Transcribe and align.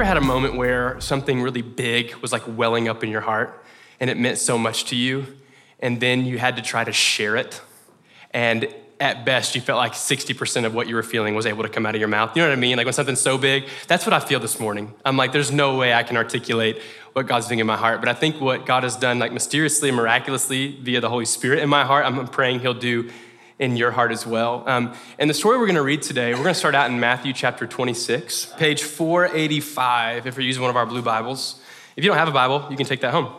ever 0.00 0.06
had 0.06 0.16
a 0.16 0.20
moment 0.22 0.56
where 0.56 0.98
something 0.98 1.42
really 1.42 1.60
big 1.60 2.14
was 2.22 2.32
like 2.32 2.40
welling 2.56 2.88
up 2.88 3.04
in 3.04 3.10
your 3.10 3.20
heart 3.20 3.62
and 4.00 4.08
it 4.08 4.16
meant 4.16 4.38
so 4.38 4.56
much 4.56 4.86
to 4.86 4.96
you, 4.96 5.26
and 5.78 6.00
then 6.00 6.24
you 6.24 6.38
had 6.38 6.56
to 6.56 6.62
try 6.62 6.82
to 6.82 6.90
share 6.90 7.36
it? 7.36 7.60
And 8.30 8.74
at 8.98 9.26
best, 9.26 9.54
you 9.54 9.60
felt 9.60 9.76
like 9.76 9.92
60% 9.92 10.64
of 10.64 10.74
what 10.74 10.88
you 10.88 10.94
were 10.94 11.02
feeling 11.02 11.34
was 11.34 11.44
able 11.44 11.64
to 11.64 11.68
come 11.68 11.84
out 11.84 11.94
of 11.94 12.00
your 12.00 12.08
mouth. 12.08 12.34
You 12.34 12.40
know 12.40 12.48
what 12.48 12.56
I 12.56 12.58
mean? 12.58 12.78
Like 12.78 12.86
when 12.86 12.94
something's 12.94 13.20
so 13.20 13.36
big, 13.36 13.68
that's 13.88 14.06
what 14.06 14.14
I 14.14 14.20
feel 14.20 14.40
this 14.40 14.58
morning. 14.58 14.94
I'm 15.04 15.18
like, 15.18 15.32
there's 15.32 15.52
no 15.52 15.76
way 15.76 15.92
I 15.92 16.02
can 16.02 16.16
articulate 16.16 16.80
what 17.12 17.26
God's 17.26 17.48
doing 17.48 17.58
in 17.58 17.66
my 17.66 17.76
heart. 17.76 18.00
But 18.00 18.08
I 18.08 18.14
think 18.14 18.40
what 18.40 18.64
God 18.64 18.84
has 18.84 18.96
done, 18.96 19.18
like 19.18 19.32
mysteriously 19.32 19.90
and 19.90 19.96
miraculously 19.98 20.78
via 20.80 21.02
the 21.02 21.10
Holy 21.10 21.26
Spirit 21.26 21.58
in 21.58 21.68
my 21.68 21.84
heart, 21.84 22.06
I'm 22.06 22.26
praying 22.26 22.60
He'll 22.60 22.72
do 22.72 23.10
in 23.60 23.76
your 23.76 23.90
heart 23.90 24.10
as 24.10 24.26
well. 24.26 24.64
Um, 24.66 24.94
and 25.18 25.28
the 25.28 25.34
story 25.34 25.58
we're 25.58 25.66
going 25.66 25.76
to 25.76 25.82
read 25.82 26.00
today, 26.00 26.32
we're 26.32 26.42
going 26.42 26.54
to 26.54 26.58
start 26.58 26.74
out 26.74 26.90
in 26.90 26.98
Matthew 26.98 27.34
chapter 27.34 27.66
26, 27.66 28.54
page 28.56 28.82
485, 28.82 30.26
if 30.26 30.34
you're 30.34 30.46
using 30.46 30.62
one 30.62 30.70
of 30.70 30.76
our 30.76 30.86
blue 30.86 31.02
Bibles. 31.02 31.60
If 31.94 32.02
you 32.02 32.08
don't 32.08 32.16
have 32.16 32.26
a 32.26 32.32
Bible, 32.32 32.66
you 32.70 32.76
can 32.76 32.86
take 32.86 33.02
that 33.02 33.12
home 33.12 33.30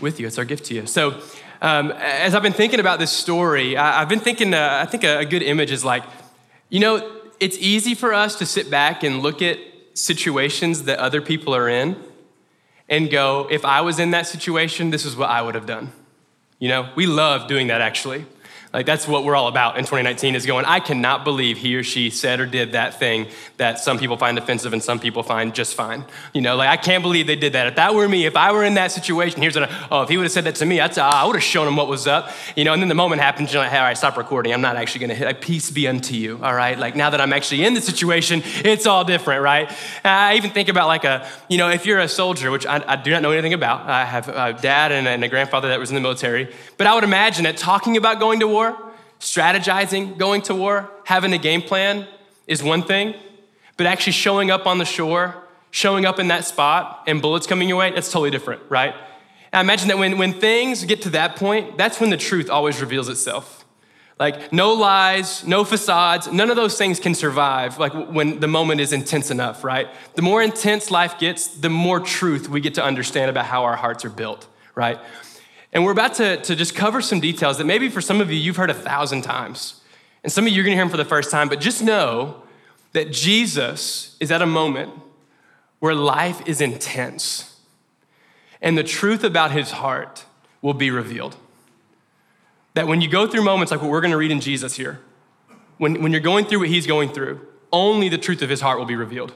with 0.00 0.20
you. 0.20 0.28
It's 0.28 0.38
our 0.38 0.44
gift 0.44 0.66
to 0.66 0.74
you. 0.74 0.86
So, 0.86 1.20
um, 1.60 1.90
as 1.90 2.34
I've 2.34 2.44
been 2.44 2.52
thinking 2.52 2.78
about 2.78 3.00
this 3.00 3.10
story, 3.10 3.76
I, 3.76 3.98
have 3.98 4.08
been 4.08 4.20
thinking, 4.20 4.54
uh, 4.54 4.78
I 4.82 4.86
think 4.86 5.02
a, 5.02 5.18
a 5.18 5.24
good 5.26 5.42
image 5.42 5.72
is 5.72 5.84
like, 5.84 6.04
you 6.68 6.78
know, 6.78 7.10
it's 7.40 7.58
easy 7.58 7.94
for 7.96 8.14
us 8.14 8.36
to 8.36 8.46
sit 8.46 8.70
back 8.70 9.02
and 9.02 9.20
look 9.20 9.42
at 9.42 9.58
situations 9.94 10.84
that 10.84 11.00
other 11.00 11.20
people 11.20 11.54
are 11.54 11.68
in 11.68 11.96
and 12.88 13.10
go, 13.10 13.48
if 13.50 13.64
I 13.64 13.80
was 13.80 13.98
in 13.98 14.12
that 14.12 14.28
situation, 14.28 14.90
this 14.90 15.04
is 15.04 15.16
what 15.16 15.28
I 15.28 15.42
would 15.42 15.56
have 15.56 15.66
done. 15.66 15.92
You 16.60 16.68
know, 16.68 16.88
we 16.94 17.06
love 17.06 17.48
doing 17.48 17.66
that 17.66 17.80
actually. 17.80 18.26
Like 18.72 18.86
that's 18.86 19.08
what 19.08 19.24
we're 19.24 19.34
all 19.34 19.48
about 19.48 19.78
in 19.78 19.82
2019 19.82 20.36
is 20.36 20.46
going, 20.46 20.64
I 20.64 20.78
cannot 20.78 21.24
believe 21.24 21.58
he 21.58 21.74
or 21.74 21.82
she 21.82 22.08
said 22.08 22.38
or 22.38 22.46
did 22.46 22.72
that 22.72 23.00
thing 23.00 23.26
that 23.56 23.80
some 23.80 23.98
people 23.98 24.16
find 24.16 24.38
offensive 24.38 24.72
and 24.72 24.80
some 24.80 25.00
people 25.00 25.24
find 25.24 25.52
just 25.52 25.74
fine. 25.74 26.04
You 26.32 26.40
know, 26.40 26.54
like 26.54 26.68
I 26.68 26.76
can't 26.76 27.02
believe 27.02 27.26
they 27.26 27.34
did 27.34 27.54
that. 27.54 27.66
If 27.66 27.74
that 27.74 27.96
were 27.96 28.08
me, 28.08 28.26
if 28.26 28.36
I 28.36 28.52
were 28.52 28.62
in 28.62 28.74
that 28.74 28.92
situation, 28.92 29.42
here's 29.42 29.56
what 29.56 29.68
I, 29.68 29.88
oh, 29.90 30.02
if 30.02 30.08
he 30.08 30.16
would 30.16 30.22
have 30.22 30.30
said 30.30 30.44
that 30.44 30.54
to 30.56 30.66
me, 30.66 30.78
I'd, 30.78 30.96
I 30.98 31.24
would 31.26 31.34
have 31.34 31.42
shown 31.42 31.66
him 31.66 31.74
what 31.74 31.88
was 31.88 32.06
up. 32.06 32.30
You 32.54 32.62
know, 32.62 32.72
and 32.72 32.80
then 32.80 32.88
the 32.88 32.94
moment 32.94 33.20
happens, 33.20 33.52
you're 33.52 33.60
like, 33.60 33.72
hey, 33.72 33.78
all 33.78 33.84
right, 33.84 33.98
stop 33.98 34.16
recording. 34.16 34.52
I'm 34.52 34.60
not 34.60 34.76
actually 34.76 35.00
gonna 35.00 35.14
hit, 35.14 35.24
like, 35.24 35.40
peace 35.40 35.68
be 35.70 35.88
unto 35.88 36.14
you, 36.14 36.38
all 36.40 36.54
right? 36.54 36.78
Like 36.78 36.94
now 36.94 37.10
that 37.10 37.20
I'm 37.20 37.32
actually 37.32 37.64
in 37.64 37.74
the 37.74 37.80
situation, 37.80 38.42
it's 38.64 38.86
all 38.86 39.04
different, 39.04 39.42
right? 39.42 39.68
I 40.04 40.36
even 40.36 40.52
think 40.52 40.68
about 40.68 40.86
like 40.86 41.02
a, 41.02 41.28
you 41.48 41.58
know, 41.58 41.70
if 41.70 41.86
you're 41.86 41.98
a 41.98 42.08
soldier, 42.08 42.52
which 42.52 42.66
I, 42.66 42.84
I 42.86 42.94
do 42.94 43.10
not 43.10 43.22
know 43.22 43.32
anything 43.32 43.52
about, 43.52 43.88
I 43.88 44.04
have 44.04 44.28
a 44.28 44.52
dad 44.52 44.92
and 44.92 45.24
a 45.24 45.28
grandfather 45.28 45.68
that 45.70 45.80
was 45.80 45.90
in 45.90 45.96
the 45.96 46.00
military, 46.00 46.54
but 46.76 46.86
I 46.86 46.94
would 46.94 47.04
imagine 47.04 47.44
that 47.44 47.56
talking 47.56 47.96
about 47.96 48.20
going 48.20 48.38
to 48.40 48.46
war, 48.46 48.59
strategizing, 49.20 50.18
going 50.18 50.42
to 50.42 50.54
war, 50.54 50.90
having 51.04 51.32
a 51.32 51.38
game 51.38 51.62
plan 51.62 52.06
is 52.46 52.62
one 52.62 52.82
thing, 52.82 53.14
but 53.76 53.86
actually 53.86 54.12
showing 54.12 54.50
up 54.50 54.66
on 54.66 54.78
the 54.78 54.84
shore, 54.84 55.36
showing 55.70 56.04
up 56.04 56.18
in 56.18 56.28
that 56.28 56.44
spot, 56.44 57.04
and 57.06 57.22
bullets 57.22 57.46
coming 57.46 57.68
your 57.68 57.78
way, 57.78 57.90
that's 57.90 58.10
totally 58.10 58.30
different, 58.30 58.62
right? 58.68 58.94
I 59.52 59.60
imagine 59.60 59.88
that 59.88 59.98
when, 59.98 60.18
when 60.18 60.32
things 60.32 60.84
get 60.84 61.02
to 61.02 61.10
that 61.10 61.36
point, 61.36 61.76
that's 61.76 62.00
when 62.00 62.10
the 62.10 62.16
truth 62.16 62.50
always 62.50 62.80
reveals 62.80 63.08
itself. 63.08 63.64
Like, 64.18 64.52
no 64.52 64.74
lies, 64.74 65.46
no 65.46 65.64
facades, 65.64 66.30
none 66.30 66.50
of 66.50 66.56
those 66.56 66.76
things 66.76 67.00
can 67.00 67.14
survive, 67.14 67.78
like 67.78 67.92
when 68.10 68.38
the 68.38 68.48
moment 68.48 68.80
is 68.80 68.92
intense 68.92 69.30
enough, 69.30 69.64
right? 69.64 69.88
The 70.14 70.22
more 70.22 70.42
intense 70.42 70.90
life 70.90 71.18
gets, 71.18 71.46
the 71.46 71.70
more 71.70 72.00
truth 72.00 72.48
we 72.48 72.60
get 72.60 72.74
to 72.74 72.84
understand 72.84 73.30
about 73.30 73.46
how 73.46 73.64
our 73.64 73.76
hearts 73.76 74.04
are 74.04 74.10
built, 74.10 74.46
right? 74.74 74.98
And 75.72 75.84
we're 75.84 75.92
about 75.92 76.14
to, 76.14 76.36
to 76.38 76.56
just 76.56 76.74
cover 76.74 77.00
some 77.00 77.20
details 77.20 77.58
that 77.58 77.64
maybe 77.64 77.88
for 77.88 78.00
some 78.00 78.20
of 78.20 78.30
you, 78.30 78.36
you've 78.36 78.56
heard 78.56 78.70
a 78.70 78.74
thousand 78.74 79.22
times. 79.22 79.80
And 80.24 80.32
some 80.32 80.44
of 80.44 80.50
you, 80.50 80.56
you're 80.56 80.64
gonna 80.64 80.76
hear 80.76 80.84
them 80.84 80.90
for 80.90 80.96
the 80.96 81.04
first 81.04 81.30
time, 81.30 81.48
but 81.48 81.60
just 81.60 81.82
know 81.82 82.42
that 82.92 83.12
Jesus 83.12 84.16
is 84.18 84.30
at 84.30 84.42
a 84.42 84.46
moment 84.46 84.92
where 85.78 85.94
life 85.94 86.42
is 86.46 86.60
intense. 86.60 87.60
And 88.60 88.76
the 88.76 88.82
truth 88.82 89.22
about 89.22 89.52
his 89.52 89.70
heart 89.70 90.24
will 90.60 90.74
be 90.74 90.90
revealed. 90.90 91.36
That 92.74 92.86
when 92.86 93.00
you 93.00 93.08
go 93.08 93.26
through 93.26 93.42
moments 93.42 93.70
like 93.70 93.80
what 93.80 93.90
we're 93.90 94.00
gonna 94.00 94.16
read 94.16 94.32
in 94.32 94.40
Jesus 94.40 94.74
here, 94.74 95.00
when, 95.78 96.02
when 96.02 96.12
you're 96.12 96.20
going 96.20 96.44
through 96.44 96.58
what 96.58 96.68
he's 96.68 96.86
going 96.86 97.10
through, 97.10 97.40
only 97.72 98.08
the 98.08 98.18
truth 98.18 98.42
of 98.42 98.50
his 98.50 98.60
heart 98.60 98.78
will 98.78 98.86
be 98.86 98.96
revealed 98.96 99.32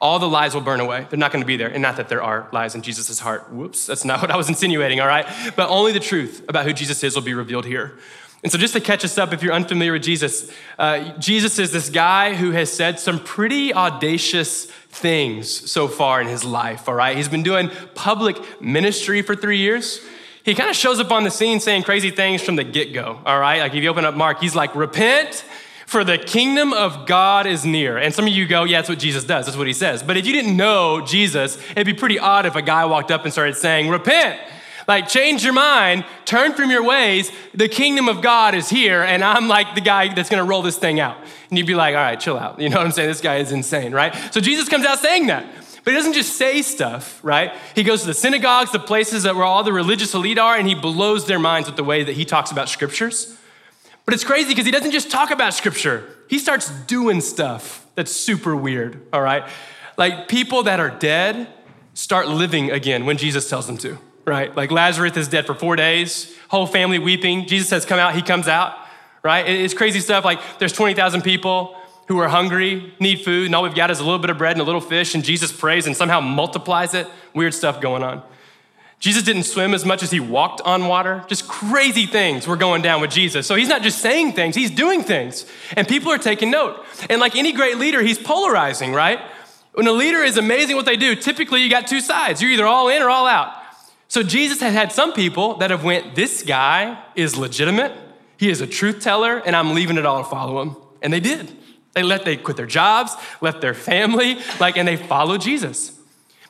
all 0.00 0.18
the 0.18 0.28
lies 0.28 0.54
will 0.54 0.62
burn 0.62 0.80
away. 0.80 1.06
They're 1.10 1.18
not 1.18 1.30
going 1.30 1.42
to 1.42 1.46
be 1.46 1.56
there. 1.56 1.68
And 1.68 1.82
not 1.82 1.96
that 1.96 2.08
there 2.08 2.22
are 2.22 2.48
lies 2.52 2.74
in 2.74 2.82
Jesus' 2.82 3.18
heart. 3.18 3.52
Whoops, 3.52 3.86
that's 3.86 4.04
not 4.04 4.20
what 4.22 4.30
I 4.30 4.36
was 4.36 4.48
insinuating, 4.48 5.00
all 5.00 5.06
right? 5.06 5.26
But 5.56 5.68
only 5.68 5.92
the 5.92 6.00
truth 6.00 6.44
about 6.48 6.64
who 6.64 6.72
Jesus 6.72 7.04
is 7.04 7.14
will 7.14 7.22
be 7.22 7.34
revealed 7.34 7.66
here. 7.66 7.98
And 8.42 8.50
so, 8.50 8.56
just 8.56 8.72
to 8.72 8.80
catch 8.80 9.04
us 9.04 9.18
up, 9.18 9.34
if 9.34 9.42
you're 9.42 9.52
unfamiliar 9.52 9.92
with 9.92 10.02
Jesus, 10.02 10.50
uh, 10.78 11.18
Jesus 11.18 11.58
is 11.58 11.72
this 11.72 11.90
guy 11.90 12.34
who 12.34 12.52
has 12.52 12.72
said 12.72 12.98
some 12.98 13.18
pretty 13.18 13.74
audacious 13.74 14.64
things 14.64 15.70
so 15.70 15.88
far 15.88 16.22
in 16.22 16.26
his 16.26 16.42
life, 16.42 16.88
all 16.88 16.94
right? 16.94 17.14
He's 17.14 17.28
been 17.28 17.42
doing 17.42 17.70
public 17.94 18.38
ministry 18.62 19.20
for 19.20 19.36
three 19.36 19.58
years. 19.58 20.00
He 20.42 20.54
kind 20.54 20.70
of 20.70 20.76
shows 20.76 20.98
up 21.00 21.12
on 21.12 21.24
the 21.24 21.30
scene 21.30 21.60
saying 21.60 21.82
crazy 21.82 22.10
things 22.10 22.40
from 22.40 22.56
the 22.56 22.64
get 22.64 22.94
go, 22.94 23.20
all 23.26 23.38
right? 23.38 23.60
Like 23.60 23.74
if 23.74 23.82
you 23.82 23.90
open 23.90 24.06
up 24.06 24.14
Mark, 24.14 24.40
he's 24.40 24.56
like, 24.56 24.74
repent 24.74 25.44
for 25.90 26.04
the 26.04 26.16
kingdom 26.16 26.72
of 26.72 27.04
God 27.04 27.48
is 27.48 27.66
near. 27.66 27.98
And 27.98 28.14
some 28.14 28.24
of 28.24 28.32
you 28.32 28.46
go, 28.46 28.62
yeah, 28.62 28.78
that's 28.78 28.88
what 28.88 29.00
Jesus 29.00 29.24
does. 29.24 29.46
That's 29.46 29.58
what 29.58 29.66
he 29.66 29.72
says. 29.72 30.04
But 30.04 30.16
if 30.16 30.24
you 30.24 30.32
didn't 30.32 30.56
know 30.56 31.00
Jesus, 31.00 31.58
it'd 31.72 31.84
be 31.84 31.94
pretty 31.94 32.16
odd 32.16 32.46
if 32.46 32.54
a 32.54 32.62
guy 32.62 32.84
walked 32.84 33.10
up 33.10 33.24
and 33.24 33.32
started 33.32 33.56
saying, 33.56 33.88
repent. 33.88 34.38
Like, 34.86 35.08
change 35.08 35.42
your 35.42 35.52
mind, 35.52 36.04
turn 36.26 36.52
from 36.52 36.70
your 36.70 36.84
ways. 36.84 37.32
The 37.54 37.68
kingdom 37.68 38.08
of 38.08 38.22
God 38.22 38.54
is 38.54 38.68
here, 38.68 39.02
and 39.02 39.24
I'm 39.24 39.48
like 39.48 39.74
the 39.74 39.80
guy 39.80 40.14
that's 40.14 40.28
gonna 40.28 40.44
roll 40.44 40.62
this 40.62 40.78
thing 40.78 41.00
out. 41.00 41.16
And 41.48 41.58
you'd 41.58 41.66
be 41.66 41.74
like, 41.74 41.96
all 41.96 42.02
right, 42.02 42.20
chill 42.20 42.38
out. 42.38 42.60
You 42.60 42.68
know 42.68 42.76
what 42.76 42.86
I'm 42.86 42.92
saying? 42.92 43.08
This 43.08 43.20
guy 43.20 43.38
is 43.38 43.50
insane, 43.50 43.90
right? 43.92 44.14
So 44.32 44.40
Jesus 44.40 44.68
comes 44.68 44.86
out 44.86 45.00
saying 45.00 45.26
that. 45.26 45.44
But 45.82 45.90
he 45.90 45.96
doesn't 45.96 46.12
just 46.12 46.36
say 46.36 46.62
stuff, 46.62 47.18
right? 47.24 47.52
He 47.74 47.82
goes 47.82 48.02
to 48.02 48.06
the 48.06 48.14
synagogues, 48.14 48.70
the 48.70 48.78
places 48.78 49.24
that 49.24 49.34
where 49.34 49.44
all 49.44 49.64
the 49.64 49.72
religious 49.72 50.14
elite 50.14 50.38
are, 50.38 50.54
and 50.54 50.68
he 50.68 50.76
blows 50.76 51.26
their 51.26 51.40
minds 51.40 51.68
with 51.68 51.76
the 51.76 51.84
way 51.84 52.04
that 52.04 52.12
he 52.12 52.24
talks 52.24 52.52
about 52.52 52.68
scriptures. 52.68 53.36
But 54.10 54.14
it's 54.14 54.24
crazy 54.24 54.48
because 54.48 54.66
he 54.66 54.72
doesn't 54.72 54.90
just 54.90 55.08
talk 55.08 55.30
about 55.30 55.54
scripture, 55.54 56.04
he 56.26 56.40
starts 56.40 56.68
doing 56.88 57.20
stuff 57.20 57.86
that's 57.94 58.10
super 58.10 58.56
weird, 58.56 59.00
all 59.12 59.22
right? 59.22 59.48
Like 59.96 60.26
people 60.26 60.64
that 60.64 60.80
are 60.80 60.90
dead 60.90 61.46
start 61.94 62.26
living 62.26 62.72
again 62.72 63.06
when 63.06 63.18
Jesus 63.18 63.48
tells 63.48 63.68
them 63.68 63.78
to, 63.78 63.98
right? 64.24 64.52
Like 64.56 64.72
Lazarus 64.72 65.16
is 65.16 65.28
dead 65.28 65.46
for 65.46 65.54
four 65.54 65.76
days, 65.76 66.36
whole 66.48 66.66
family 66.66 66.98
weeping. 66.98 67.46
Jesus 67.46 67.68
says, 67.68 67.86
Come 67.86 68.00
out, 68.00 68.16
he 68.16 68.22
comes 68.22 68.48
out, 68.48 68.76
right? 69.22 69.48
It's 69.48 69.74
crazy 69.74 70.00
stuff. 70.00 70.24
Like 70.24 70.40
there's 70.58 70.72
20,000 70.72 71.22
people 71.22 71.76
who 72.08 72.18
are 72.18 72.28
hungry, 72.28 72.92
need 72.98 73.20
food, 73.20 73.46
and 73.46 73.54
all 73.54 73.62
we've 73.62 73.76
got 73.76 73.92
is 73.92 74.00
a 74.00 74.04
little 74.04 74.18
bit 74.18 74.30
of 74.30 74.38
bread 74.38 74.56
and 74.56 74.60
a 74.60 74.64
little 74.64 74.80
fish, 74.80 75.14
and 75.14 75.22
Jesus 75.22 75.52
prays 75.52 75.86
and 75.86 75.96
somehow 75.96 76.18
multiplies 76.18 76.94
it. 76.94 77.06
Weird 77.32 77.54
stuff 77.54 77.80
going 77.80 78.02
on. 78.02 78.24
Jesus 79.00 79.22
didn't 79.22 79.44
swim 79.44 79.72
as 79.72 79.86
much 79.86 80.02
as 80.02 80.10
he 80.10 80.20
walked 80.20 80.60
on 80.60 80.86
water. 80.86 81.24
Just 81.26 81.48
crazy 81.48 82.04
things 82.04 82.46
were 82.46 82.56
going 82.56 82.82
down 82.82 83.00
with 83.00 83.10
Jesus. 83.10 83.46
So 83.46 83.54
he's 83.54 83.68
not 83.68 83.80
just 83.80 83.98
saying 84.00 84.34
things, 84.34 84.54
he's 84.54 84.70
doing 84.70 85.02
things. 85.02 85.46
And 85.74 85.88
people 85.88 86.12
are 86.12 86.18
taking 86.18 86.50
note. 86.50 86.84
And 87.08 87.18
like 87.18 87.34
any 87.34 87.52
great 87.52 87.78
leader, 87.78 88.02
he's 88.02 88.18
polarizing, 88.18 88.92
right? 88.92 89.18
When 89.72 89.86
a 89.86 89.92
leader 89.92 90.18
is 90.18 90.36
amazing 90.36 90.76
what 90.76 90.84
they 90.84 90.98
do, 90.98 91.16
typically 91.16 91.62
you 91.62 91.70
got 91.70 91.86
two 91.86 92.00
sides. 92.00 92.42
You're 92.42 92.50
either 92.50 92.66
all 92.66 92.90
in 92.90 93.00
or 93.00 93.08
all 93.08 93.26
out. 93.26 93.54
So 94.08 94.22
Jesus 94.22 94.60
had 94.60 94.74
had 94.74 94.92
some 94.92 95.14
people 95.14 95.54
that 95.56 95.70
have 95.70 95.82
went, 95.82 96.14
this 96.14 96.42
guy 96.42 97.02
is 97.14 97.38
legitimate. 97.38 97.96
He 98.36 98.50
is 98.50 98.60
a 98.60 98.66
truth 98.66 99.00
teller 99.00 99.38
and 99.38 99.56
I'm 99.56 99.72
leaving 99.72 99.96
it 99.96 100.04
all 100.04 100.22
to 100.22 100.28
follow 100.28 100.60
him. 100.60 100.76
And 101.00 101.10
they 101.10 101.20
did. 101.20 101.56
They 101.94 102.02
let 102.02 102.26
they 102.26 102.36
quit 102.36 102.58
their 102.58 102.66
jobs, 102.66 103.16
left 103.40 103.62
their 103.62 103.74
family, 103.74 104.38
like 104.58 104.76
and 104.76 104.86
they 104.86 104.96
followed 104.96 105.40
Jesus. 105.40 105.98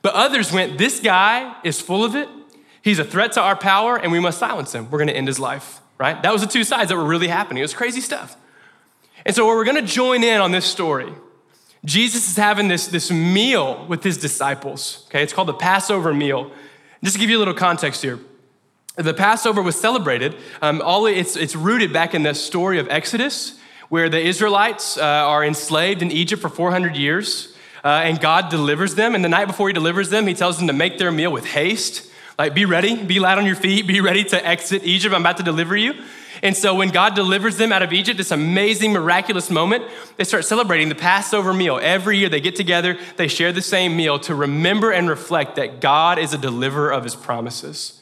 But 0.02 0.14
others 0.14 0.50
went, 0.50 0.78
this 0.78 0.98
guy 0.98 1.54
is 1.62 1.80
full 1.80 2.04
of 2.04 2.16
it 2.16 2.28
He's 2.82 2.98
a 2.98 3.04
threat 3.04 3.32
to 3.32 3.40
our 3.40 3.56
power, 3.56 3.96
and 3.96 4.10
we 4.10 4.20
must 4.20 4.38
silence 4.38 4.74
him. 4.74 4.90
We're 4.90 4.98
going 4.98 5.08
to 5.08 5.16
end 5.16 5.26
his 5.26 5.38
life, 5.38 5.80
right? 5.98 6.20
That 6.22 6.32
was 6.32 6.40
the 6.40 6.48
two 6.48 6.64
sides 6.64 6.88
that 6.88 6.96
were 6.96 7.04
really 7.04 7.28
happening. 7.28 7.58
It 7.58 7.64
was 7.64 7.74
crazy 7.74 8.00
stuff. 8.00 8.36
And 9.26 9.36
so, 9.36 9.46
where 9.46 9.56
we're 9.56 9.64
going 9.64 9.84
to 9.84 9.92
join 9.92 10.24
in 10.24 10.40
on 10.40 10.50
this 10.50 10.64
story. 10.64 11.12
Jesus 11.84 12.28
is 12.28 12.36
having 12.36 12.68
this, 12.68 12.88
this 12.88 13.10
meal 13.10 13.86
with 13.86 14.04
his 14.04 14.18
disciples. 14.18 15.04
Okay, 15.08 15.22
it's 15.22 15.32
called 15.32 15.48
the 15.48 15.54
Passover 15.54 16.12
meal. 16.12 16.50
Just 17.02 17.14
to 17.14 17.20
give 17.20 17.30
you 17.30 17.38
a 17.38 17.40
little 17.40 17.54
context 17.54 18.02
here, 18.02 18.18
the 18.96 19.14
Passover 19.14 19.62
was 19.62 19.80
celebrated. 19.80 20.36
Um, 20.60 20.82
all 20.84 21.06
it's, 21.06 21.36
it's 21.36 21.56
rooted 21.56 21.92
back 21.92 22.14
in 22.14 22.22
the 22.22 22.34
story 22.34 22.78
of 22.78 22.88
Exodus, 22.90 23.58
where 23.88 24.10
the 24.10 24.20
Israelites 24.20 24.98
uh, 24.98 25.02
are 25.02 25.42
enslaved 25.42 26.02
in 26.02 26.10
Egypt 26.10 26.42
for 26.42 26.50
400 26.50 26.96
years, 26.96 27.56
uh, 27.82 27.88
and 27.88 28.20
God 28.20 28.50
delivers 28.50 28.94
them. 28.94 29.14
And 29.14 29.24
the 29.24 29.30
night 29.30 29.46
before 29.46 29.68
He 29.68 29.72
delivers 29.72 30.10
them, 30.10 30.26
He 30.26 30.34
tells 30.34 30.58
them 30.58 30.66
to 30.66 30.74
make 30.74 30.98
their 30.98 31.10
meal 31.10 31.32
with 31.32 31.46
haste. 31.46 32.09
Like, 32.40 32.54
be 32.54 32.64
ready, 32.64 32.96
be 32.96 33.20
light 33.20 33.36
on 33.36 33.44
your 33.44 33.54
feet, 33.54 33.86
be 33.86 34.00
ready 34.00 34.24
to 34.24 34.46
exit 34.46 34.82
Egypt. 34.82 35.14
I'm 35.14 35.20
about 35.20 35.36
to 35.36 35.42
deliver 35.42 35.76
you. 35.76 35.92
And 36.42 36.56
so, 36.56 36.74
when 36.74 36.88
God 36.88 37.14
delivers 37.14 37.58
them 37.58 37.70
out 37.70 37.82
of 37.82 37.92
Egypt, 37.92 38.16
this 38.16 38.30
amazing, 38.30 38.94
miraculous 38.94 39.50
moment, 39.50 39.84
they 40.16 40.24
start 40.24 40.46
celebrating 40.46 40.88
the 40.88 40.94
Passover 40.94 41.52
meal. 41.52 41.78
Every 41.82 42.16
year 42.16 42.30
they 42.30 42.40
get 42.40 42.56
together, 42.56 42.96
they 43.18 43.28
share 43.28 43.52
the 43.52 43.60
same 43.60 43.94
meal 43.94 44.18
to 44.20 44.34
remember 44.34 44.90
and 44.90 45.06
reflect 45.06 45.56
that 45.56 45.82
God 45.82 46.18
is 46.18 46.32
a 46.32 46.38
deliverer 46.38 46.90
of 46.90 47.04
his 47.04 47.14
promises. 47.14 48.00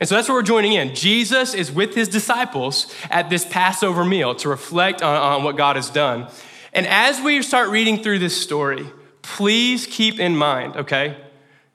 And 0.00 0.08
so 0.08 0.14
that's 0.14 0.30
where 0.30 0.38
we're 0.38 0.44
joining 0.44 0.72
in. 0.72 0.94
Jesus 0.94 1.52
is 1.52 1.70
with 1.70 1.94
his 1.94 2.08
disciples 2.08 2.90
at 3.10 3.28
this 3.28 3.44
Passover 3.44 4.02
meal 4.02 4.34
to 4.36 4.48
reflect 4.48 5.02
on, 5.02 5.14
on 5.14 5.44
what 5.44 5.58
God 5.58 5.76
has 5.76 5.90
done. 5.90 6.28
And 6.72 6.86
as 6.86 7.20
we 7.20 7.42
start 7.42 7.68
reading 7.68 8.02
through 8.02 8.20
this 8.20 8.40
story, 8.40 8.86
please 9.20 9.86
keep 9.86 10.18
in 10.18 10.38
mind, 10.38 10.74
okay? 10.74 11.18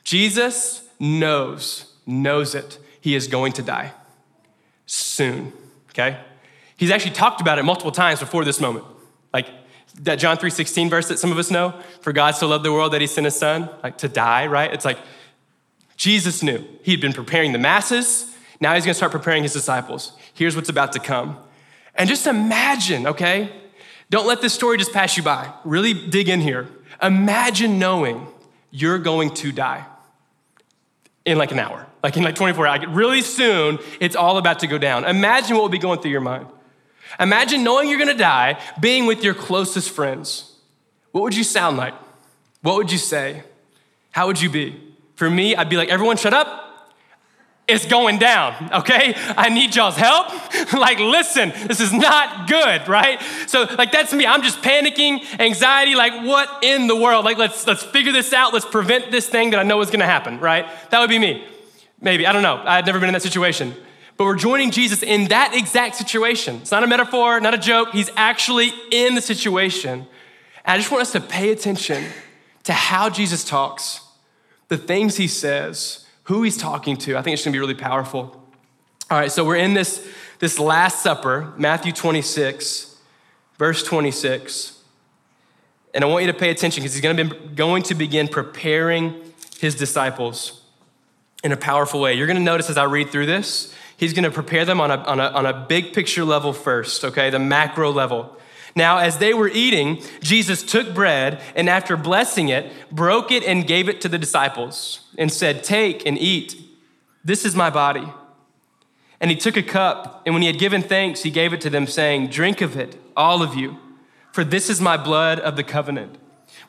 Jesus 0.04 0.90
knows, 1.00 1.89
knows 2.10 2.56
it. 2.56 2.80
He 3.00 3.16
is 3.16 3.28
going 3.28 3.54
to 3.54 3.62
die 3.62 3.94
soon, 4.86 5.54
okay? 5.92 6.20
He's 6.76 6.92
actually 6.92 7.12
talked 7.12 7.40
about 7.40 7.60
it 7.60 7.64
multiple 7.64 7.92
times 7.92 8.20
before 8.20 8.44
this 8.44 8.60
moment. 8.60 8.86
Like 9.34 9.48
that 10.02 10.16
John 10.16 10.38
3:16 10.38 10.90
verse 10.90 11.08
that 11.10 11.20
some 11.20 11.32
of 11.32 11.38
us 11.38 11.52
know, 11.52 11.74
for 12.02 12.12
God 12.12 12.32
so 12.32 12.48
loved 12.48 12.66
the 12.66 12.74
world 12.74 12.94
that 12.94 13.02
he 13.02 13.08
sent 13.08 13.26
his 13.26 13.36
son, 13.36 13.70
like 13.84 13.98
to 14.00 14.08
die, 14.08 14.48
right? 14.48 14.74
It's 14.74 14.86
like 14.86 14.98
Jesus 15.96 16.42
knew. 16.42 16.66
He'd 16.84 17.02
been 17.02 17.14
preparing 17.14 17.52
the 17.52 17.60
masses, 17.60 18.34
now 18.60 18.74
he's 18.76 18.86
gonna 18.86 18.94
start 18.94 19.12
preparing 19.12 19.44
his 19.44 19.54
disciples. 19.54 20.14
Here's 20.34 20.56
what's 20.56 20.70
about 20.70 20.92
to 20.94 21.00
come. 21.00 21.38
And 21.96 22.08
just 22.08 22.28
imagine, 22.28 23.08
okay? 23.08 23.52
Don't 24.10 24.26
let 24.26 24.42
this 24.42 24.54
story 24.54 24.78
just 24.78 24.94
pass 24.94 25.18
you 25.18 25.24
by. 25.24 25.52
Really 25.64 25.94
dig 25.94 26.30
in 26.30 26.42
here. 26.42 26.68
Imagine 27.02 27.78
knowing 27.78 28.28
you're 28.72 28.98
going 28.98 29.34
to 29.36 29.52
die 29.52 29.86
in 31.26 31.38
like 31.38 31.52
an 31.52 31.60
hour, 31.60 31.86
like 32.04 32.18
in 32.18 32.24
like 32.24 32.36
24 32.36 32.68
hours. 32.68 32.88
Really 32.88 33.22
soon, 33.22 33.80
it's 34.00 34.16
all 34.16 34.38
about 34.38 34.60
to 34.60 34.68
go 34.68 34.78
down. 34.78 35.06
Imagine 35.06 35.56
what 35.56 35.64
will 35.64 35.70
be 35.70 35.80
going 35.80 36.00
through 36.02 36.12
your 36.12 36.22
mind. 36.22 36.48
Imagine 37.20 37.64
knowing 37.64 37.90
you're 37.90 38.00
gonna 38.00 38.14
die, 38.14 38.60
being 38.80 39.06
with 39.06 39.24
your 39.24 39.34
closest 39.34 39.90
friends. 39.90 40.56
What 41.12 41.22
would 41.22 41.36
you 41.36 41.44
sound 41.44 41.78
like? 41.78 41.94
What 42.62 42.76
would 42.76 42.92
you 42.92 42.98
say? 42.98 43.44
How 44.12 44.28
would 44.28 44.42
you 44.42 44.50
be? 44.50 44.82
For 45.16 45.30
me, 45.30 45.56
I'd 45.56 45.70
be 45.70 45.78
like, 45.78 45.90
everyone 45.90 46.18
shut 46.18 46.34
up. 46.34 46.66
It's 47.68 47.86
going 47.86 48.18
down, 48.18 48.70
okay? 48.74 49.14
I 49.16 49.50
need 49.50 49.76
y'all's 49.76 49.96
help. 49.96 50.28
like, 50.74 50.98
listen, 50.98 51.54
this 51.68 51.80
is 51.80 51.94
not 51.94 52.48
good, 52.50 52.88
right? 52.88 53.22
So, 53.46 53.68
like, 53.78 53.92
that's 53.92 54.12
me. 54.12 54.26
I'm 54.26 54.42
just 54.42 54.62
panicking, 54.64 55.24
anxiety, 55.40 55.94
like, 55.94 56.26
what 56.26 56.64
in 56.64 56.88
the 56.88 56.96
world? 56.96 57.26
Like, 57.26 57.38
let's 57.38 57.68
let's 57.68 57.84
figure 57.84 58.12
this 58.12 58.34
out. 58.34 58.54
Let's 58.54 58.66
prevent 58.66 59.12
this 59.12 59.30
thing 59.30 59.52
that 59.52 59.60
I 59.60 59.64
know 59.64 59.80
is 59.82 59.92
gonna 59.92 60.06
happen, 60.06 60.40
right? 60.40 60.66
That 60.90 61.00
would 61.00 61.12
be 61.12 61.20
me. 61.20 61.48
Maybe. 62.02 62.26
I 62.26 62.32
don't 62.32 62.44
know. 62.44 62.62
I've 62.66 62.86
never 62.86 63.00
been 63.00 63.10
in 63.10 63.14
that 63.14 63.22
situation 63.22 63.76
but 64.20 64.26
we're 64.26 64.36
joining 64.36 64.70
Jesus 64.70 65.02
in 65.02 65.30
that 65.30 65.56
exact 65.56 65.96
situation. 65.96 66.58
It's 66.58 66.72
not 66.72 66.84
a 66.84 66.88
metaphor, 66.88 67.40
not 67.40 67.54
a 67.54 67.58
joke. 67.58 67.92
He's 67.94 68.12
actually 68.18 68.74
in 68.92 69.16
the 69.16 69.22
situation. 69.22 70.00
And 70.00 70.08
I 70.66 70.76
just 70.76 70.92
want 70.92 71.04
us 71.04 71.14
to 71.14 71.22
pay 71.22 71.54
attention 71.54 72.04
to 72.66 72.74
how 72.74 73.10
Jesus 73.10 73.46
talks, 73.46 74.02
the 74.68 74.76
things 74.76 75.16
he 75.16 75.30
says, 75.30 76.06
who 76.24 76.44
he's 76.44 76.58
talking 76.58 76.98
to. 76.98 77.16
I 77.16 77.22
think 77.22 77.36
it's 77.36 77.46
gonna 77.46 77.54
be 77.54 77.60
really 77.60 77.76
powerful. 77.76 78.46
All 79.10 79.18
right, 79.18 79.32
so 79.32 79.46
we're 79.46 79.56
in 79.56 79.74
this, 79.74 80.06
this 80.40 80.60
Last 80.60 81.02
Supper, 81.02 81.54
Matthew 81.56 81.94
26, 81.94 82.98
verse 83.58 83.84
26. 83.84 84.84
And 85.94 86.04
I 86.04 86.08
want 86.08 86.26
you 86.26 86.32
to 86.34 86.38
pay 86.38 86.50
attention 86.50 86.84
because 86.84 86.94
he's 86.94 87.02
gonna 87.02 87.24
be 87.24 87.56
going 87.56 87.84
to 87.84 87.96
begin 87.96 88.28
preparing 88.28 89.16
his 89.62 89.76
disciples 89.76 90.59
in 91.44 91.52
a 91.52 91.58
powerful 91.58 92.00
way. 92.02 92.14
You're 92.14 92.28
gonna 92.28 92.40
notice 92.40 92.70
as 92.70 92.78
I 92.78 92.84
read 92.84 93.10
through 93.10 93.26
this, 93.26 93.74
He's 94.00 94.14
going 94.14 94.24
to 94.24 94.32
prepare 94.32 94.64
them 94.64 94.80
on 94.80 94.92
a, 94.92 94.96
on, 94.96 95.20
a, 95.20 95.26
on 95.26 95.46
a 95.46 95.66
big 95.68 95.92
picture 95.92 96.24
level 96.24 96.54
first, 96.54 97.04
okay, 97.04 97.30
the 97.30 97.38
macro 97.38 97.92
level. 97.92 98.38
Now, 98.74 99.00
as 99.00 99.18
they 99.18 99.34
were 99.34 99.50
eating, 99.50 100.02
Jesus 100.22 100.64
took 100.64 100.94
bread 100.94 101.42
and 101.54 101.70
after 101.70 101.98
blessing 101.98 102.48
it, 102.48 102.72
broke 102.90 103.30
it 103.30 103.44
and 103.44 103.68
gave 103.68 103.90
it 103.90 104.00
to 104.02 104.08
the 104.08 104.18
disciples 104.18 105.02
and 105.18 105.30
said, 105.30 105.66
Take 105.66 106.06
and 106.06 106.18
eat. 106.18 106.56
This 107.26 107.44
is 107.44 107.58
my 107.58 107.70
body. 107.70 108.08
And 109.20 109.30
he 109.30 109.36
took 109.36 109.58
a 109.58 109.64
cup, 109.64 110.22
and 110.26 110.34
when 110.34 110.44
he 110.44 110.48
had 110.48 110.60
given 110.60 110.82
thanks, 110.82 111.24
he 111.24 111.30
gave 111.30 111.52
it 111.52 111.60
to 111.60 111.70
them, 111.70 111.86
saying, 111.86 112.28
Drink 112.28 112.62
of 112.62 112.78
it, 112.78 112.96
all 113.18 113.44
of 113.44 113.54
you, 113.56 113.80
for 114.32 114.46
this 114.46 114.70
is 114.70 114.80
my 114.80 114.96
blood 114.96 115.42
of 115.42 115.58
the 115.58 115.64
covenant, 115.64 116.18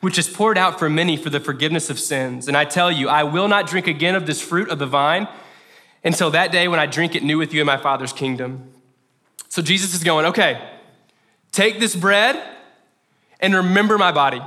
which 0.01 0.17
is 0.17 0.27
poured 0.27 0.57
out 0.57 0.77
for 0.77 0.89
many 0.89 1.15
for 1.15 1.29
the 1.29 1.39
forgiveness 1.39 1.89
of 1.89 1.99
sins. 1.99 2.47
And 2.47 2.57
I 2.57 2.65
tell 2.65 2.91
you, 2.91 3.07
I 3.07 3.23
will 3.23 3.47
not 3.47 3.67
drink 3.67 3.87
again 3.87 4.15
of 4.15 4.25
this 4.25 4.41
fruit 4.41 4.69
of 4.69 4.79
the 4.79 4.87
vine 4.87 5.27
until 6.03 6.31
that 6.31 6.51
day 6.51 6.67
when 6.67 6.79
I 6.79 6.87
drink 6.87 7.15
it 7.15 7.23
new 7.23 7.37
with 7.37 7.53
you 7.53 7.61
in 7.61 7.67
my 7.67 7.77
Father's 7.77 8.11
kingdom. 8.11 8.71
So 9.47 9.61
Jesus 9.61 9.93
is 9.93 10.03
going, 10.03 10.25
okay, 10.27 10.61
take 11.51 11.79
this 11.79 11.95
bread 11.95 12.41
and 13.39 13.53
remember 13.53 13.97
my 13.97 14.11
body. 14.11 14.41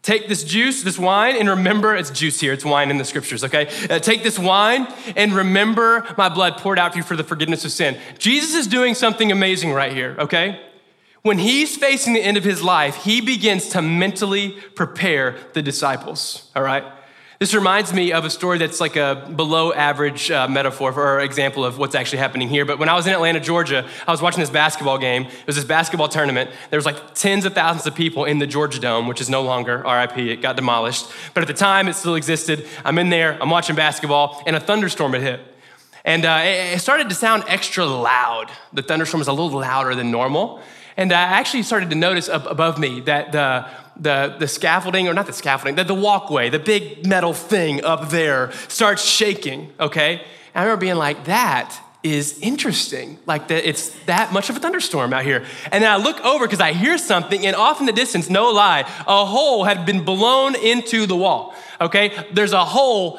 Take 0.00 0.28
this 0.28 0.44
juice, 0.44 0.84
this 0.84 0.98
wine, 0.98 1.36
and 1.36 1.48
remember 1.48 1.94
it's 1.94 2.10
juice 2.10 2.40
here, 2.40 2.52
it's 2.52 2.64
wine 2.64 2.90
in 2.90 2.96
the 2.96 3.04
scriptures, 3.04 3.44
okay? 3.44 3.68
Uh, 3.90 3.98
take 3.98 4.22
this 4.22 4.38
wine 4.38 4.86
and 5.16 5.34
remember 5.34 6.06
my 6.16 6.30
blood 6.30 6.56
poured 6.56 6.78
out 6.78 6.92
for 6.92 6.98
you 6.98 7.04
for 7.04 7.16
the 7.16 7.24
forgiveness 7.24 7.64
of 7.64 7.72
sin. 7.72 7.98
Jesus 8.16 8.54
is 8.54 8.66
doing 8.66 8.94
something 8.94 9.30
amazing 9.30 9.72
right 9.72 9.92
here, 9.92 10.16
okay? 10.18 10.64
When 11.28 11.36
he's 11.36 11.76
facing 11.76 12.14
the 12.14 12.22
end 12.22 12.38
of 12.38 12.44
his 12.44 12.62
life, 12.62 13.04
he 13.04 13.20
begins 13.20 13.68
to 13.68 13.82
mentally 13.82 14.52
prepare 14.74 15.36
the 15.52 15.60
disciples, 15.60 16.50
all 16.56 16.62
right? 16.62 16.82
This 17.38 17.52
reminds 17.52 17.92
me 17.92 18.12
of 18.12 18.24
a 18.24 18.30
story 18.30 18.56
that's 18.56 18.80
like 18.80 18.96
a 18.96 19.30
below 19.36 19.74
average 19.74 20.30
uh, 20.30 20.48
metaphor 20.48 20.90
or 20.90 21.20
example 21.20 21.66
of 21.66 21.76
what's 21.76 21.94
actually 21.94 22.20
happening 22.20 22.48
here. 22.48 22.64
But 22.64 22.78
when 22.78 22.88
I 22.88 22.94
was 22.94 23.06
in 23.06 23.12
Atlanta, 23.12 23.40
Georgia, 23.40 23.86
I 24.06 24.10
was 24.10 24.22
watching 24.22 24.40
this 24.40 24.48
basketball 24.48 24.96
game. 24.96 25.24
It 25.24 25.46
was 25.46 25.56
this 25.56 25.66
basketball 25.66 26.08
tournament. 26.08 26.50
There 26.70 26.78
was 26.78 26.86
like 26.86 27.14
tens 27.14 27.44
of 27.44 27.52
thousands 27.52 27.86
of 27.86 27.94
people 27.94 28.24
in 28.24 28.38
the 28.38 28.46
Georgia 28.46 28.80
Dome, 28.80 29.06
which 29.06 29.20
is 29.20 29.28
no 29.28 29.42
longer 29.42 29.84
RIP. 29.86 30.16
It 30.16 30.40
got 30.40 30.56
demolished. 30.56 31.12
But 31.34 31.42
at 31.42 31.46
the 31.46 31.52
time, 31.52 31.88
it 31.88 31.94
still 31.94 32.14
existed. 32.14 32.66
I'm 32.86 32.96
in 32.96 33.10
there, 33.10 33.36
I'm 33.38 33.50
watching 33.50 33.76
basketball, 33.76 34.42
and 34.46 34.56
a 34.56 34.60
thunderstorm 34.60 35.12
had 35.12 35.20
hit. 35.20 35.40
And 36.06 36.24
uh, 36.24 36.40
it 36.42 36.78
started 36.78 37.10
to 37.10 37.14
sound 37.14 37.44
extra 37.48 37.84
loud. 37.84 38.50
The 38.72 38.80
thunderstorm 38.80 39.18
was 39.18 39.28
a 39.28 39.32
little 39.34 39.60
louder 39.60 39.94
than 39.94 40.10
normal. 40.10 40.62
And 40.98 41.12
I 41.12 41.22
actually 41.22 41.62
started 41.62 41.90
to 41.90 41.96
notice 41.96 42.28
above 42.28 42.78
me 42.78 43.00
that 43.02 43.32
the 43.32 43.66
the, 44.00 44.36
the 44.38 44.46
scaffolding, 44.46 45.08
or 45.08 45.14
not 45.14 45.26
the 45.26 45.32
scaffolding, 45.32 45.74
the, 45.74 45.84
the 45.84 45.94
walkway, 45.94 46.50
the 46.50 46.58
big 46.58 47.06
metal 47.06 47.32
thing 47.32 47.84
up 47.84 48.10
there 48.10 48.52
starts 48.68 49.04
shaking, 49.04 49.72
okay? 49.80 50.18
And 50.18 50.22
I 50.54 50.62
remember 50.62 50.80
being 50.80 50.96
like, 50.96 51.24
that 51.24 51.76
is 52.04 52.38
interesting. 52.38 53.18
Like 53.26 53.48
that 53.48 53.68
it's 53.68 53.90
that 54.04 54.32
much 54.32 54.50
of 54.50 54.56
a 54.56 54.60
thunderstorm 54.60 55.12
out 55.12 55.24
here. 55.24 55.44
And 55.72 55.82
then 55.82 55.90
I 55.90 55.96
look 55.96 56.24
over 56.24 56.46
because 56.46 56.60
I 56.60 56.72
hear 56.72 56.96
something, 56.96 57.44
and 57.44 57.56
off 57.56 57.80
in 57.80 57.86
the 57.86 57.92
distance, 57.92 58.30
no 58.30 58.50
lie, 58.50 58.80
a 59.06 59.24
hole 59.24 59.64
had 59.64 59.84
been 59.84 60.04
blown 60.04 60.54
into 60.54 61.06
the 61.06 61.16
wall. 61.16 61.54
Okay? 61.80 62.12
There's 62.32 62.52
a 62.52 62.64
hole 62.64 63.18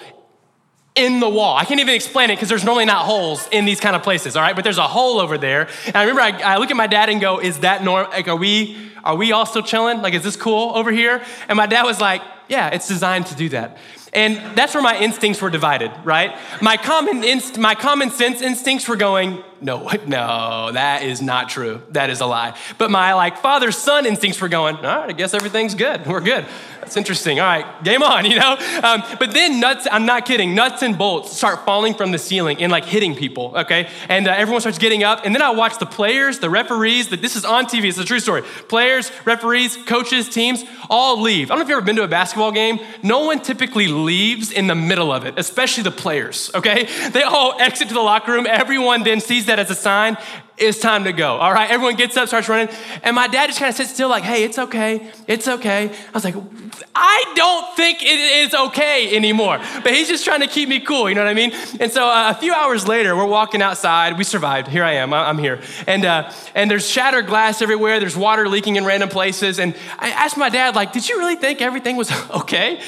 in 0.99 1.21
the 1.21 1.29
wall. 1.29 1.55
I 1.55 1.63
can't 1.63 1.79
even 1.79 1.95
explain 1.95 2.29
it 2.29 2.35
because 2.35 2.49
there's 2.49 2.65
normally 2.65 2.85
not 2.85 3.05
holes 3.05 3.47
in 3.51 3.63
these 3.63 3.79
kind 3.79 3.95
of 3.95 4.03
places, 4.03 4.35
all 4.35 4.43
right? 4.43 4.55
But 4.55 4.65
there's 4.65 4.77
a 4.77 4.87
hole 4.87 5.19
over 5.19 5.37
there. 5.37 5.69
And 5.87 5.95
I 5.95 6.01
remember 6.03 6.21
I, 6.21 6.55
I 6.55 6.57
look 6.57 6.69
at 6.71 6.77
my 6.77 6.87
dad 6.87 7.09
and 7.09 7.21
go, 7.21 7.39
is 7.39 7.59
that 7.59 7.83
normal? 7.83 8.11
Like, 8.11 8.27
are 8.27 8.35
we 8.35 8.77
are 9.03 9.15
we 9.15 9.31
all 9.31 9.45
still 9.45 9.63
chilling? 9.63 10.01
Like, 10.01 10.13
is 10.13 10.23
this 10.23 10.35
cool 10.35 10.75
over 10.75 10.91
here? 10.91 11.23
And 11.47 11.55
my 11.55 11.67
dad 11.67 11.83
was 11.83 12.01
like, 12.01 12.21
Yeah, 12.49 12.67
it's 12.67 12.87
designed 12.87 13.27
to 13.27 13.35
do 13.35 13.47
that. 13.49 13.77
And 14.11 14.57
that's 14.57 14.73
where 14.73 14.83
my 14.83 14.99
instincts 14.99 15.41
were 15.41 15.49
divided, 15.49 15.91
right? 16.03 16.37
My 16.61 16.77
common, 16.77 17.23
inst- 17.23 17.57
my 17.57 17.75
common 17.75 18.09
sense 18.11 18.41
instincts 18.41 18.87
were 18.87 18.97
going, 18.97 19.43
no, 19.61 19.89
no, 20.07 20.71
that 20.71 21.03
is 21.03 21.21
not 21.21 21.49
true. 21.49 21.81
That 21.91 22.09
is 22.09 22.21
a 22.21 22.25
lie. 22.25 22.57
But 22.77 22.91
my 22.91 23.13
like 23.13 23.37
father 23.37 23.71
son 23.71 24.05
instincts 24.05 24.39
were 24.41 24.49
going, 24.49 24.77
all 24.77 24.83
right, 24.83 25.09
I 25.09 25.13
guess 25.13 25.33
everything's 25.33 25.75
good. 25.75 26.05
We're 26.05 26.21
good. 26.21 26.45
That's 26.89 26.97
interesting. 26.97 27.39
All 27.39 27.45
right, 27.45 27.83
game 27.83 28.01
on, 28.01 28.25
you 28.29 28.39
know? 28.39 28.57
Um, 28.83 29.03
but 29.19 29.31
then 29.31 29.59
nuts, 29.59 29.87
I'm 29.91 30.07
not 30.07 30.25
kidding, 30.25 30.55
nuts 30.55 30.81
and 30.81 30.97
bolts 30.97 31.37
start 31.37 31.63
falling 31.63 31.93
from 31.93 32.11
the 32.11 32.17
ceiling 32.17 32.63
and 32.63 32.71
like 32.71 32.83
hitting 32.83 33.15
people, 33.15 33.53
okay? 33.55 33.87
And 34.07 34.27
uh, 34.27 34.31
everyone 34.31 34.61
starts 34.61 34.79
getting 34.79 35.03
up. 35.03 35.23
And 35.23 35.35
then 35.35 35.43
I 35.43 35.51
watch 35.51 35.77
the 35.77 35.85
players, 35.85 36.39
the 36.39 36.49
referees, 36.49 37.09
that 37.09 37.21
this 37.21 37.35
is 37.35 37.45
on 37.45 37.65
TV, 37.65 37.89
it's 37.89 37.99
a 37.99 38.05
true 38.05 38.19
story. 38.19 38.41
Players, 38.41 39.11
referees, 39.23 39.77
coaches, 39.77 40.29
teams 40.29 40.63
all 40.89 41.21
leave. 41.21 41.51
I 41.51 41.53
don't 41.53 41.59
know 41.59 41.63
if 41.63 41.69
you've 41.69 41.77
ever 41.77 41.85
been 41.85 41.95
to 41.97 42.03
a 42.03 42.07
basketball 42.07 42.51
game. 42.51 42.79
No 43.03 43.25
one 43.25 43.39
typically 43.39 43.87
leaves 43.87 44.51
in 44.51 44.65
the 44.65 44.73
middle 44.73 45.11
of 45.11 45.25
it, 45.25 45.35
especially 45.37 45.83
the 45.83 45.91
players, 45.91 46.49
okay? 46.55 46.87
They 47.11 47.21
all 47.21 47.55
exit 47.59 47.89
to 47.89 47.93
the 47.93 48.01
locker 48.01 48.31
room. 48.31 48.47
Everyone 48.47 49.03
then 49.03 49.19
sees 49.19 49.45
that 49.49 49.59
as 49.59 49.69
a 49.69 49.75
sign 49.75 50.17
it's 50.59 50.79
time 50.79 51.05
to 51.05 51.13
go. 51.13 51.37
All 51.37 51.53
right, 51.53 51.69
everyone 51.69 51.95
gets 51.95 52.17
up, 52.17 52.27
starts 52.27 52.49
running. 52.49 52.73
And 53.03 53.15
my 53.15 53.27
dad 53.27 53.47
just 53.47 53.59
kind 53.59 53.69
of 53.69 53.75
sits 53.75 53.91
still, 53.91 54.09
like, 54.09 54.23
hey, 54.23 54.43
it's 54.43 54.59
okay, 54.59 55.09
it's 55.25 55.47
okay. 55.47 55.89
I 55.89 56.11
was 56.13 56.25
like, 56.25 56.35
I 56.93 57.33
don't 57.35 57.75
think 57.77 58.03
it 58.03 58.19
is 58.19 58.53
okay 58.53 59.15
anymore. 59.15 59.59
But 59.83 59.93
he's 59.93 60.09
just 60.09 60.25
trying 60.25 60.41
to 60.41 60.47
keep 60.47 60.67
me 60.67 60.81
cool, 60.81 61.07
you 61.07 61.15
know 61.15 61.23
what 61.23 61.29
I 61.29 61.33
mean? 61.33 61.53
And 61.79 61.91
so 61.91 62.05
uh, 62.05 62.33
a 62.35 62.39
few 62.39 62.53
hours 62.53 62.87
later, 62.87 63.15
we're 63.15 63.25
walking 63.25 63.61
outside. 63.61 64.17
We 64.17 64.25
survived. 64.25 64.67
Here 64.67 64.83
I 64.83 64.93
am, 64.93 65.13
I'm 65.13 65.37
here. 65.37 65.61
And, 65.87 66.03
uh, 66.03 66.31
and 66.55 66.69
there's 66.69 66.87
shattered 66.89 67.27
glass 67.27 67.61
everywhere, 67.61 67.99
there's 67.99 68.17
water 68.17 68.49
leaking 68.49 68.75
in 68.75 68.85
random 68.85 69.09
places. 69.09 69.59
And 69.59 69.75
I 69.97 70.09
asked 70.09 70.37
my 70.37 70.49
dad, 70.49 70.75
like, 70.75 70.91
did 70.91 71.07
you 71.07 71.17
really 71.19 71.35
think 71.35 71.61
everything 71.61 71.95
was 71.95 72.11
okay? 72.31 72.81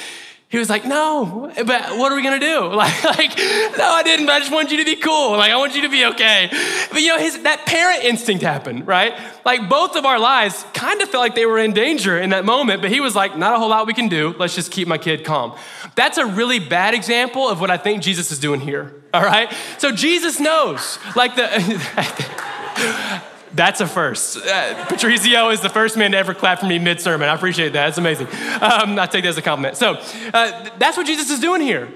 He 0.51 0.57
was 0.57 0.69
like, 0.69 0.83
no, 0.83 1.49
but 1.55 1.97
what 1.97 2.11
are 2.11 2.15
we 2.15 2.21
gonna 2.21 2.37
do? 2.39 2.69
Like, 2.81 3.03
like, 3.03 3.37
no, 3.37 3.87
I 3.87 4.01
didn't, 4.03 4.25
but 4.25 4.33
I 4.33 4.39
just 4.39 4.51
want 4.51 4.71
you 4.71 4.77
to 4.77 4.85
be 4.85 4.95
cool. 4.95 5.37
Like, 5.37 5.51
I 5.51 5.57
want 5.57 5.75
you 5.75 5.83
to 5.83 5.89
be 5.89 6.03
okay. 6.05 6.49
But 6.91 7.01
you 7.01 7.09
know, 7.09 7.19
his 7.19 7.41
that 7.43 7.65
parent 7.65 8.03
instinct 8.03 8.43
happened, 8.43 8.87
right? 8.87 9.13
Like 9.45 9.69
both 9.69 9.95
of 9.95 10.05
our 10.05 10.19
lives 10.19 10.65
kind 10.73 11.01
of 11.01 11.09
felt 11.09 11.21
like 11.21 11.35
they 11.35 11.45
were 11.45 11.59
in 11.59 11.73
danger 11.73 12.19
in 12.19 12.31
that 12.31 12.43
moment, 12.43 12.81
but 12.81 12.91
he 12.91 12.99
was 12.99 13.15
like, 13.15 13.37
not 13.37 13.53
a 13.53 13.59
whole 13.59 13.69
lot 13.69 13.87
we 13.87 13.93
can 13.93 14.09
do. 14.09 14.35
Let's 14.37 14.55
just 14.55 14.71
keep 14.71 14.87
my 14.87 14.97
kid 14.97 15.23
calm. 15.23 15.55
That's 15.95 16.17
a 16.17 16.25
really 16.25 16.59
bad 16.59 16.95
example 16.95 17.47
of 17.47 17.61
what 17.61 17.69
I 17.71 17.77
think 17.77 18.01
Jesus 18.01 18.31
is 18.31 18.39
doing 18.39 18.59
here. 18.59 18.93
All 19.13 19.23
right? 19.23 19.53
So 19.77 19.91
Jesus 19.91 20.39
knows, 20.39 20.99
like 21.15 21.35
the 21.35 21.47
That's 23.53 23.81
a 23.81 23.87
first. 23.87 24.37
Uh, 24.37 24.85
Patrizio 24.87 25.51
is 25.51 25.59
the 25.61 25.69
first 25.69 25.97
man 25.97 26.11
to 26.11 26.17
ever 26.17 26.33
clap 26.33 26.59
for 26.59 26.67
me 26.67 26.79
mid 26.79 27.01
sermon. 27.01 27.27
I 27.27 27.35
appreciate 27.35 27.73
that. 27.73 27.85
That's 27.85 27.97
amazing. 27.97 28.27
Um, 28.61 28.97
I 28.97 29.07
take 29.11 29.23
that 29.23 29.29
as 29.29 29.37
a 29.37 29.41
compliment. 29.41 29.75
So 29.75 29.95
uh, 30.33 30.69
that's 30.77 30.95
what 30.95 31.05
Jesus 31.05 31.29
is 31.29 31.39
doing 31.39 31.61
here. 31.61 31.91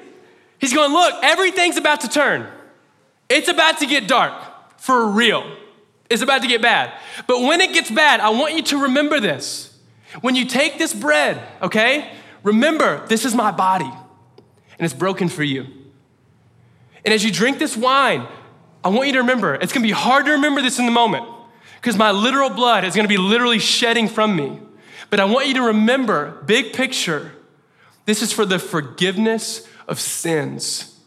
He's 0.60 0.74
going, 0.74 0.92
look, 0.92 1.14
everything's 1.24 1.78
about 1.78 2.02
to 2.02 2.10
turn. 2.10 2.48
It's 3.30 3.48
about 3.48 3.80
to 3.80 3.86
get 3.86 4.08
dark 4.08 4.34
for 4.80 5.08
real. 5.08 5.50
It's 6.10 6.22
about 6.22 6.42
to 6.42 6.48
get 6.48 6.62
bad. 6.62 6.94
But 7.28 7.42
when 7.42 7.62
it 7.62 7.74
gets 7.74 7.90
bad, 7.90 8.20
I 8.20 8.30
want 8.30 8.54
you 8.54 8.64
to 8.64 8.84
remember 8.84 9.20
this. 9.20 9.78
When 10.22 10.36
you 10.36 10.46
take 10.46 10.78
this 10.78 10.94
bread, 10.94 11.42
okay, 11.62 12.12
remember 12.44 13.06
this 13.08 13.26
is 13.26 13.34
my 13.34 13.52
body 13.52 13.92
and 14.78 14.86
it's 14.86 14.94
broken 14.94 15.30
for 15.30 15.44
you. 15.44 15.66
And 17.04 17.14
as 17.14 17.24
you 17.24 17.32
drink 17.32 17.60
this 17.60 17.78
wine, 17.78 18.28
I 18.84 18.90
want 18.90 19.08
you 19.08 19.14
to 19.14 19.20
remember, 19.20 19.56
it's 19.56 19.74
gonna 19.74 19.86
be 19.86 19.92
hard 19.92 20.26
to 20.26 20.34
remember 20.34 20.62
this 20.62 20.80
in 20.80 20.86
the 20.86 20.92
moment 20.92 21.26
because 21.76 21.98
my 21.98 22.12
literal 22.12 22.50
blood 22.50 22.84
is 22.84 22.96
gonna 22.96 23.08
be 23.08 23.18
literally 23.18 23.60
shedding 23.60 24.08
from 24.08 24.36
me. 24.36 24.60
But 25.10 25.20
I 25.20 25.26
want 25.26 25.48
you 25.48 25.54
to 25.56 25.62
remember, 25.62 26.42
big 26.46 26.74
picture, 26.74 27.32
this 28.06 28.22
is 28.22 28.32
for 28.32 28.46
the 28.46 28.60
forgiveness 28.60 29.68
of 29.88 30.00
sins. 30.00 31.00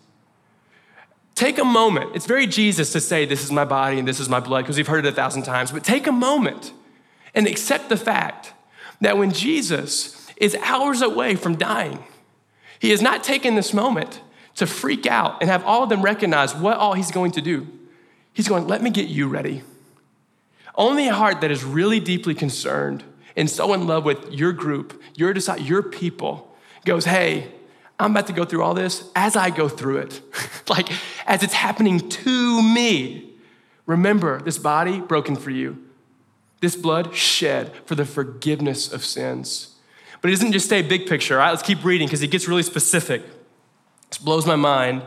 Take 1.34 1.58
a 1.58 1.64
moment. 1.64 2.16
It's 2.16 2.26
very 2.26 2.46
Jesus 2.46 2.90
to 2.92 3.00
say, 3.00 3.24
This 3.24 3.44
is 3.44 3.52
my 3.52 3.64
body 3.64 3.98
and 3.98 4.08
this 4.08 4.18
is 4.18 4.28
my 4.28 4.40
blood, 4.40 4.62
because 4.62 4.76
we've 4.76 4.88
heard 4.88 5.06
it 5.06 5.12
a 5.12 5.14
thousand 5.14 5.44
times. 5.44 5.70
But 5.70 5.84
take 5.84 6.06
a 6.06 6.12
moment 6.12 6.72
and 7.34 7.46
accept 7.46 7.88
the 7.88 7.96
fact 7.96 8.52
that 9.00 9.16
when 9.16 9.30
Jesus 9.30 10.28
is 10.36 10.56
hours 10.56 11.00
away 11.00 11.36
from 11.36 11.54
dying, 11.56 12.02
he 12.80 12.90
has 12.90 13.00
not 13.00 13.22
taken 13.22 13.54
this 13.54 13.72
moment 13.72 14.20
to 14.56 14.66
freak 14.66 15.06
out 15.06 15.40
and 15.40 15.48
have 15.48 15.64
all 15.64 15.84
of 15.84 15.88
them 15.88 16.02
recognize 16.02 16.54
what 16.54 16.76
all 16.76 16.94
he's 16.94 17.12
going 17.12 17.30
to 17.32 17.40
do. 17.40 17.68
He's 18.32 18.48
going, 18.48 18.66
Let 18.66 18.82
me 18.82 18.90
get 18.90 19.08
you 19.08 19.28
ready. 19.28 19.62
Only 20.78 21.08
a 21.08 21.12
heart 21.12 21.42
that 21.42 21.50
is 21.50 21.62
really 21.62 22.00
deeply 22.00 22.34
concerned 22.34 23.04
and 23.38 23.48
so 23.48 23.72
in 23.72 23.86
love 23.86 24.04
with 24.04 24.32
your 24.32 24.52
group, 24.52 25.00
your, 25.14 25.32
your 25.32 25.82
people, 25.82 26.56
goes, 26.84 27.04
Hey, 27.04 27.52
I'm 27.96 28.10
about 28.10 28.26
to 28.26 28.32
go 28.32 28.44
through 28.44 28.64
all 28.64 28.74
this 28.74 29.08
as 29.14 29.36
I 29.36 29.50
go 29.50 29.68
through 29.68 29.98
it, 29.98 30.20
like 30.68 30.90
as 31.24 31.44
it's 31.44 31.54
happening 31.54 32.00
to 32.00 32.62
me. 32.62 33.30
Remember, 33.86 34.42
this 34.42 34.58
body 34.58 35.00
broken 35.00 35.36
for 35.36 35.50
you, 35.50 35.78
this 36.60 36.74
blood 36.74 37.14
shed 37.14 37.72
for 37.86 37.94
the 37.94 38.04
forgiveness 38.04 38.92
of 38.92 39.04
sins. 39.04 39.76
But 40.20 40.30
he 40.30 40.34
doesn't 40.34 40.50
just 40.50 40.66
stay 40.66 40.82
big 40.82 41.06
picture. 41.06 41.38
Let's 41.38 41.62
keep 41.62 41.84
reading 41.84 42.08
because 42.08 42.22
it 42.22 42.32
gets 42.32 42.48
really 42.48 42.64
specific. 42.64 43.22
This 44.10 44.18
blows 44.18 44.46
my 44.46 44.56
mind. 44.56 45.02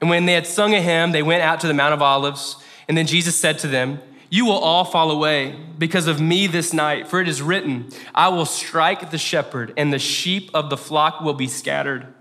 And 0.00 0.10
when 0.10 0.26
they 0.26 0.32
had 0.32 0.44
sung 0.44 0.74
a 0.74 0.80
hymn, 0.80 1.12
they 1.12 1.22
went 1.22 1.44
out 1.44 1.60
to 1.60 1.68
the 1.68 1.74
Mount 1.74 1.94
of 1.94 2.02
Olives. 2.02 2.56
And 2.88 2.98
then 2.98 3.06
Jesus 3.06 3.36
said 3.36 3.60
to 3.60 3.68
them, 3.68 4.00
You 4.28 4.44
will 4.44 4.58
all 4.58 4.84
fall 4.84 5.10
away 5.10 5.56
because 5.78 6.08
of 6.08 6.20
me 6.20 6.46
this 6.46 6.72
night, 6.72 7.06
for 7.06 7.20
it 7.20 7.28
is 7.28 7.40
written, 7.40 7.90
I 8.14 8.28
will 8.28 8.46
strike 8.46 9.10
the 9.10 9.18
shepherd, 9.18 9.72
and 9.76 9.92
the 9.92 9.98
sheep 9.98 10.50
of 10.52 10.70
the 10.70 10.76
flock 10.76 11.20
will 11.20 11.34
be 11.34 11.46
scattered. 11.46 12.12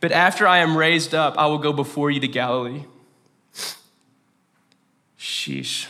But 0.00 0.12
after 0.12 0.46
I 0.46 0.58
am 0.58 0.76
raised 0.76 1.14
up, 1.14 1.36
I 1.38 1.46
will 1.46 1.58
go 1.58 1.72
before 1.72 2.10
you 2.10 2.20
to 2.20 2.28
Galilee. 2.28 2.84
Sheesh. 5.18 5.86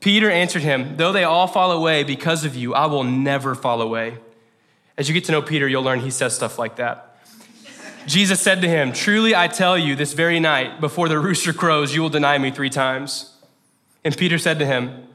Peter 0.00 0.30
answered 0.30 0.62
him, 0.62 0.96
Though 0.96 1.12
they 1.12 1.24
all 1.24 1.46
fall 1.46 1.72
away 1.72 2.02
because 2.02 2.44
of 2.44 2.56
you, 2.56 2.74
I 2.74 2.86
will 2.86 3.04
never 3.04 3.54
fall 3.54 3.80
away. 3.80 4.18
As 4.98 5.08
you 5.08 5.14
get 5.14 5.24
to 5.24 5.32
know 5.32 5.42
Peter, 5.42 5.68
you'll 5.68 5.82
learn 5.82 6.00
he 6.00 6.10
says 6.10 6.34
stuff 6.34 6.58
like 6.58 6.76
that. 6.76 7.16
Jesus 8.06 8.40
said 8.40 8.62
to 8.62 8.68
him, 8.68 8.92
Truly 8.92 9.34
I 9.34 9.48
tell 9.48 9.78
you, 9.78 9.94
this 9.94 10.12
very 10.12 10.40
night, 10.40 10.80
before 10.80 11.08
the 11.08 11.18
rooster 11.18 11.52
crows, 11.52 11.94
you 11.94 12.02
will 12.02 12.08
deny 12.08 12.36
me 12.36 12.50
three 12.50 12.70
times. 12.70 13.31
And 14.04 14.16
Peter 14.16 14.38
said 14.38 14.58
to 14.58 14.66
him, 14.66 15.06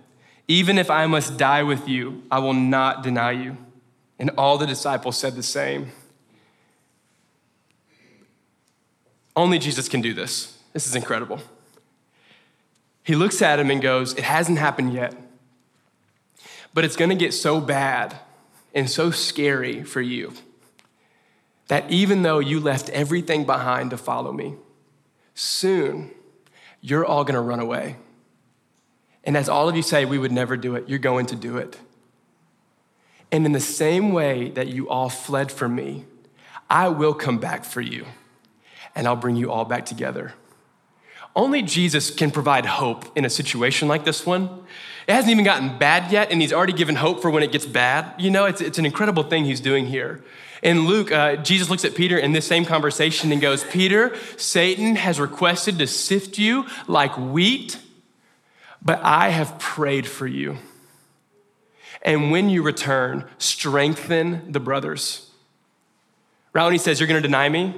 Even 0.48 0.78
if 0.78 0.90
I 0.90 1.06
must 1.08 1.38
die 1.38 1.64
with 1.64 1.88
you, 1.88 2.24
I 2.32 2.40
will 2.40 2.54
not 2.54 3.04
deny 3.04 3.32
you. 3.32 3.58
And 4.20 4.32
all 4.38 4.58
the 4.58 4.68
disciples 4.68 5.18
said 5.18 5.36
the 5.36 5.44
same. 5.44 5.92
Only 9.36 9.60
Jesus 9.60 9.88
can 9.88 10.02
do 10.02 10.14
this. 10.14 10.58
This 10.74 10.88
is 10.88 10.96
incredible. 10.96 11.40
He 13.04 13.16
looks 13.16 13.42
at 13.42 13.60
him 13.60 13.70
and 13.70 13.82
goes, 13.82 14.14
It 14.14 14.24
hasn't 14.24 14.58
happened 14.58 14.94
yet, 14.94 15.16
but 16.74 16.84
it's 16.84 16.96
gonna 16.96 17.16
get 17.16 17.34
so 17.34 17.62
bad 17.62 18.18
and 18.74 18.90
so 18.90 19.12
scary 19.12 19.84
for 19.84 20.02
you 20.02 20.34
that 21.68 21.90
even 21.92 22.24
though 22.24 22.40
you 22.40 22.60
left 22.60 22.90
everything 22.90 23.46
behind 23.46 23.92
to 23.92 23.98
follow 23.98 24.32
me, 24.32 24.56
soon 25.36 26.12
you're 26.82 27.06
all 27.06 27.24
gonna 27.24 27.42
run 27.42 27.60
away. 27.60 27.98
And 29.28 29.38
as 29.38 29.48
all 29.50 29.70
of 29.70 29.76
you 29.76 29.84
say, 29.84 30.06
we 30.06 30.18
would 30.18 30.32
never 30.32 30.58
do 30.58 30.76
it, 30.76 30.90
you're 30.90 30.98
going 30.98 31.28
to 31.28 31.36
do 31.36 31.58
it. 31.58 31.78
And 33.32 33.46
in 33.46 33.52
the 33.52 33.60
same 33.60 34.14
way 34.14 34.50
that 34.52 34.68
you 34.68 34.90
all 34.90 35.10
fled 35.10 35.52
from 35.52 35.76
me, 35.76 36.06
I 36.70 36.88
will 36.88 37.14
come 37.14 37.38
back 37.38 37.66
for 37.66 37.82
you 37.82 38.06
and 38.96 39.06
I'll 39.06 39.18
bring 39.18 39.36
you 39.36 39.52
all 39.52 39.66
back 39.66 39.86
together. 39.86 40.34
Only 41.36 41.62
Jesus 41.62 42.10
can 42.10 42.32
provide 42.32 42.66
hope 42.66 43.16
in 43.16 43.26
a 43.26 43.30
situation 43.30 43.88
like 43.88 44.06
this 44.06 44.26
one. 44.26 44.46
It 45.08 45.14
hasn't 45.14 45.32
even 45.32 45.46
gotten 45.46 45.78
bad 45.78 46.12
yet, 46.12 46.32
and 46.32 46.42
he's 46.42 46.52
already 46.52 46.74
given 46.74 46.96
hope 46.96 47.22
for 47.22 47.30
when 47.30 47.44
it 47.44 47.52
gets 47.52 47.66
bad. 47.66 48.20
You 48.20 48.32
know, 48.32 48.46
it's, 48.46 48.60
it's 48.60 48.80
an 48.80 48.88
incredible 48.88 49.22
thing 49.22 49.46
he's 49.46 49.62
doing 49.62 49.86
here. 49.86 50.24
In 50.64 50.88
Luke, 50.88 51.12
uh, 51.12 51.36
Jesus 51.36 51.70
looks 51.70 51.86
at 51.86 51.94
Peter 51.94 52.18
in 52.18 52.32
this 52.32 52.48
same 52.48 52.66
conversation 52.66 53.32
and 53.32 53.40
goes, 53.40 53.64
Peter, 53.66 54.18
Satan 54.38 54.96
has 54.96 55.20
requested 55.20 55.78
to 55.78 55.86
sift 55.86 56.40
you 56.40 56.66
like 56.88 57.16
wheat, 57.18 57.78
but 58.82 59.00
I 59.04 59.30
have 59.30 59.60
prayed 59.60 60.08
for 60.08 60.28
you. 60.28 60.58
And 62.02 62.32
when 62.32 62.50
you 62.50 62.64
return, 62.64 63.26
strengthen 63.38 64.52
the 64.52 64.60
brothers. 64.60 65.30
Right 66.54 66.64
when 66.64 66.74
he 66.74 66.80
says, 66.80 67.00
You're 67.00 67.08
to 67.08 67.22
deny 67.22 67.50
me, 67.50 67.76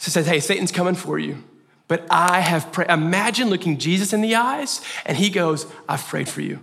he 0.00 0.10
says, 0.10 0.26
Hey, 0.26 0.40
Satan's 0.40 0.72
coming 0.72 0.94
for 0.94 1.18
you. 1.18 1.44
But 1.88 2.06
I 2.08 2.40
have 2.40 2.72
prayed. 2.72 2.88
Imagine 2.88 3.50
looking 3.50 3.76
Jesus 3.76 4.12
in 4.12 4.20
the 4.20 4.36
eyes, 4.36 4.80
and 5.04 5.16
he 5.16 5.28
goes, 5.28 5.66
I've 5.88 6.04
prayed 6.06 6.28
for 6.28 6.40
you. 6.40 6.60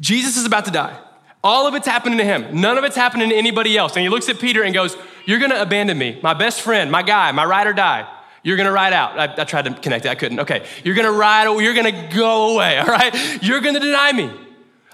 Jesus 0.00 0.36
is 0.36 0.46
about 0.46 0.64
to 0.64 0.70
die. 0.70 0.98
All 1.44 1.66
of 1.66 1.74
it's 1.74 1.86
happening 1.86 2.18
to 2.18 2.24
him. 2.24 2.60
None 2.60 2.78
of 2.78 2.84
it's 2.84 2.96
happening 2.96 3.30
to 3.30 3.36
anybody 3.36 3.76
else. 3.76 3.96
And 3.96 4.02
he 4.02 4.08
looks 4.08 4.28
at 4.28 4.38
Peter 4.38 4.62
and 4.62 4.74
goes, 4.74 4.96
You're 5.26 5.38
gonna 5.38 5.60
abandon 5.60 5.98
me, 5.98 6.18
my 6.22 6.34
best 6.34 6.62
friend, 6.62 6.90
my 6.90 7.02
guy, 7.02 7.32
my 7.32 7.44
ride 7.44 7.66
or 7.66 7.72
die. 7.72 8.08
You're 8.42 8.56
gonna 8.56 8.72
ride 8.72 8.92
out. 8.92 9.18
I, 9.18 9.42
I 9.42 9.44
tried 9.44 9.66
to 9.66 9.74
connect 9.74 10.06
it, 10.06 10.08
I 10.08 10.14
couldn't. 10.14 10.40
Okay. 10.40 10.66
You're 10.84 10.94
gonna 10.94 11.12
ride, 11.12 11.44
you're 11.60 11.74
gonna 11.74 12.08
go 12.14 12.54
away, 12.54 12.78
all 12.80 12.86
right? 12.86 13.42
You're 13.42 13.60
gonna 13.60 13.80
deny 13.80 14.12
me. 14.12 14.30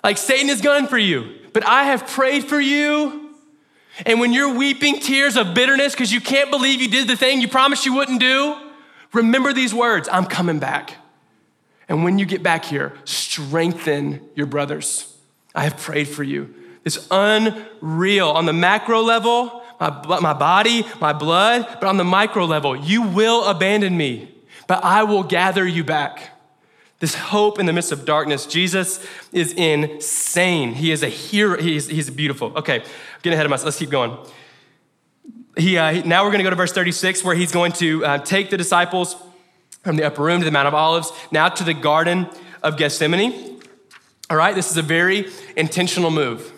Like 0.03 0.19
Satan 0.19 0.51
is 0.51 0.61
gunning 0.61 0.89
for 0.89 0.99
you. 0.99 1.35
But 1.53 1.67
I 1.67 1.85
have 1.85 2.07
prayed 2.07 2.45
for 2.45 2.61
you. 2.61 3.35
And 4.05 4.21
when 4.21 4.33
you're 4.33 4.55
weeping 4.55 5.01
tears 5.01 5.37
of 5.37 5.55
bitterness 5.55 5.95
because 5.95 6.13
you 6.13 6.21
can't 6.21 6.51
believe 6.51 6.83
you 6.83 6.89
did 6.89 7.09
the 7.09 7.17
thing 7.17 7.41
you 7.41 7.49
promised 7.49 7.87
you 7.87 7.95
wouldn't 7.95 8.21
do, 8.21 8.57
remember 9.13 9.53
these 9.53 9.73
words 9.73 10.09
I'm 10.13 10.27
coming 10.27 10.59
back. 10.59 10.95
And 11.89 12.05
when 12.05 12.19
you 12.19 12.27
get 12.27 12.43
back 12.43 12.65
here, 12.65 12.93
strengthen 13.05 14.29
your 14.35 14.47
brothers. 14.47 15.13
I 15.55 15.65
have 15.65 15.79
prayed 15.79 16.09
for 16.09 16.23
you. 16.23 16.55
It's 16.85 17.07
unreal. 17.11 18.29
On 18.29 18.45
the 18.45 18.53
macro 18.53 19.01
level, 19.01 19.63
my, 19.81 20.21
my 20.21 20.33
body, 20.33 20.85
my 21.01 21.13
blood, 21.13 21.67
but 21.81 21.85
on 21.85 21.97
the 21.97 22.05
micro 22.05 22.45
level, 22.45 22.77
you 22.77 23.03
will 23.03 23.45
abandon 23.45 23.97
me, 23.97 24.35
but 24.67 24.83
I 24.85 25.05
will 25.05 25.23
gather 25.23 25.67
you 25.67 25.85
back. 25.85 26.31
This 26.99 27.15
hope 27.15 27.59
in 27.59 27.67
the 27.67 27.75
midst 27.75 27.93
of 27.93 28.07
darkness. 28.07 28.47
Jesus 28.47 29.07
is 29.31 29.53
insane. 29.53 30.73
He 30.73 30.93
is 30.93 31.03
a 31.03 31.09
hero. 31.09 31.61
He's, 31.61 31.89
he's 31.89 32.09
beautiful. 32.09 32.57
Okay, 32.57 32.83
getting 33.23 33.35
ahead 33.35 33.45
of 33.45 33.51
myself. 33.51 33.67
Let's 33.67 33.79
keep 33.79 33.91
going. 33.91 34.17
He, 35.59 35.77
uh, 35.77 36.05
now 36.07 36.25
we're 36.25 36.31
going 36.31 36.39
to 36.39 36.45
go 36.45 36.51
to 36.51 36.57
verse 36.57 36.73
36, 36.73 37.23
where 37.23 37.35
he's 37.35 37.53
going 37.53 37.73
to 37.73 38.05
uh, 38.05 38.19
take 38.19 38.49
the 38.49 38.57
disciples 38.57 39.17
from 39.83 39.97
the 39.97 40.05
upper 40.05 40.23
room 40.23 40.41
to 40.41 40.45
the 40.45 40.51
Mount 40.51 40.69
of 40.69 40.75
Olives, 40.75 41.13
now 41.31 41.49
to 41.49 41.65
the 41.65 41.75
Garden 41.75 42.29
of 42.63 42.77
Gethsemane. 42.79 43.61
All 44.29 44.37
right, 44.37 44.55
this 44.55 44.71
is 44.71 44.77
a 44.77 44.83
very 44.83 45.29
intentional 45.57 46.11
move 46.11 46.53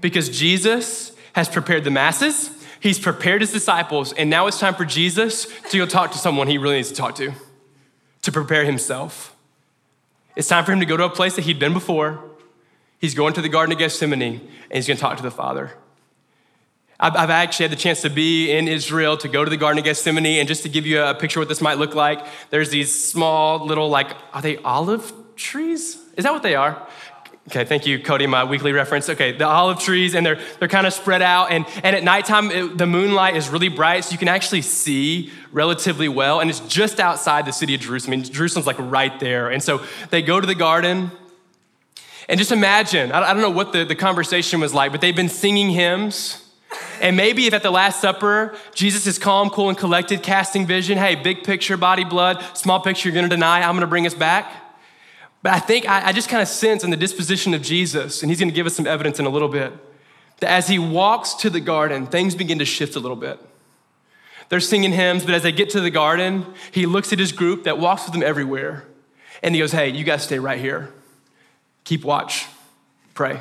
because 0.00 0.28
Jesus 0.28 1.12
has 1.34 1.48
prepared 1.48 1.84
the 1.84 1.90
masses, 1.90 2.50
he's 2.80 2.98
prepared 2.98 3.40
his 3.40 3.52
disciples, 3.52 4.12
and 4.12 4.30
now 4.30 4.46
it's 4.46 4.58
time 4.58 4.74
for 4.74 4.84
Jesus 4.84 5.46
to 5.70 5.78
go 5.78 5.86
talk 5.86 6.12
to 6.12 6.18
someone 6.18 6.48
he 6.48 6.58
really 6.58 6.76
needs 6.76 6.88
to 6.88 6.94
talk 6.94 7.14
to, 7.16 7.32
to 8.22 8.32
prepare 8.32 8.64
himself. 8.64 9.36
It's 10.36 10.48
time 10.48 10.64
for 10.64 10.72
him 10.72 10.80
to 10.80 10.86
go 10.86 10.96
to 10.96 11.04
a 11.04 11.10
place 11.10 11.36
that 11.36 11.42
he'd 11.42 11.58
been 11.58 11.72
before. 11.72 12.22
He's 12.98 13.14
going 13.14 13.34
to 13.34 13.42
the 13.42 13.48
Garden 13.48 13.72
of 13.72 13.78
Gethsemane 13.78 14.22
and 14.22 14.40
he's 14.72 14.86
going 14.86 14.96
to 14.96 15.00
talk 15.00 15.16
to 15.18 15.22
the 15.22 15.30
Father. 15.30 15.72
I've 16.98 17.30
actually 17.30 17.64
had 17.64 17.72
the 17.72 17.80
chance 17.80 18.02
to 18.02 18.10
be 18.10 18.50
in 18.50 18.68
Israel, 18.68 19.16
to 19.18 19.28
go 19.28 19.44
to 19.44 19.50
the 19.50 19.56
Garden 19.56 19.78
of 19.78 19.84
Gethsemane, 19.84 20.38
and 20.38 20.48
just 20.48 20.62
to 20.62 20.68
give 20.68 20.86
you 20.86 21.02
a 21.02 21.14
picture 21.14 21.40
of 21.40 21.42
what 21.42 21.48
this 21.48 21.60
might 21.60 21.76
look 21.76 21.94
like, 21.94 22.24
there's 22.50 22.70
these 22.70 22.94
small 22.94 23.66
little, 23.66 23.88
like, 23.88 24.12
are 24.32 24.40
they 24.40 24.58
olive 24.58 25.12
trees? 25.34 25.98
Is 26.16 26.24
that 26.24 26.32
what 26.32 26.42
they 26.44 26.54
are? 26.54 26.86
Okay, 27.48 27.64
thank 27.66 27.86
you, 27.86 28.02
Cody, 28.02 28.26
my 28.26 28.42
weekly 28.44 28.72
reference. 28.72 29.10
Okay, 29.10 29.32
the 29.32 29.46
olive 29.46 29.78
trees, 29.78 30.14
and 30.14 30.24
they're, 30.24 30.40
they're 30.58 30.68
kind 30.68 30.86
of 30.86 30.94
spread 30.94 31.20
out. 31.20 31.52
And, 31.52 31.66
and 31.82 31.94
at 31.94 32.02
nighttime, 32.02 32.50
it, 32.50 32.78
the 32.78 32.86
moonlight 32.86 33.36
is 33.36 33.50
really 33.50 33.68
bright, 33.68 34.04
so 34.04 34.12
you 34.12 34.18
can 34.18 34.28
actually 34.28 34.62
see 34.62 35.30
relatively 35.52 36.08
well. 36.08 36.40
And 36.40 36.48
it's 36.48 36.60
just 36.60 37.00
outside 37.00 37.44
the 37.44 37.52
city 37.52 37.74
of 37.74 37.82
Jerusalem. 37.82 38.14
I 38.14 38.16
mean, 38.16 38.24
Jerusalem's 38.24 38.66
like 38.66 38.78
right 38.78 39.20
there. 39.20 39.50
And 39.50 39.62
so 39.62 39.84
they 40.08 40.22
go 40.22 40.40
to 40.40 40.46
the 40.46 40.54
garden. 40.54 41.10
And 42.30 42.38
just 42.38 42.50
imagine, 42.50 43.12
I, 43.12 43.20
I 43.20 43.34
don't 43.34 43.42
know 43.42 43.50
what 43.50 43.74
the, 43.74 43.84
the 43.84 43.94
conversation 43.94 44.58
was 44.60 44.72
like, 44.72 44.90
but 44.90 45.02
they've 45.02 45.14
been 45.14 45.28
singing 45.28 45.68
hymns. 45.68 46.40
And 47.02 47.14
maybe 47.14 47.46
if 47.46 47.52
at 47.52 47.62
the 47.62 47.70
Last 47.70 48.00
Supper, 48.00 48.56
Jesus 48.74 49.06
is 49.06 49.18
calm, 49.18 49.50
cool, 49.50 49.68
and 49.68 49.76
collected, 49.76 50.22
casting 50.22 50.66
vision, 50.66 50.96
hey, 50.96 51.14
big 51.14 51.44
picture, 51.44 51.76
body, 51.76 52.04
blood, 52.04 52.42
small 52.56 52.80
picture, 52.80 53.10
you're 53.10 53.14
gonna 53.14 53.28
deny, 53.28 53.60
I'm 53.60 53.74
gonna 53.74 53.86
bring 53.86 54.06
us 54.06 54.14
back. 54.14 54.63
But 55.44 55.52
I 55.52 55.58
think 55.58 55.86
I, 55.86 56.06
I 56.06 56.12
just 56.12 56.30
kind 56.30 56.40
of 56.40 56.48
sense 56.48 56.84
in 56.84 56.90
the 56.90 56.96
disposition 56.96 57.52
of 57.52 57.60
Jesus, 57.60 58.22
and 58.22 58.30
he's 58.30 58.40
going 58.40 58.48
to 58.48 58.54
give 58.54 58.64
us 58.64 58.74
some 58.74 58.86
evidence 58.86 59.20
in 59.20 59.26
a 59.26 59.28
little 59.28 59.50
bit, 59.50 59.74
that 60.40 60.50
as 60.50 60.68
he 60.68 60.78
walks 60.78 61.34
to 61.34 61.50
the 61.50 61.60
garden, 61.60 62.06
things 62.06 62.34
begin 62.34 62.58
to 62.60 62.64
shift 62.64 62.96
a 62.96 62.98
little 62.98 63.14
bit. 63.14 63.38
They're 64.48 64.58
singing 64.58 64.92
hymns, 64.92 65.22
but 65.22 65.34
as 65.34 65.42
they 65.42 65.52
get 65.52 65.68
to 65.70 65.82
the 65.82 65.90
garden, 65.90 66.46
he 66.72 66.86
looks 66.86 67.12
at 67.12 67.18
his 67.18 67.30
group 67.30 67.64
that 67.64 67.78
walks 67.78 68.06
with 68.06 68.14
him 68.14 68.22
everywhere, 68.22 68.86
and 69.42 69.54
he 69.54 69.60
goes, 69.60 69.72
Hey, 69.72 69.90
you 69.90 70.02
guys 70.02 70.22
stay 70.22 70.38
right 70.38 70.58
here. 70.58 70.94
Keep 71.84 72.04
watch, 72.04 72.46
pray. 73.12 73.38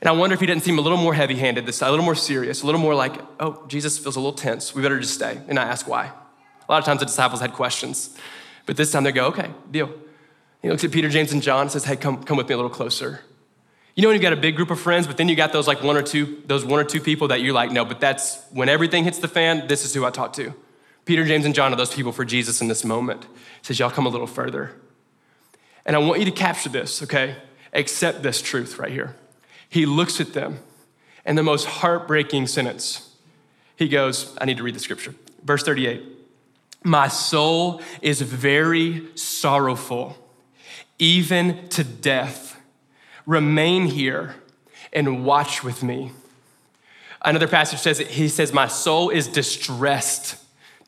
And 0.00 0.08
I 0.08 0.12
wonder 0.12 0.34
if 0.34 0.40
he 0.40 0.46
didn't 0.46 0.62
seem 0.62 0.78
a 0.78 0.82
little 0.82 0.98
more 0.98 1.14
heavy 1.14 1.34
handed 1.34 1.66
this 1.66 1.80
time, 1.80 1.88
a 1.88 1.90
little 1.90 2.04
more 2.04 2.14
serious, 2.14 2.62
a 2.62 2.66
little 2.66 2.80
more 2.80 2.94
like, 2.94 3.20
oh, 3.40 3.64
Jesus 3.66 3.98
feels 3.98 4.14
a 4.14 4.20
little 4.20 4.32
tense. 4.32 4.72
We 4.72 4.82
better 4.82 5.00
just 5.00 5.14
stay 5.14 5.32
and 5.48 5.56
not 5.56 5.66
ask 5.66 5.88
why. 5.88 6.06
A 6.06 6.72
lot 6.72 6.78
of 6.78 6.84
times 6.84 7.00
the 7.00 7.06
disciples 7.06 7.40
had 7.40 7.54
questions, 7.54 8.16
but 8.66 8.76
this 8.76 8.92
time 8.92 9.02
they 9.02 9.10
go, 9.10 9.26
okay, 9.26 9.50
deal. 9.68 9.92
He 10.62 10.68
looks 10.68 10.84
at 10.84 10.90
Peter, 10.90 11.08
James, 11.08 11.32
and 11.32 11.42
John 11.42 11.62
and 11.62 11.70
says, 11.70 11.84
Hey, 11.84 11.96
come, 11.96 12.22
come 12.22 12.36
with 12.36 12.48
me 12.48 12.54
a 12.54 12.56
little 12.56 12.70
closer. 12.70 13.20
You 13.94 14.02
know 14.02 14.08
when 14.08 14.14
you've 14.14 14.22
got 14.22 14.32
a 14.32 14.36
big 14.36 14.56
group 14.56 14.70
of 14.70 14.78
friends, 14.78 15.06
but 15.06 15.16
then 15.16 15.28
you 15.28 15.36
got 15.36 15.52
those 15.52 15.66
like 15.66 15.82
one 15.82 15.96
or 15.96 16.02
two, 16.02 16.42
those 16.46 16.64
one 16.64 16.78
or 16.78 16.84
two 16.84 17.00
people 17.00 17.28
that 17.28 17.40
you're 17.40 17.54
like, 17.54 17.70
no, 17.72 17.84
but 17.84 18.00
that's 18.00 18.42
when 18.50 18.68
everything 18.68 19.04
hits 19.04 19.18
the 19.18 19.28
fan, 19.28 19.66
this 19.66 19.84
is 19.84 19.92
who 19.92 20.04
I 20.04 20.10
talk 20.10 20.32
to. 20.34 20.54
Peter, 21.04 21.24
James, 21.24 21.44
and 21.44 21.54
John 21.54 21.72
are 21.72 21.76
those 21.76 21.94
people 21.94 22.12
for 22.12 22.24
Jesus 22.24 22.60
in 22.60 22.68
this 22.68 22.84
moment. 22.84 23.24
He 23.24 23.28
says, 23.62 23.78
Y'all 23.78 23.90
come 23.90 24.06
a 24.06 24.10
little 24.10 24.26
further. 24.26 24.72
And 25.86 25.96
I 25.96 25.98
want 25.98 26.20
you 26.20 26.26
to 26.26 26.30
capture 26.30 26.68
this, 26.68 27.02
okay? 27.02 27.36
Accept 27.72 28.22
this 28.22 28.42
truth 28.42 28.78
right 28.78 28.92
here. 28.92 29.16
He 29.68 29.86
looks 29.86 30.20
at 30.20 30.34
them, 30.34 30.60
and 31.24 31.38
the 31.38 31.42
most 31.42 31.66
heartbreaking 31.66 32.46
sentence, 32.46 33.16
he 33.76 33.88
goes, 33.88 34.36
I 34.40 34.44
need 34.44 34.58
to 34.58 34.62
read 34.62 34.74
the 34.74 34.80
scripture. 34.80 35.14
Verse 35.42 35.62
38 35.62 36.02
My 36.84 37.08
soul 37.08 37.80
is 38.02 38.20
very 38.20 39.08
sorrowful 39.16 40.16
even 41.00 41.68
to 41.70 41.82
death. 41.82 42.60
Remain 43.26 43.86
here 43.86 44.36
and 44.92 45.24
watch 45.24 45.64
with 45.64 45.82
me. 45.82 46.12
Another 47.22 47.48
passage 47.48 47.80
says, 47.80 47.98
He 47.98 48.28
says, 48.28 48.52
My 48.52 48.68
soul 48.68 49.10
is 49.10 49.26
distressed 49.26 50.36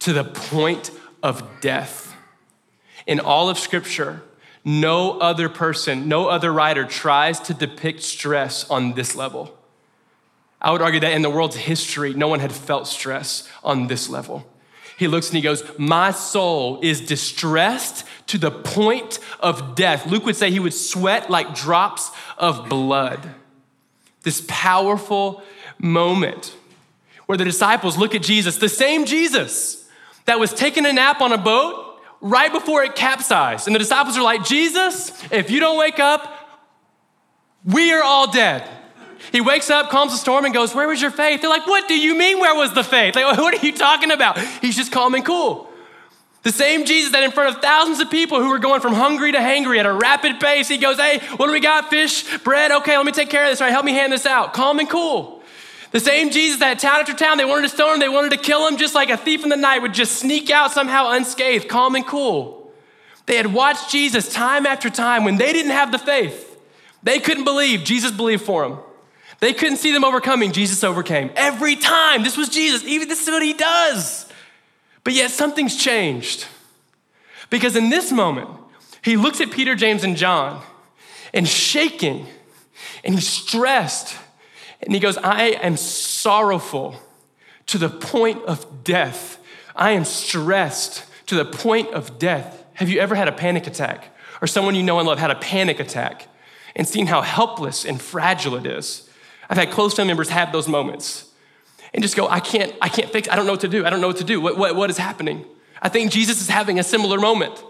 to 0.01 0.13
the 0.13 0.25
point 0.25 0.91
of 1.23 1.43
death. 1.61 2.15
In 3.07 3.19
all 3.19 3.51
of 3.51 3.59
Scripture, 3.59 4.23
no 4.65 5.19
other 5.19 5.49
person, 5.49 6.09
no 6.09 6.29
other 6.29 6.53
writer 6.53 6.85
tries 6.85 7.41
to 7.41 7.55
depict 7.55 8.03
stress 8.03 8.69
on 8.71 8.95
this 8.95 9.17
level. 9.17 9.59
I 10.61 10.71
would 10.71 10.83
argue 10.83 11.01
that 11.01 11.13
in 11.13 11.23
the 11.23 11.31
world's 11.31 11.57
history, 11.57 12.15
no 12.15 12.29
one 12.29 12.39
had 12.39 12.53
felt 12.53 12.87
stress 12.87 13.49
on 13.65 13.89
this 13.89 14.09
level. 14.09 14.47
He 15.03 15.09
looks 15.09 15.31
and 15.31 15.35
he 15.35 15.43
goes, 15.43 15.65
My 15.79 16.13
soul 16.13 16.79
is 16.81 17.01
distressed 17.01 18.07
to 18.29 18.39
the 18.39 18.53
point 18.53 19.19
of 19.41 19.75
death. 19.75 20.07
Luke 20.07 20.25
would 20.27 20.37
say 20.37 20.49
he 20.49 20.61
would 20.61 20.73
sweat 20.73 21.29
like 21.29 21.57
drops 21.57 22.13
of 22.39 22.69
blood. 22.69 23.35
This 24.23 24.45
powerful 24.47 25.43
moment 25.77 26.55
where 27.27 27.37
the 27.37 27.45
disciples 27.45 27.99
look 27.99 28.15
at 28.15 28.23
Jesus, 28.23 28.59
the 28.59 28.69
same 28.69 29.05
Jesus 29.05 29.89
that 30.27 30.39
was 30.39 30.55
taking 30.55 30.87
a 30.87 30.93
nap 30.93 31.21
on 31.21 31.33
a 31.33 31.39
boat 31.39 32.01
right 32.21 32.53
before 32.53 32.85
it 32.85 32.95
capsized. 32.95 33.67
And 33.67 33.75
the 33.75 33.81
disciples 33.81 34.17
are 34.17 34.23
like, 34.23 34.45
Jesus, 34.45 35.11
if 35.33 35.51
you 35.51 35.59
don't 35.59 35.79
wake 35.79 35.99
up, 35.99 36.33
we 37.65 37.93
are 37.93 38.05
all 38.05 38.31
dead. 38.31 38.71
He 39.31 39.41
wakes 39.41 39.71
up, 39.71 39.91
calms 39.91 40.13
the 40.13 40.19
storm, 40.19 40.45
and 40.45 40.53
goes, 40.53 40.75
Where 40.75 40.89
was 40.89 41.01
your 41.01 41.11
faith? 41.11 41.41
They're 41.41 41.51
like, 41.51 41.67
What 41.67 41.89
do 41.89 41.95
you 41.95 42.17
mean, 42.17 42.41
where 42.41 42.55
was 42.55 42.75
the 42.75 42.83
faith? 42.83 43.15
Like, 43.15 43.37
what 43.39 43.55
are 43.55 43.67
you 43.67 43.73
talking 43.73 44.11
about? 44.11 44.39
He's 44.39 44.77
just 44.77 44.91
calm 44.91 45.15
and 45.15 45.25
cool. 45.25 45.69
The 46.43 46.51
same 46.51 46.85
Jesus 46.85 47.13
that 47.13 47.23
in 47.23 47.31
front 47.31 47.55
of 47.55 47.63
thousands 47.63 48.01
of 48.01 48.11
people 48.11 48.41
who 48.41 48.49
were 48.49 48.59
going 48.59 48.81
from 48.81 48.95
hungry 48.95 49.31
to 49.31 49.39
hangry 49.39 49.79
at 49.79 49.87
a 49.87 49.93
rapid 49.93 50.41
pace, 50.41 50.67
he 50.67 50.77
goes, 50.77 50.99
Hey, 50.99 51.21
what 51.37 51.47
do 51.47 51.53
we 51.53 51.61
got? 51.61 51.89
Fish, 51.89 52.39
bread? 52.39 52.73
Okay, 52.73 52.97
let 52.97 53.07
me 53.07 53.13
take 53.13 53.31
care 53.31 53.45
of 53.45 53.51
this. 53.51 53.61
All 53.61 53.67
right, 53.67 53.73
help 53.73 53.85
me 53.85 53.93
hand 53.93 54.13
this 54.13 54.27
out. 54.27 54.53
Calm 54.53 54.81
and 54.81 54.91
cool. 54.91 55.41
The 55.93 56.01
same 56.01 56.31
Jesus 56.31 56.59
that 56.61 56.79
town 56.79 57.01
after 57.01 57.13
town, 57.13 57.37
they 57.37 57.45
wanted 57.45 57.63
to 57.63 57.69
stone 57.69 57.95
him, 57.95 58.01
they 58.01 58.09
wanted 58.09 58.31
to 58.31 58.39
kill 58.39 58.67
him, 58.67 58.79
just 58.79 58.95
like 58.95 59.11
a 59.11 59.17
thief 59.17 59.45
in 59.45 59.51
the 59.51 59.57
night 59.57 59.81
would 59.81 59.95
just 59.95 60.19
sneak 60.19 60.51
out 60.51 60.73
somehow 60.73 61.11
unscathed, 61.11 61.69
calm 61.69 61.95
and 61.95 62.07
cool. 62.07 62.71
They 63.27 63.37
had 63.37 63.53
watched 63.53 63.91
Jesus 63.91 64.33
time 64.33 64.67
after 64.67 64.91
time 64.91 65.25
when 65.25 65.37
they 65.37 65.53
didn't 65.53 65.71
have 65.71 65.93
the 65.93 65.99
faith. 65.99 66.59
They 67.03 67.21
couldn't 67.21 67.45
believe, 67.45 67.85
Jesus 67.85 68.11
believed 68.11 68.43
for 68.43 68.69
them. 68.69 68.79
They 69.43 69.53
couldn't 69.53 69.79
see 69.79 69.91
them 69.91 70.05
overcoming, 70.05 70.53
Jesus 70.53 70.85
overcame. 70.85 71.33
Every 71.35 71.75
time, 71.75 72.23
this 72.23 72.37
was 72.37 72.49
Jesus. 72.49 72.85
Even 72.85 73.09
this 73.09 73.27
is 73.27 73.29
what 73.29 73.43
he 73.43 73.53
does. 73.53 74.31
But 75.03 75.15
yet 75.15 75.33
something's 75.33 75.75
changed. 75.75 76.47
Because 77.51 77.75
in 77.75 77.91
this 77.91 78.13
moment, 78.13 78.49
he 79.03 79.17
looks 79.17 79.41
at 79.41 79.51
Peter, 79.51 79.75
James, 79.75 80.05
and 80.05 80.17
John 80.17 80.63
and 81.35 81.49
shaking, 81.49 82.29
and 83.03 83.17
he's 83.17 83.27
stressed. 83.27 84.17
And 84.81 84.95
he 84.95 85.01
goes, 85.01 85.17
I 85.17 85.47
am 85.61 85.77
sorrowful 85.77 86.95
to 87.67 87.79
the 87.79 87.91
point 87.91 88.45
of 88.45 88.85
death. 88.85 89.41
I 89.75 89.91
am 89.91 90.05
stressed 90.05 91.05
to 91.27 91.35
the 91.35 91.45
point 91.45 91.93
of 91.93 92.17
death. 92.17 92.65
Have 92.75 92.89
you 92.89 93.01
ever 93.01 93.17
had 93.17 93.27
a 93.27 93.33
panic 93.33 93.67
attack? 93.67 94.17
Or 94.41 94.47
someone 94.47 94.77
you 94.77 94.85
know 94.85 95.01
and 95.01 95.09
love 95.09 95.19
had 95.19 95.33
a 95.33 95.35
panic 95.35 95.81
attack 95.81 96.29
and 96.77 96.87
seen 96.87 97.09
how 97.09 97.23
helpless 97.23 97.85
and 97.85 98.01
fragile 98.01 98.55
it 98.55 98.67
is? 98.67 99.09
I've 99.53 99.59
had 99.59 99.71
close 99.71 99.93
family 99.93 100.09
members 100.09 100.31
have 100.31 100.51
those 100.51 100.67
moments 100.67 101.27
and 101.93 102.03
just 102.03 102.17
go, 102.17 102.27
I 102.27 102.41
can't, 102.41 102.73
I 102.81 102.89
can't 102.89 103.13
fix, 103.13 103.29
I 103.29 103.37
don't 103.37 103.45
know 103.45 103.53
what 103.53 103.61
to 103.61 103.69
do. 103.69 103.85
I 103.85 103.91
don't 103.91 104.01
know 104.01 104.07
what 104.07 104.17
to 104.17 104.25
do. 104.25 104.41
What, 104.41 104.57
what, 104.57 104.75
what 104.75 104.89
is 104.89 104.97
happening? 104.97 105.45
I 105.83 105.91
think 105.91 106.11
Jesus 106.11 106.41
is 106.41 106.49
having 106.49 106.79
a 106.79 106.83
similar 106.83 107.19
moment. 107.19 107.63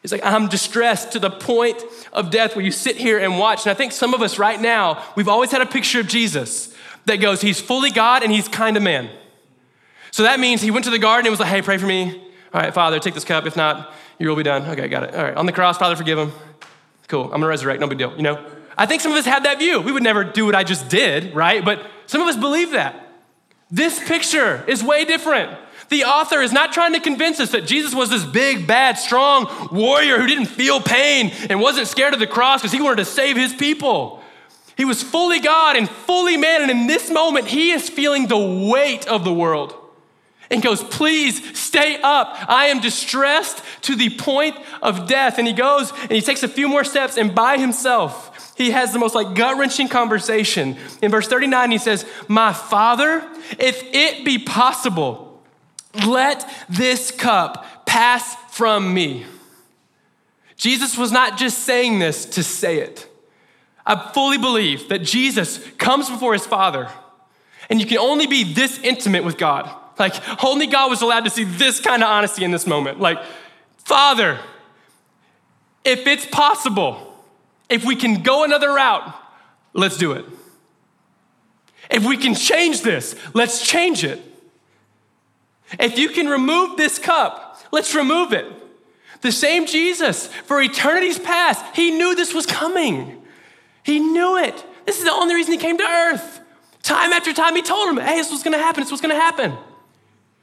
He's 0.00 0.10
like, 0.10 0.24
I'm 0.24 0.48
distressed 0.48 1.12
to 1.12 1.18
the 1.18 1.28
point 1.28 1.84
of 2.14 2.30
death 2.30 2.56
where 2.56 2.64
you 2.64 2.70
sit 2.70 2.96
here 2.96 3.18
and 3.18 3.38
watch. 3.38 3.66
And 3.66 3.70
I 3.70 3.74
think 3.74 3.92
some 3.92 4.14
of 4.14 4.22
us 4.22 4.38
right 4.38 4.58
now, 4.58 5.04
we've 5.16 5.28
always 5.28 5.50
had 5.50 5.60
a 5.60 5.66
picture 5.66 6.00
of 6.00 6.06
Jesus 6.06 6.74
that 7.04 7.16
goes, 7.16 7.42
He's 7.42 7.60
fully 7.60 7.90
God 7.90 8.22
and 8.22 8.32
He's 8.32 8.48
kind 8.48 8.78
of 8.78 8.82
man. 8.82 9.10
So 10.12 10.22
that 10.22 10.40
means 10.40 10.62
He 10.62 10.70
went 10.70 10.86
to 10.86 10.90
the 10.90 10.98
garden 10.98 11.26
and 11.26 11.30
was 11.30 11.40
like, 11.40 11.50
Hey, 11.50 11.60
pray 11.60 11.76
for 11.76 11.84
me. 11.86 12.22
All 12.54 12.62
right, 12.62 12.72
Father, 12.72 12.98
take 12.98 13.12
this 13.12 13.24
cup. 13.24 13.44
If 13.44 13.54
not, 13.54 13.92
you 14.18 14.30
will 14.30 14.36
be 14.36 14.44
done. 14.44 14.62
Okay, 14.62 14.88
got 14.88 15.02
it. 15.02 15.14
All 15.14 15.24
right, 15.24 15.36
on 15.36 15.44
the 15.44 15.52
cross, 15.52 15.76
Father, 15.76 15.94
forgive 15.94 16.18
him. 16.18 16.32
Cool, 17.06 17.24
I'm 17.24 17.32
gonna 17.32 17.48
resurrect, 17.48 17.82
no 17.82 17.86
big 17.86 17.98
deal, 17.98 18.16
you 18.16 18.22
know? 18.22 18.57
I 18.78 18.86
think 18.86 19.02
some 19.02 19.10
of 19.10 19.18
us 19.18 19.26
had 19.26 19.44
that 19.44 19.58
view. 19.58 19.80
We 19.80 19.90
would 19.90 20.04
never 20.04 20.22
do 20.22 20.46
what 20.46 20.54
I 20.54 20.62
just 20.62 20.88
did, 20.88 21.34
right? 21.34 21.64
But 21.64 21.84
some 22.06 22.22
of 22.22 22.28
us 22.28 22.36
believe 22.36 22.70
that. 22.70 23.08
This 23.70 23.98
picture 23.98 24.64
is 24.68 24.82
way 24.82 25.04
different. 25.04 25.58
The 25.88 26.04
author 26.04 26.40
is 26.40 26.52
not 26.52 26.72
trying 26.72 26.92
to 26.92 27.00
convince 27.00 27.40
us 27.40 27.50
that 27.52 27.66
Jesus 27.66 27.94
was 27.94 28.08
this 28.08 28.24
big, 28.24 28.66
bad, 28.66 28.96
strong 28.96 29.68
warrior 29.72 30.18
who 30.18 30.26
didn't 30.26 30.46
feel 30.46 30.80
pain 30.80 31.32
and 31.50 31.60
wasn't 31.60 31.88
scared 31.88 32.14
of 32.14 32.20
the 32.20 32.26
cross 32.26 32.60
because 32.60 32.72
he 32.72 32.80
wanted 32.80 32.98
to 32.98 33.04
save 33.04 33.36
his 33.36 33.52
people. 33.52 34.22
He 34.76 34.84
was 34.84 35.02
fully 35.02 35.40
God 35.40 35.76
and 35.76 35.88
fully 35.88 36.36
man, 36.36 36.62
and 36.62 36.70
in 36.70 36.86
this 36.86 37.10
moment, 37.10 37.48
he 37.48 37.72
is 37.72 37.88
feeling 37.88 38.28
the 38.28 38.70
weight 38.70 39.08
of 39.08 39.24
the 39.24 39.32
world 39.32 39.74
and 40.50 40.62
goes, 40.62 40.84
Please 40.84 41.58
stay 41.58 42.00
up. 42.00 42.36
I 42.48 42.66
am 42.66 42.80
distressed 42.80 43.62
to 43.82 43.96
the 43.96 44.10
point 44.10 44.56
of 44.80 45.08
death. 45.08 45.38
And 45.38 45.46
he 45.46 45.52
goes 45.52 45.92
and 46.02 46.12
he 46.12 46.20
takes 46.20 46.42
a 46.42 46.48
few 46.48 46.68
more 46.68 46.84
steps, 46.84 47.16
and 47.16 47.34
by 47.34 47.58
himself, 47.58 48.37
he 48.58 48.72
has 48.72 48.92
the 48.92 48.98
most 48.98 49.14
like 49.14 49.34
gut 49.34 49.56
wrenching 49.56 49.88
conversation. 49.88 50.76
In 51.00 51.10
verse 51.10 51.28
39, 51.28 51.70
he 51.70 51.78
says, 51.78 52.04
My 52.26 52.52
father, 52.52 53.26
if 53.58 53.82
it 53.94 54.24
be 54.24 54.38
possible, 54.38 55.40
let 56.06 56.48
this 56.68 57.10
cup 57.10 57.86
pass 57.86 58.34
from 58.50 58.92
me. 58.92 59.24
Jesus 60.56 60.98
was 60.98 61.12
not 61.12 61.38
just 61.38 61.60
saying 61.60 62.00
this 62.00 62.26
to 62.26 62.42
say 62.42 62.80
it. 62.80 63.08
I 63.86 64.12
fully 64.12 64.38
believe 64.38 64.88
that 64.88 64.98
Jesus 64.98 65.64
comes 65.78 66.10
before 66.10 66.32
his 66.32 66.44
Father, 66.44 66.90
and 67.70 67.80
you 67.80 67.86
can 67.86 67.98
only 67.98 68.26
be 68.26 68.52
this 68.52 68.78
intimate 68.80 69.24
with 69.24 69.38
God. 69.38 69.72
Like, 69.98 70.14
only 70.44 70.66
God 70.66 70.90
was 70.90 71.00
allowed 71.00 71.24
to 71.24 71.30
see 71.30 71.44
this 71.44 71.80
kind 71.80 72.02
of 72.02 72.08
honesty 72.08 72.44
in 72.44 72.50
this 72.50 72.66
moment. 72.66 73.00
Like, 73.00 73.18
Father, 73.78 74.38
if 75.84 76.06
it's 76.06 76.26
possible, 76.26 77.07
if 77.68 77.84
we 77.84 77.96
can 77.96 78.22
go 78.22 78.44
another 78.44 78.72
route, 78.74 79.14
let's 79.72 79.96
do 79.96 80.12
it. 80.12 80.24
If 81.90 82.04
we 82.04 82.16
can 82.16 82.34
change 82.34 82.82
this, 82.82 83.14
let's 83.34 83.66
change 83.66 84.04
it. 84.04 84.20
If 85.78 85.98
you 85.98 86.10
can 86.10 86.28
remove 86.28 86.76
this 86.76 86.98
cup, 86.98 87.62
let's 87.70 87.94
remove 87.94 88.32
it. 88.32 88.46
The 89.20 89.32
same 89.32 89.66
Jesus, 89.66 90.28
for 90.44 90.60
eternity's 90.60 91.18
past, 91.18 91.64
he 91.74 91.90
knew 91.90 92.14
this 92.14 92.32
was 92.32 92.46
coming. 92.46 93.22
He 93.82 93.98
knew 93.98 94.38
it. 94.38 94.64
This 94.86 94.98
is 94.98 95.04
the 95.04 95.12
only 95.12 95.34
reason 95.34 95.52
he 95.52 95.58
came 95.58 95.76
to 95.78 95.84
earth. 95.84 96.40
Time 96.82 97.12
after 97.12 97.32
time, 97.32 97.56
he 97.56 97.62
told 97.62 97.88
him, 97.88 97.96
hey, 97.96 98.16
this 98.16 98.30
was 98.30 98.42
gonna 98.42 98.58
happen, 98.58 98.82
this 98.82 98.92
was 98.92 99.00
gonna 99.00 99.14
happen. 99.14 99.54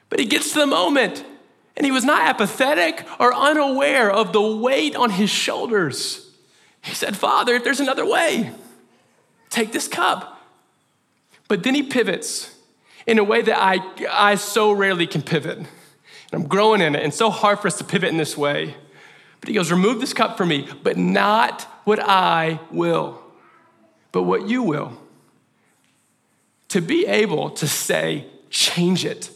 But 0.09 0.19
he 0.19 0.25
gets 0.25 0.53
to 0.53 0.59
the 0.59 0.67
moment, 0.67 1.23
and 1.77 1.85
he 1.85 1.91
was 1.91 2.03
not 2.03 2.21
apathetic 2.27 3.05
or 3.19 3.33
unaware 3.33 4.11
of 4.11 4.33
the 4.33 4.41
weight 4.41 4.95
on 4.95 5.09
his 5.09 5.29
shoulders. 5.29 6.24
He 6.85 6.93
said, 6.93 7.17
Father, 7.17 7.55
if 7.55 7.63
there's 7.63 7.79
another 7.79 8.05
way, 8.05 8.51
take 9.49 9.71
this 9.71 9.87
cup. 9.87 10.41
But 11.47 11.63
then 11.63 11.75
he 11.75 11.83
pivots 11.83 12.55
in 13.05 13.19
a 13.19 13.23
way 13.23 13.41
that 13.41 13.57
I, 13.61 13.79
I 14.09 14.35
so 14.35 14.71
rarely 14.71 15.07
can 15.07 15.21
pivot. 15.21 15.57
And 15.57 15.67
I'm 16.31 16.47
growing 16.47 16.81
in 16.81 16.95
it, 16.95 17.03
and 17.03 17.13
so 17.13 17.29
hard 17.29 17.59
for 17.59 17.67
us 17.67 17.77
to 17.79 17.83
pivot 17.83 18.09
in 18.09 18.17
this 18.17 18.37
way. 18.37 18.75
But 19.41 19.49
he 19.49 19.55
goes, 19.55 19.71
Remove 19.71 19.99
this 19.99 20.13
cup 20.13 20.37
from 20.37 20.47
me, 20.47 20.67
but 20.83 20.97
not 20.97 21.63
what 21.83 21.99
I 21.99 22.59
will 22.71 23.25
but 24.15 24.23
what 24.23 24.47
you 24.47 24.63
will. 24.63 24.93
To 26.69 26.79
be 26.79 27.05
able 27.05 27.49
to 27.49 27.67
say, 27.67 28.25
change 28.49 29.03
it. 29.03 29.29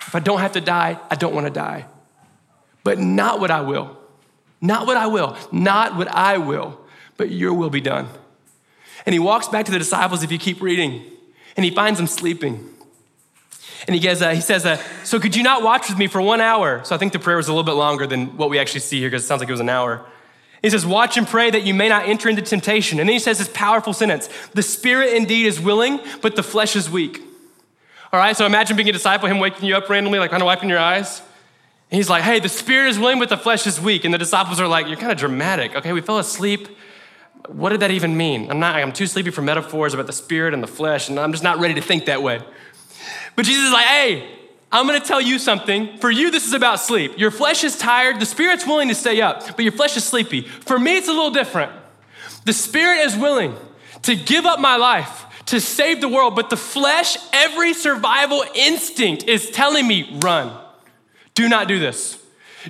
If 0.00 0.12
I 0.12 0.18
don't 0.18 0.40
have 0.40 0.54
to 0.54 0.60
die, 0.60 0.98
I 1.08 1.14
don't 1.14 1.32
want 1.32 1.46
to 1.46 1.52
die. 1.52 1.86
But 2.82 2.98
not 2.98 3.38
what 3.38 3.52
I 3.52 3.60
will. 3.60 3.96
Not 4.60 4.86
what 4.86 4.96
I 4.96 5.06
will. 5.06 5.36
Not 5.52 5.96
what 5.96 6.08
I 6.08 6.38
will, 6.38 6.80
but 7.16 7.30
your 7.30 7.54
will 7.54 7.70
be 7.70 7.80
done. 7.80 8.08
And 9.04 9.12
he 9.12 9.18
walks 9.18 9.48
back 9.48 9.66
to 9.66 9.72
the 9.72 9.78
disciples 9.78 10.22
if 10.22 10.32
you 10.32 10.38
keep 10.38 10.60
reading, 10.60 11.04
and 11.56 11.64
he 11.64 11.70
finds 11.70 11.98
them 11.98 12.06
sleeping. 12.06 12.68
And 13.86 13.94
he, 13.94 14.08
uh, 14.08 14.34
he 14.34 14.40
says, 14.40 14.66
uh, 14.66 14.82
So 15.04 15.20
could 15.20 15.36
you 15.36 15.42
not 15.42 15.62
watch 15.62 15.88
with 15.88 15.98
me 15.98 16.06
for 16.06 16.20
one 16.20 16.40
hour? 16.40 16.82
So 16.84 16.94
I 16.94 16.98
think 16.98 17.12
the 17.12 17.18
prayer 17.18 17.36
was 17.36 17.48
a 17.48 17.52
little 17.52 17.64
bit 17.64 17.72
longer 17.72 18.06
than 18.06 18.36
what 18.36 18.50
we 18.50 18.58
actually 18.58 18.80
see 18.80 18.98
here 18.98 19.08
because 19.08 19.22
it 19.22 19.26
sounds 19.26 19.40
like 19.40 19.48
it 19.48 19.52
was 19.52 19.60
an 19.60 19.68
hour. 19.68 20.04
He 20.62 20.70
says, 20.70 20.84
Watch 20.84 21.16
and 21.16 21.26
pray 21.26 21.50
that 21.50 21.62
you 21.62 21.74
may 21.74 21.88
not 21.88 22.08
enter 22.08 22.28
into 22.28 22.42
temptation. 22.42 22.98
And 22.98 23.08
then 23.08 23.14
he 23.14 23.20
says 23.20 23.38
this 23.38 23.50
powerful 23.52 23.92
sentence 23.92 24.28
The 24.54 24.62
spirit 24.62 25.14
indeed 25.14 25.46
is 25.46 25.60
willing, 25.60 26.00
but 26.22 26.34
the 26.34 26.42
flesh 26.42 26.74
is 26.74 26.90
weak. 26.90 27.22
All 28.12 28.20
right, 28.20 28.36
so 28.36 28.46
imagine 28.46 28.76
being 28.76 28.88
a 28.88 28.92
disciple, 28.92 29.28
him 29.28 29.38
waking 29.38 29.68
you 29.68 29.76
up 29.76 29.88
randomly, 29.88 30.18
like 30.18 30.30
kind 30.30 30.42
of 30.42 30.46
wiping 30.46 30.68
your 30.68 30.78
eyes. 30.78 31.22
He's 31.90 32.10
like, 32.10 32.22
Hey, 32.22 32.40
the 32.40 32.48
spirit 32.48 32.88
is 32.88 32.98
willing, 32.98 33.18
but 33.18 33.28
the 33.28 33.36
flesh 33.36 33.66
is 33.66 33.80
weak. 33.80 34.04
And 34.04 34.12
the 34.12 34.18
disciples 34.18 34.60
are 34.60 34.68
like, 34.68 34.86
You're 34.88 34.96
kind 34.96 35.12
of 35.12 35.18
dramatic. 35.18 35.76
Okay, 35.76 35.92
we 35.92 36.00
fell 36.00 36.18
asleep. 36.18 36.68
What 37.48 37.70
did 37.70 37.80
that 37.80 37.92
even 37.92 38.16
mean? 38.16 38.50
I'm 38.50 38.58
not, 38.58 38.74
I'm 38.74 38.92
too 38.92 39.06
sleepy 39.06 39.30
for 39.30 39.42
metaphors 39.42 39.94
about 39.94 40.06
the 40.06 40.12
spirit 40.12 40.52
and 40.52 40.62
the 40.62 40.68
flesh, 40.68 41.08
and 41.08 41.18
I'm 41.18 41.32
just 41.32 41.44
not 41.44 41.58
ready 41.58 41.74
to 41.74 41.80
think 41.80 42.06
that 42.06 42.22
way. 42.22 42.40
But 43.36 43.44
Jesus 43.44 43.66
is 43.66 43.72
like, 43.72 43.86
Hey, 43.86 44.36
I'm 44.72 44.86
gonna 44.86 45.00
tell 45.00 45.20
you 45.20 45.38
something. 45.38 45.98
For 45.98 46.10
you, 46.10 46.30
this 46.30 46.46
is 46.46 46.52
about 46.52 46.80
sleep. 46.80 47.18
Your 47.18 47.30
flesh 47.30 47.62
is 47.62 47.78
tired, 47.78 48.20
the 48.20 48.26
spirit's 48.26 48.66
willing 48.66 48.88
to 48.88 48.94
stay 48.94 49.20
up, 49.20 49.56
but 49.56 49.60
your 49.60 49.72
flesh 49.72 49.96
is 49.96 50.04
sleepy. 50.04 50.42
For 50.42 50.78
me, 50.78 50.96
it's 50.96 51.08
a 51.08 51.12
little 51.12 51.30
different. 51.30 51.72
The 52.44 52.52
spirit 52.52 53.06
is 53.06 53.16
willing 53.16 53.54
to 54.02 54.14
give 54.16 54.44
up 54.44 54.60
my 54.60 54.76
life 54.76 55.24
to 55.46 55.60
save 55.60 56.00
the 56.00 56.08
world, 56.08 56.34
but 56.34 56.50
the 56.50 56.56
flesh, 56.56 57.16
every 57.32 57.72
survival 57.72 58.44
instinct 58.54 59.24
is 59.24 59.50
telling 59.50 59.86
me, 59.86 60.18
run. 60.20 60.52
Do 61.36 61.48
not 61.48 61.68
do 61.68 61.78
this. 61.78 62.18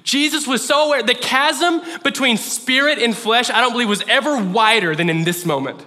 Jesus 0.02 0.46
was 0.46 0.62
so 0.62 0.88
aware. 0.88 1.02
The 1.02 1.14
chasm 1.14 1.81
between 2.05 2.37
spirit 2.37 2.98
and 2.98 3.16
flesh, 3.16 3.48
I 3.48 3.62
don't 3.62 3.72
believe, 3.72 3.88
was 3.88 4.05
ever 4.07 4.42
wider 4.42 4.94
than 4.94 5.09
in 5.09 5.24
this 5.24 5.46
moment 5.46 5.87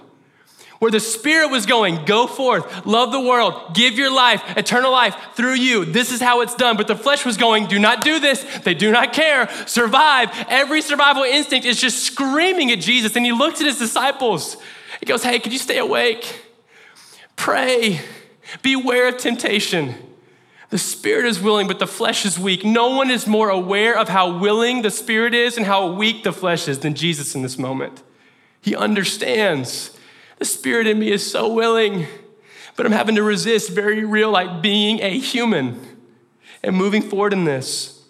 where 0.80 0.90
the 0.90 0.98
Spirit 0.98 1.50
was 1.50 1.66
going, 1.66 2.06
go 2.06 2.26
forth, 2.26 2.86
love 2.86 3.12
the 3.12 3.20
world, 3.20 3.74
give 3.74 3.98
your 3.98 4.10
life, 4.10 4.42
eternal 4.56 4.90
life 4.90 5.14
through 5.34 5.52
you. 5.52 5.84
This 5.84 6.10
is 6.10 6.22
how 6.22 6.40
it's 6.40 6.54
done. 6.54 6.78
But 6.78 6.88
the 6.88 6.96
flesh 6.96 7.24
was 7.26 7.36
going, 7.36 7.66
do 7.66 7.78
not 7.78 8.02
do 8.02 8.18
this. 8.18 8.42
They 8.64 8.72
do 8.72 8.90
not 8.90 9.12
care. 9.12 9.50
Survive. 9.66 10.30
Every 10.48 10.80
survival 10.80 11.22
instinct 11.22 11.66
is 11.66 11.78
just 11.78 12.02
screaming 12.02 12.72
at 12.72 12.80
Jesus. 12.80 13.14
And 13.14 13.26
he 13.26 13.32
looks 13.32 13.60
at 13.60 13.66
his 13.66 13.78
disciples. 13.78 14.56
He 15.00 15.06
goes, 15.06 15.22
hey, 15.22 15.38
could 15.38 15.52
you 15.52 15.58
stay 15.58 15.76
awake? 15.76 16.46
Pray. 17.36 18.00
Beware 18.62 19.08
of 19.08 19.18
temptation. 19.18 19.94
The 20.70 20.78
spirit 20.78 21.26
is 21.26 21.40
willing, 21.40 21.66
but 21.66 21.80
the 21.80 21.86
flesh 21.86 22.24
is 22.24 22.38
weak. 22.38 22.64
No 22.64 22.90
one 22.90 23.10
is 23.10 23.26
more 23.26 23.50
aware 23.50 23.98
of 23.98 24.08
how 24.08 24.38
willing 24.38 24.82
the 24.82 24.90
spirit 24.90 25.34
is 25.34 25.56
and 25.56 25.66
how 25.66 25.92
weak 25.92 26.22
the 26.22 26.32
flesh 26.32 26.68
is 26.68 26.78
than 26.78 26.94
Jesus 26.94 27.34
in 27.34 27.42
this 27.42 27.58
moment. 27.58 28.02
He 28.60 28.76
understands 28.76 29.96
the 30.38 30.44
spirit 30.44 30.86
in 30.86 30.98
me 30.98 31.10
is 31.10 31.28
so 31.28 31.52
willing, 31.52 32.06
but 32.76 32.86
I'm 32.86 32.92
having 32.92 33.16
to 33.16 33.22
resist 33.22 33.70
very 33.70 34.04
real, 34.04 34.30
like 34.30 34.62
being 34.62 35.00
a 35.00 35.18
human 35.18 35.98
and 36.62 36.76
moving 36.76 37.02
forward 37.02 37.32
in 37.32 37.44
this. 37.44 38.02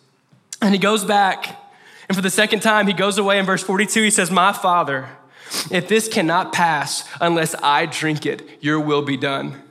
And 0.60 0.74
he 0.74 0.78
goes 0.78 1.04
back, 1.04 1.60
and 2.08 2.16
for 2.16 2.22
the 2.22 2.30
second 2.30 2.60
time, 2.60 2.86
he 2.86 2.92
goes 2.92 3.16
away 3.16 3.38
in 3.38 3.46
verse 3.46 3.62
42. 3.62 4.02
He 4.02 4.10
says, 4.10 4.30
My 4.30 4.52
Father, 4.52 5.08
if 5.70 5.88
this 5.88 6.08
cannot 6.08 6.52
pass 6.52 7.08
unless 7.20 7.54
I 7.62 7.86
drink 7.86 8.26
it, 8.26 8.42
your 8.60 8.78
will 8.78 9.02
be 9.02 9.16
done. 9.16 9.62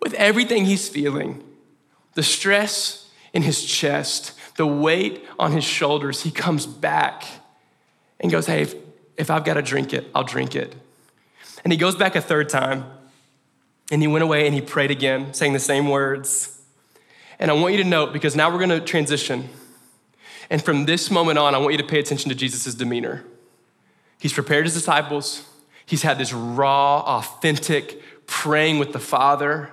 With 0.00 0.14
everything 0.14 0.64
he's 0.64 0.88
feeling, 0.88 1.42
the 2.18 2.22
stress 2.24 3.08
in 3.32 3.42
his 3.42 3.64
chest, 3.64 4.32
the 4.56 4.66
weight 4.66 5.24
on 5.38 5.52
his 5.52 5.62
shoulders, 5.62 6.24
he 6.24 6.32
comes 6.32 6.66
back 6.66 7.22
and 8.18 8.32
goes, 8.32 8.46
Hey, 8.46 8.62
if, 8.62 8.74
if 9.16 9.30
I've 9.30 9.44
got 9.44 9.54
to 9.54 9.62
drink 9.62 9.94
it, 9.94 10.08
I'll 10.16 10.24
drink 10.24 10.56
it. 10.56 10.74
And 11.62 11.72
he 11.72 11.78
goes 11.78 11.94
back 11.94 12.16
a 12.16 12.20
third 12.20 12.48
time, 12.48 12.86
and 13.92 14.02
he 14.02 14.08
went 14.08 14.24
away 14.24 14.46
and 14.46 14.54
he 14.54 14.60
prayed 14.60 14.90
again, 14.90 15.32
saying 15.32 15.52
the 15.52 15.60
same 15.60 15.88
words. 15.88 16.60
And 17.38 17.52
I 17.52 17.54
want 17.54 17.74
you 17.76 17.84
to 17.84 17.88
note, 17.88 18.12
because 18.12 18.34
now 18.34 18.50
we're 18.50 18.66
going 18.66 18.70
to 18.70 18.80
transition. 18.80 19.48
And 20.50 20.60
from 20.60 20.86
this 20.86 21.12
moment 21.12 21.38
on, 21.38 21.54
I 21.54 21.58
want 21.58 21.70
you 21.70 21.78
to 21.78 21.86
pay 21.86 22.00
attention 22.00 22.30
to 22.30 22.34
Jesus' 22.34 22.74
demeanor. 22.74 23.24
He's 24.18 24.32
prepared 24.32 24.64
his 24.64 24.74
disciples, 24.74 25.46
he's 25.86 26.02
had 26.02 26.18
this 26.18 26.32
raw, 26.32 26.98
authentic 26.98 28.02
praying 28.26 28.80
with 28.80 28.92
the 28.92 28.98
Father, 28.98 29.70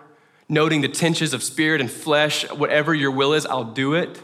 noting 0.47 0.81
the 0.81 0.87
tensions 0.87 1.33
of 1.33 1.43
spirit 1.43 1.81
and 1.81 1.89
flesh. 1.89 2.49
Whatever 2.51 2.93
your 2.93 3.11
will 3.11 3.33
is, 3.33 3.45
I'll 3.45 3.63
do 3.63 3.93
it. 3.93 4.21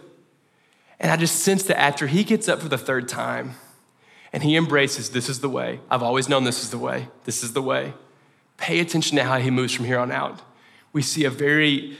And 0.99 1.11
I 1.11 1.17
just 1.17 1.39
sense 1.39 1.63
that 1.63 1.79
after 1.79 2.07
he 2.07 2.23
gets 2.23 2.47
up 2.47 2.61
for 2.61 2.69
the 2.69 2.77
third 2.77 3.09
time, 3.09 3.55
and 4.33 4.43
he 4.43 4.55
embraces 4.55 5.09
this 5.09 5.27
is 5.27 5.41
the 5.41 5.49
way. 5.49 5.79
I've 5.89 6.03
always 6.03 6.29
known 6.29 6.43
this 6.43 6.63
is 6.63 6.69
the 6.69 6.77
way. 6.77 7.07
This 7.25 7.43
is 7.43 7.53
the 7.53 7.61
way. 7.61 7.93
Pay 8.57 8.79
attention 8.79 9.17
to 9.17 9.23
how 9.23 9.39
he 9.39 9.49
moves 9.49 9.73
from 9.73 9.85
here 9.85 9.99
on 9.99 10.11
out. 10.11 10.41
We 10.93 11.01
see 11.01 11.25
a 11.25 11.29
very 11.29 11.97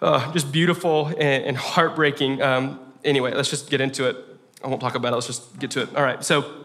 uh, 0.00 0.32
just 0.32 0.52
beautiful 0.52 1.06
and, 1.06 1.44
and 1.44 1.56
heartbreaking. 1.56 2.42
Um, 2.42 2.80
anyway, 3.04 3.32
let's 3.34 3.50
just 3.50 3.70
get 3.70 3.80
into 3.80 4.08
it. 4.08 4.16
I 4.62 4.68
won't 4.68 4.80
talk 4.80 4.94
about 4.94 5.12
it. 5.12 5.16
Let's 5.16 5.26
just 5.26 5.58
get 5.58 5.70
to 5.72 5.82
it. 5.82 5.96
All 5.96 6.02
right. 6.02 6.22
So, 6.24 6.64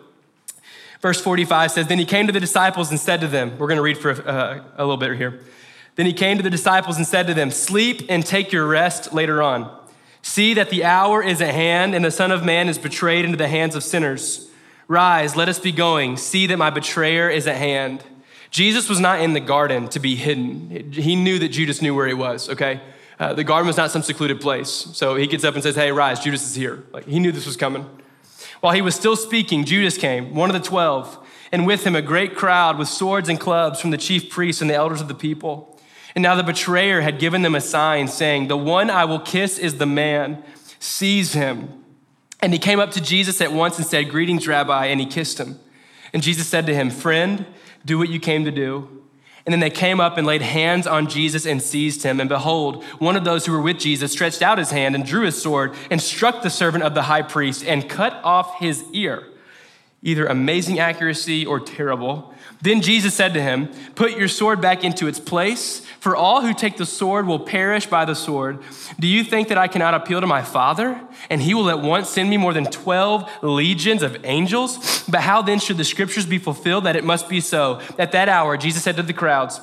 verse 1.02 1.20
45 1.22 1.72
says, 1.72 1.88
Then 1.88 2.00
he 2.00 2.06
came 2.06 2.28
to 2.28 2.34
the 2.34 2.40
disciples 2.40 2.92
and 2.92 3.00
said 3.00 3.22
to 3.22 3.28
them, 3.28 3.58
We're 3.58 3.68
going 3.68 3.78
to 3.78 3.82
read 3.82 3.98
for 3.98 4.12
uh, 4.12 4.64
a 4.78 4.84
little 4.84 4.98
bit 4.98 5.18
here. 5.18 5.42
Then 6.00 6.06
he 6.06 6.14
came 6.14 6.38
to 6.38 6.44
the 6.44 6.50
disciples 6.50 6.96
and 6.96 7.06
said 7.06 7.28
to 7.28 7.34
them, 7.34 7.52
Sleep 7.52 8.06
and 8.08 8.26
take 8.26 8.54
your 8.54 8.66
rest 8.66 9.12
later 9.12 9.44
on. 9.44 9.70
See 10.22 10.54
that 10.54 10.70
the 10.70 10.86
hour 10.86 11.22
is 11.22 11.42
at 11.42 11.54
hand, 11.54 11.94
and 11.94 12.06
the 12.06 12.10
Son 12.10 12.32
of 12.32 12.42
Man 12.42 12.70
is 12.70 12.78
betrayed 12.78 13.26
into 13.26 13.36
the 13.36 13.50
hands 13.50 13.76
of 13.76 13.84
sinners. 13.84 14.50
Rise, 14.88 15.36
let 15.36 15.50
us 15.50 15.60
be 15.60 15.74
going. 15.74 16.16
See 16.16 16.48
that 16.48 16.56
my 16.56 16.70
betrayer 16.70 17.30
is 17.30 17.48
at 17.48 17.58
hand. 17.58 18.02
Jesus 18.50 18.88
was 18.88 19.02
not 19.02 19.20
in 19.20 19.34
the 19.34 19.42
garden 19.42 19.90
to 19.90 20.00
be 20.00 20.16
hidden. 20.16 20.94
He 20.94 21.18
knew 21.18 21.38
that 21.38 21.50
Judas 21.50 21.82
knew 21.82 21.94
where 21.94 22.08
he 22.08 22.14
was, 22.14 22.48
okay? 22.48 22.80
Uh, 23.20 23.34
the 23.34 23.44
garden 23.44 23.68
was 23.68 23.76
not 23.76 23.92
some 23.92 24.02
secluded 24.02 24.40
place. 24.40 24.70
So 24.70 25.16
he 25.16 25.28
gets 25.28 25.44
up 25.44 25.56
and 25.56 25.62
says, 25.62 25.76
Hey, 25.76 25.92
rise, 25.92 26.22
Judas 26.22 26.50
is 26.50 26.56
here. 26.56 26.86
Like 26.94 27.08
he 27.08 27.20
knew 27.20 27.34
this 27.34 27.46
was 27.46 27.58
coming. 27.58 27.86
While 28.62 28.72
he 28.72 28.82
was 28.82 28.96
still 28.96 29.18
speaking, 29.18 29.66
Judas 29.66 29.98
came, 29.98 30.34
one 30.34 30.50
of 30.50 30.54
the 30.54 30.66
twelve, 30.66 31.18
and 31.52 31.68
with 31.68 31.86
him 31.86 31.94
a 31.94 32.02
great 32.02 32.38
crowd 32.38 32.80
with 32.80 32.88
swords 32.88 33.28
and 33.28 33.38
clubs 33.38 33.82
from 33.82 33.92
the 33.92 33.98
chief 33.98 34.30
priests 34.30 34.62
and 34.62 34.70
the 34.70 34.76
elders 34.76 35.02
of 35.02 35.10
the 35.10 35.14
people. 35.14 35.76
And 36.16 36.24
now 36.24 36.36
the 36.36 36.44
betrayer 36.44 37.02
had 37.02 37.20
given 37.20 37.42
them 37.42 37.56
a 37.56 37.62
sign, 37.62 38.08
saying, 38.08 38.48
The 38.48 38.58
one 38.58 38.90
I 38.90 39.06
will 39.06 39.20
kiss 39.20 39.58
is 39.58 39.78
the 39.78 39.86
man. 39.86 40.44
Seize 40.80 41.34
him. 41.34 41.84
And 42.42 42.54
he 42.54 42.60
came 42.60 42.80
up 42.80 42.92
to 42.92 43.02
Jesus 43.02 43.42
at 43.42 43.52
once 43.52 43.78
and 43.78 43.86
said, 43.86 44.10
Greetings, 44.10 44.48
Rabbi, 44.48 44.88
and 44.88 45.00
he 45.00 45.06
kissed 45.06 45.40
him. 45.40 45.60
And 46.14 46.24
Jesus 46.24 46.48
said 46.48 46.66
to 46.66 46.74
him, 46.74 46.90
Friend, 46.90 47.46
do 47.86 47.98
what 47.98 48.10
you 48.10 48.20
came 48.20 48.46
to 48.46 48.52
do. 48.52 49.00
And 49.46 49.54
then 49.54 49.60
they 49.62 49.70
came 49.70 50.00
up 50.00 50.18
and 50.18 50.28
laid 50.28 50.42
hands 50.42 50.86
on 50.86 51.08
Jesus 51.08 51.46
and 51.46 51.62
seized 51.62 52.04
him. 52.04 52.20
And 52.20 52.30
behold, 52.30 52.84
one 53.00 53.16
of 53.16 53.24
those 53.24 53.46
who 53.46 53.52
were 53.52 53.62
with 53.62 53.80
Jesus 53.80 54.12
stretched 54.12 54.42
out 54.42 54.58
his 54.58 54.72
hand 54.72 54.96
and 54.96 55.06
drew 55.06 55.26
his 55.26 55.42
sword 55.42 55.74
and 55.90 56.02
struck 56.02 56.42
the 56.42 56.50
servant 56.50 56.84
of 56.84 56.94
the 56.94 57.04
high 57.04 57.22
priest 57.22 57.66
and 57.66 57.90
cut 57.90 58.14
off 58.24 58.60
his 58.60 58.84
ear. 58.94 59.28
Either 60.04 60.26
amazing 60.28 60.80
accuracy 60.80 61.46
or 61.46 61.60
terrible. 61.60 62.34
Then 62.62 62.82
Jesus 62.82 63.14
said 63.14 63.34
to 63.36 63.42
him, 63.42 63.70
Put 63.96 64.18
your 64.18 64.28
sword 64.28 64.60
back 64.60 64.84
into 64.84 65.08
its 65.08 65.20
place, 65.20 65.80
for 66.00 66.16
all 66.16 66.42
who 66.42 66.54
take 66.54 66.76
the 66.76 66.86
sword 66.86 67.26
will 67.26 67.40
perish 67.40 67.86
by 67.86 68.04
the 68.04 68.16
sword. 68.16 68.60
Do 69.00 69.08
you 69.08 69.24
think 69.24 69.48
that 69.48 69.58
I 69.58 69.68
cannot 69.68 69.94
appeal 69.94 70.20
to 70.20 70.28
my 70.28 70.42
Father, 70.42 71.00
and 71.30 71.42
he 71.42 71.54
will 71.54 71.70
at 71.70 71.82
once 71.82 72.10
send 72.10 72.30
me 72.30 72.38
more 72.38 72.54
than 72.54 72.66
12 72.66 73.44
legions 73.44 74.04
of 74.04 74.26
angels? 74.26 75.06
But 75.08 75.22
how 75.22 75.42
then 75.42 75.60
should 75.60 75.78
the 75.78 75.86
scriptures 75.86 76.26
be 76.26 76.38
fulfilled 76.38 76.84
that 76.84 76.98
it 76.98 77.06
must 77.06 77.30
be 77.30 77.40
so? 77.40 77.82
At 77.98 78.12
that 78.12 78.28
hour, 78.28 78.58
Jesus 78.58 78.84
said 78.84 78.98
to 78.98 79.04
the 79.04 79.14
crowds, 79.14 79.62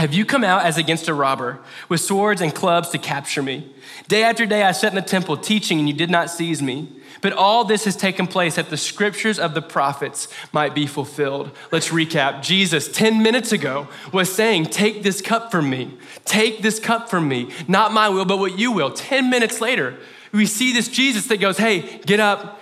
Have 0.00 0.14
you 0.14 0.24
come 0.24 0.44
out 0.44 0.64
as 0.64 0.78
against 0.78 1.08
a 1.08 1.14
robber 1.14 1.58
with 1.90 2.00
swords 2.00 2.40
and 2.40 2.54
clubs 2.54 2.88
to 2.88 2.96
capture 2.96 3.42
me? 3.42 3.70
Day 4.08 4.22
after 4.22 4.46
day 4.46 4.62
I 4.62 4.72
sat 4.72 4.92
in 4.92 4.94
the 4.94 5.02
temple 5.02 5.36
teaching, 5.36 5.78
and 5.78 5.86
you 5.86 5.92
did 5.92 6.08
not 6.08 6.30
seize 6.30 6.62
me. 6.62 6.88
But 7.20 7.34
all 7.34 7.66
this 7.66 7.84
has 7.84 7.96
taken 7.96 8.26
place 8.26 8.54
that 8.54 8.70
the 8.70 8.78
scriptures 8.78 9.38
of 9.38 9.52
the 9.52 9.60
prophets 9.60 10.26
might 10.54 10.74
be 10.74 10.86
fulfilled. 10.86 11.50
Let's 11.70 11.90
recap. 11.90 12.40
Jesus, 12.40 12.90
10 12.90 13.22
minutes 13.22 13.52
ago, 13.52 13.88
was 14.10 14.32
saying, 14.32 14.66
Take 14.66 15.02
this 15.02 15.20
cup 15.20 15.50
from 15.50 15.68
me. 15.68 15.98
Take 16.24 16.62
this 16.62 16.80
cup 16.80 17.10
from 17.10 17.28
me. 17.28 17.50
Not 17.68 17.92
my 17.92 18.08
will, 18.08 18.24
but 18.24 18.38
what 18.38 18.58
you 18.58 18.72
will. 18.72 18.92
10 18.92 19.28
minutes 19.28 19.60
later, 19.60 19.98
we 20.32 20.46
see 20.46 20.72
this 20.72 20.88
Jesus 20.88 21.26
that 21.26 21.40
goes, 21.40 21.58
Hey, 21.58 21.98
get 22.06 22.20
up, 22.20 22.58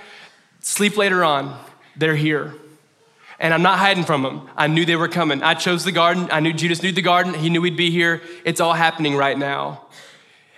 sleep 0.58 0.96
later 0.96 1.22
on. 1.22 1.56
They're 1.94 2.16
here. 2.16 2.56
And 3.38 3.54
I'm 3.54 3.62
not 3.62 3.78
hiding 3.78 4.04
from 4.04 4.22
them. 4.22 4.48
I 4.56 4.66
knew 4.66 4.84
they 4.84 4.96
were 4.96 5.08
coming. 5.08 5.42
I 5.42 5.54
chose 5.54 5.84
the 5.84 5.92
garden. 5.92 6.28
I 6.32 6.40
knew 6.40 6.52
Judas 6.52 6.82
knew 6.82 6.90
the 6.90 7.02
garden. 7.02 7.34
He 7.34 7.50
knew 7.50 7.60
we'd 7.60 7.76
be 7.76 7.90
here. 7.90 8.20
It's 8.44 8.60
all 8.60 8.74
happening 8.74 9.14
right 9.14 9.38
now. 9.38 9.86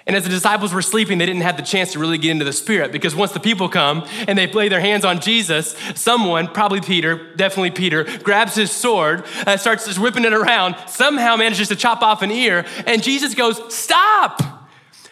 And 0.06 0.16
as 0.16 0.24
the 0.24 0.30
disciples 0.30 0.72
were 0.72 0.82
sleeping, 0.82 1.18
they 1.18 1.26
didn't 1.26 1.42
have 1.42 1.56
the 1.56 1.62
chance 1.62 1.92
to 1.92 1.98
really 1.98 2.18
get 2.18 2.30
into 2.30 2.44
the 2.44 2.52
spirit 2.52 2.90
because 2.90 3.14
once 3.14 3.32
the 3.32 3.38
people 3.38 3.68
come 3.68 4.04
and 4.26 4.36
they 4.36 4.50
lay 4.50 4.68
their 4.68 4.80
hands 4.80 5.04
on 5.04 5.20
Jesus, 5.20 5.76
someone, 5.94 6.48
probably 6.48 6.80
Peter, 6.80 7.34
definitely 7.36 7.70
Peter, 7.70 8.04
grabs 8.24 8.54
his 8.54 8.72
sword, 8.72 9.24
uh, 9.46 9.56
starts 9.56 9.86
just 9.86 9.98
whipping 9.98 10.24
it 10.24 10.32
around, 10.32 10.74
somehow 10.88 11.36
manages 11.36 11.68
to 11.68 11.76
chop 11.76 12.02
off 12.02 12.22
an 12.22 12.32
ear, 12.32 12.64
and 12.86 13.02
Jesus 13.02 13.34
goes, 13.34 13.60
Stop! 13.72 14.42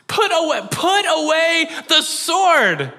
Put 0.09 0.33
away, 0.33 0.63
put 0.71 1.05
away 1.05 1.69
the 1.87 2.01
sword. 2.01 2.93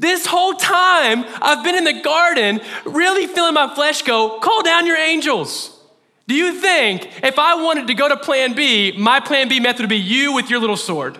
This 0.00 0.24
whole 0.24 0.54
time 0.54 1.26
I've 1.42 1.62
been 1.62 1.74
in 1.74 1.84
the 1.84 2.00
garden, 2.00 2.62
really 2.86 3.26
feeling 3.26 3.52
my 3.52 3.74
flesh 3.74 4.00
go, 4.00 4.40
call 4.40 4.62
down 4.62 4.86
your 4.86 4.96
angels. 4.96 5.78
Do 6.26 6.34
you 6.34 6.54
think 6.58 7.22
if 7.22 7.38
I 7.38 7.62
wanted 7.62 7.86
to 7.88 7.94
go 7.94 8.08
to 8.08 8.16
plan 8.16 8.54
B, 8.54 8.92
my 8.96 9.20
plan 9.20 9.50
B 9.50 9.60
method 9.60 9.82
would 9.82 9.90
be 9.90 9.98
you 9.98 10.32
with 10.32 10.48
your 10.48 10.58
little 10.58 10.78
sword? 10.78 11.18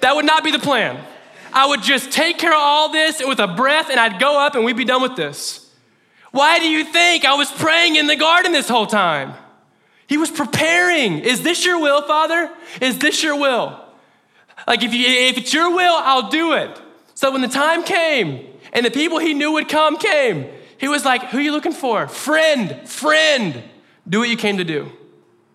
That 0.00 0.14
would 0.14 0.26
not 0.26 0.44
be 0.44 0.50
the 0.50 0.58
plan. 0.58 1.02
I 1.54 1.68
would 1.68 1.82
just 1.82 2.12
take 2.12 2.36
care 2.36 2.52
of 2.52 2.60
all 2.60 2.92
this 2.92 3.22
with 3.24 3.40
a 3.40 3.48
breath 3.48 3.88
and 3.88 3.98
I'd 3.98 4.20
go 4.20 4.38
up 4.38 4.54
and 4.54 4.62
we'd 4.62 4.76
be 4.76 4.84
done 4.84 5.00
with 5.00 5.16
this. 5.16 5.72
Why 6.30 6.58
do 6.58 6.68
you 6.68 6.84
think 6.84 7.24
I 7.24 7.32
was 7.32 7.50
praying 7.50 7.96
in 7.96 8.08
the 8.08 8.16
garden 8.16 8.52
this 8.52 8.68
whole 8.68 8.86
time? 8.86 9.32
He 10.06 10.18
was 10.18 10.30
preparing. 10.30 11.20
Is 11.20 11.42
this 11.42 11.64
your 11.64 11.80
will, 11.80 12.02
Father? 12.02 12.50
Is 12.82 12.98
this 12.98 13.22
your 13.22 13.36
will? 13.36 13.82
Like, 14.66 14.82
if, 14.82 14.92
you, 14.92 15.06
if 15.06 15.38
it's 15.38 15.54
your 15.54 15.74
will, 15.74 15.94
I'll 15.96 16.28
do 16.28 16.52
it. 16.52 16.78
So 17.18 17.32
when 17.32 17.40
the 17.40 17.48
time 17.48 17.82
came 17.82 18.46
and 18.72 18.86
the 18.86 18.92
people 18.92 19.18
he 19.18 19.34
knew 19.34 19.50
would 19.50 19.68
come 19.68 19.96
came, 19.96 20.46
he 20.76 20.86
was 20.86 21.04
like, 21.04 21.20
Who 21.30 21.38
are 21.38 21.40
you 21.40 21.50
looking 21.50 21.72
for? 21.72 22.06
Friend, 22.06 22.88
friend, 22.88 23.64
do 24.08 24.20
what 24.20 24.28
you 24.28 24.36
came 24.36 24.58
to 24.58 24.64
do. 24.64 24.92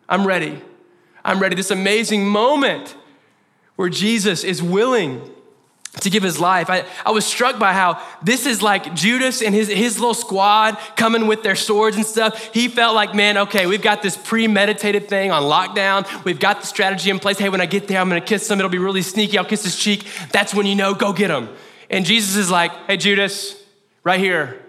I'm 0.10 0.28
ready. 0.28 0.62
I'm 1.23 1.39
ready. 1.39 1.56
This 1.56 1.71
amazing 1.71 2.28
moment 2.28 2.97
where 3.78 3.88
Jesus 3.88 4.43
is 4.43 4.62
willing 4.62 5.21
to 6.01 6.10
give 6.10 6.23
his 6.23 6.39
life. 6.39 6.69
I, 6.69 6.86
I 7.06 7.12
was 7.12 7.25
struck 7.25 7.60
by 7.60 7.71
how 7.71 8.01
this 8.23 8.45
is 8.45 8.62
like 8.62 8.95
Judas 8.95 9.41
and 9.41 9.53
his, 9.53 9.67
his 9.67 9.99
little 9.99 10.15
squad 10.15 10.77
coming 10.95 11.27
with 11.27 11.43
their 11.43 11.56
swords 11.56 11.95
and 11.95 12.06
stuff. 12.06 12.51
He 12.53 12.67
felt 12.67 12.95
like, 12.95 13.13
man, 13.13 13.38
okay, 13.38 13.67
we've 13.67 13.82
got 13.82 14.01
this 14.01 14.17
premeditated 14.17 15.08
thing 15.08 15.32
on 15.32 15.43
lockdown. 15.43 16.23
We've 16.23 16.39
got 16.39 16.62
the 16.62 16.67
strategy 16.67 17.12
in 17.12 17.19
place. 17.19 17.38
Hey, 17.38 17.49
when 17.49 17.62
I 17.62 17.67
get 17.67 17.88
there, 17.88 17.99
I'm 17.99 18.10
gonna 18.10 18.21
kiss 18.21 18.49
him. 18.49 18.60
It'll 18.60 18.71
be 18.71 18.79
really 18.79 19.03
sneaky. 19.03 19.38
I'll 19.38 19.45
kiss 19.45 19.63
his 19.63 19.75
cheek. 19.75 20.08
That's 20.32 20.53
when 20.53 20.65
you 20.65 20.75
know, 20.75 20.95
go 20.95 21.13
get 21.13 21.29
him. 21.29 21.49
And 21.91 22.06
Jesus 22.06 22.38
is 22.38 22.49
like, 22.49 22.71
hey, 22.88 22.97
Judas, 22.97 23.56
right 24.03 24.19
here. 24.19 24.60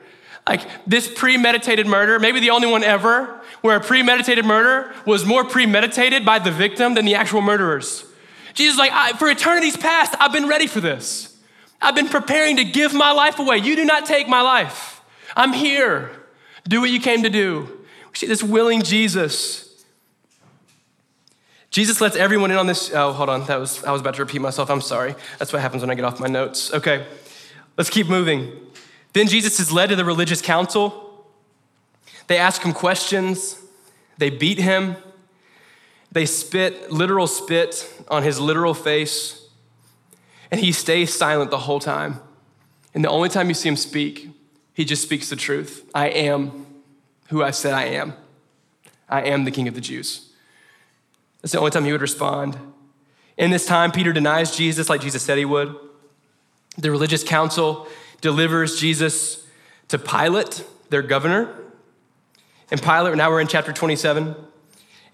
Like 0.46 0.60
this 0.86 1.08
premeditated 1.08 1.86
murder, 1.86 2.18
maybe 2.18 2.38
the 2.40 2.50
only 2.50 2.70
one 2.70 2.84
ever, 2.84 3.40
where 3.62 3.78
a 3.78 3.80
premeditated 3.80 4.44
murder 4.44 4.92
was 5.06 5.24
more 5.24 5.42
premeditated 5.42 6.26
by 6.26 6.38
the 6.38 6.50
victim 6.50 6.92
than 6.92 7.06
the 7.06 7.14
actual 7.14 7.40
murderers. 7.40 8.04
Jesus 8.54 8.78
like, 8.78 9.18
for 9.18 9.28
eternity's 9.28 9.76
past, 9.76 10.14
I've 10.18 10.32
been 10.32 10.48
ready 10.48 10.66
for 10.66 10.80
this. 10.80 11.36
I've 11.82 11.94
been 11.94 12.08
preparing 12.08 12.56
to 12.56 12.64
give 12.64 12.94
my 12.94 13.12
life 13.12 13.38
away. 13.38 13.58
You 13.58 13.76
do 13.76 13.84
not 13.84 14.06
take 14.06 14.26
my 14.28 14.40
life. 14.40 15.02
I'm 15.36 15.52
here. 15.52 16.10
Do 16.66 16.80
what 16.80 16.90
you 16.90 17.00
came 17.00 17.24
to 17.24 17.30
do. 17.30 17.68
We 18.10 18.16
see 18.16 18.26
this 18.26 18.42
willing 18.42 18.82
Jesus. 18.82 19.84
Jesus 21.70 22.00
lets 22.00 22.14
everyone 22.14 22.52
in 22.52 22.56
on 22.56 22.68
this. 22.68 22.92
Oh, 22.94 23.12
hold 23.12 23.28
on. 23.28 23.44
That 23.46 23.58
was 23.58 23.82
I 23.82 23.90
was 23.90 24.00
about 24.00 24.14
to 24.14 24.22
repeat 24.22 24.40
myself. 24.40 24.70
I'm 24.70 24.80
sorry. 24.80 25.16
That's 25.38 25.52
what 25.52 25.60
happens 25.60 25.82
when 25.82 25.90
I 25.90 25.94
get 25.94 26.04
off 26.04 26.20
my 26.20 26.28
notes. 26.28 26.72
Okay. 26.72 27.04
Let's 27.76 27.90
keep 27.90 28.08
moving. 28.08 28.52
Then 29.12 29.26
Jesus 29.26 29.58
is 29.58 29.72
led 29.72 29.88
to 29.88 29.96
the 29.96 30.04
religious 30.04 30.40
council. 30.40 31.26
They 32.28 32.38
ask 32.38 32.62
him 32.62 32.72
questions. 32.72 33.60
They 34.18 34.30
beat 34.30 34.58
him. 34.58 34.96
They 36.14 36.26
spit, 36.26 36.92
literal 36.92 37.26
spit, 37.26 37.92
on 38.08 38.22
his 38.22 38.38
literal 38.38 38.72
face, 38.72 39.48
and 40.50 40.60
he 40.60 40.70
stays 40.70 41.12
silent 41.12 41.50
the 41.50 41.58
whole 41.58 41.80
time. 41.80 42.20
And 42.94 43.04
the 43.04 43.10
only 43.10 43.28
time 43.28 43.48
you 43.48 43.54
see 43.54 43.68
him 43.68 43.76
speak, 43.76 44.30
he 44.72 44.84
just 44.84 45.02
speaks 45.02 45.28
the 45.28 45.36
truth. 45.36 45.90
I 45.92 46.08
am 46.08 46.66
who 47.28 47.42
I 47.42 47.50
said 47.50 47.74
I 47.74 47.86
am. 47.86 48.14
I 49.08 49.22
am 49.22 49.44
the 49.44 49.50
king 49.50 49.66
of 49.66 49.74
the 49.74 49.80
Jews. 49.80 50.30
That's 51.42 51.50
the 51.50 51.58
only 51.58 51.72
time 51.72 51.84
he 51.84 51.90
would 51.90 52.00
respond. 52.00 52.56
In 53.36 53.50
this 53.50 53.66
time, 53.66 53.90
Peter 53.90 54.12
denies 54.12 54.56
Jesus 54.56 54.88
like 54.88 55.00
Jesus 55.00 55.22
said 55.22 55.36
he 55.36 55.44
would. 55.44 55.74
The 56.78 56.92
religious 56.92 57.24
council 57.24 57.88
delivers 58.20 58.78
Jesus 58.78 59.44
to 59.88 59.98
Pilate, 59.98 60.64
their 60.90 61.02
governor. 61.02 61.52
And 62.70 62.80
Pilate, 62.80 63.16
now 63.16 63.30
we're 63.30 63.40
in 63.40 63.48
chapter 63.48 63.72
27. 63.72 64.36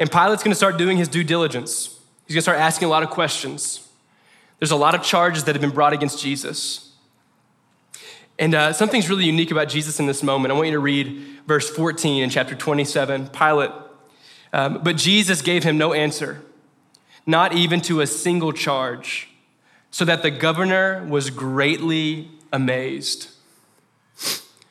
And 0.00 0.10
Pilate's 0.10 0.42
gonna 0.42 0.56
start 0.56 0.78
doing 0.78 0.96
his 0.96 1.08
due 1.08 1.22
diligence. 1.22 1.98
He's 2.26 2.34
gonna 2.34 2.42
start 2.42 2.58
asking 2.58 2.86
a 2.86 2.90
lot 2.90 3.02
of 3.02 3.10
questions. 3.10 3.86
There's 4.58 4.70
a 4.70 4.76
lot 4.76 4.94
of 4.94 5.02
charges 5.02 5.44
that 5.44 5.54
have 5.54 5.60
been 5.60 5.70
brought 5.70 5.92
against 5.92 6.20
Jesus. 6.22 6.92
And 8.38 8.54
uh, 8.54 8.72
something's 8.72 9.10
really 9.10 9.26
unique 9.26 9.50
about 9.50 9.68
Jesus 9.68 10.00
in 10.00 10.06
this 10.06 10.22
moment. 10.22 10.50
I 10.50 10.54
want 10.54 10.68
you 10.68 10.72
to 10.72 10.80
read 10.80 11.22
verse 11.46 11.68
14 11.68 12.22
in 12.22 12.30
chapter 12.30 12.54
27. 12.54 13.28
Pilate, 13.28 13.70
um, 14.54 14.80
but 14.82 14.96
Jesus 14.96 15.42
gave 15.42 15.62
him 15.62 15.76
no 15.76 15.92
answer, 15.92 16.40
not 17.26 17.52
even 17.52 17.82
to 17.82 18.00
a 18.00 18.06
single 18.06 18.52
charge, 18.52 19.28
so 19.90 20.06
that 20.06 20.22
the 20.22 20.30
governor 20.30 21.04
was 21.06 21.28
greatly 21.28 22.30
amazed. 22.50 23.28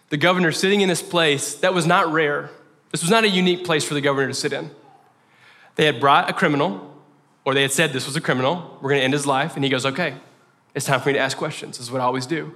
The 0.10 0.18
governor 0.18 0.52
sitting 0.52 0.82
in 0.82 0.89
this 0.89 1.04
place 1.04 1.54
that 1.56 1.76
was 1.76 1.86
not 1.86 2.12
rare. 2.12 2.50
This 2.92 3.04
was 3.04 3.12
not 3.12 3.24
a 3.24 3.30
unique 3.30 3.63
place 3.63 3.86
for 3.86 3.94
the 3.94 4.02
governor 4.02 4.30
to 4.30 4.34
sit 4.34 4.54
in. 4.54 4.72
They 5.80 5.86
had 5.86 6.02
brought 6.02 6.30
a 6.30 6.34
criminal, 6.34 6.94
or 7.46 7.54
they 7.54 7.62
had 7.62 7.72
said 7.72 7.94
this 7.94 8.06
was 8.06 8.18
a 8.18 8.20
criminal, 8.20 8.78
we're 8.82 8.89
gonna 8.89 9.02
end 9.02 9.13
his 9.13 9.26
life, 9.26 9.56
and 9.56 9.63
he 9.63 9.70
goes, 9.70 9.86
okay, 9.86 10.13
it's 10.76 10.86
time 10.86 11.00
for 11.00 11.08
me 11.08 11.13
to 11.13 11.20
ask 11.20 11.38
questions. 11.38 11.78
This 11.78 11.88
is 11.88 11.89
what 11.89 12.02
I 12.02 12.04
always 12.04 12.26
do. 12.26 12.54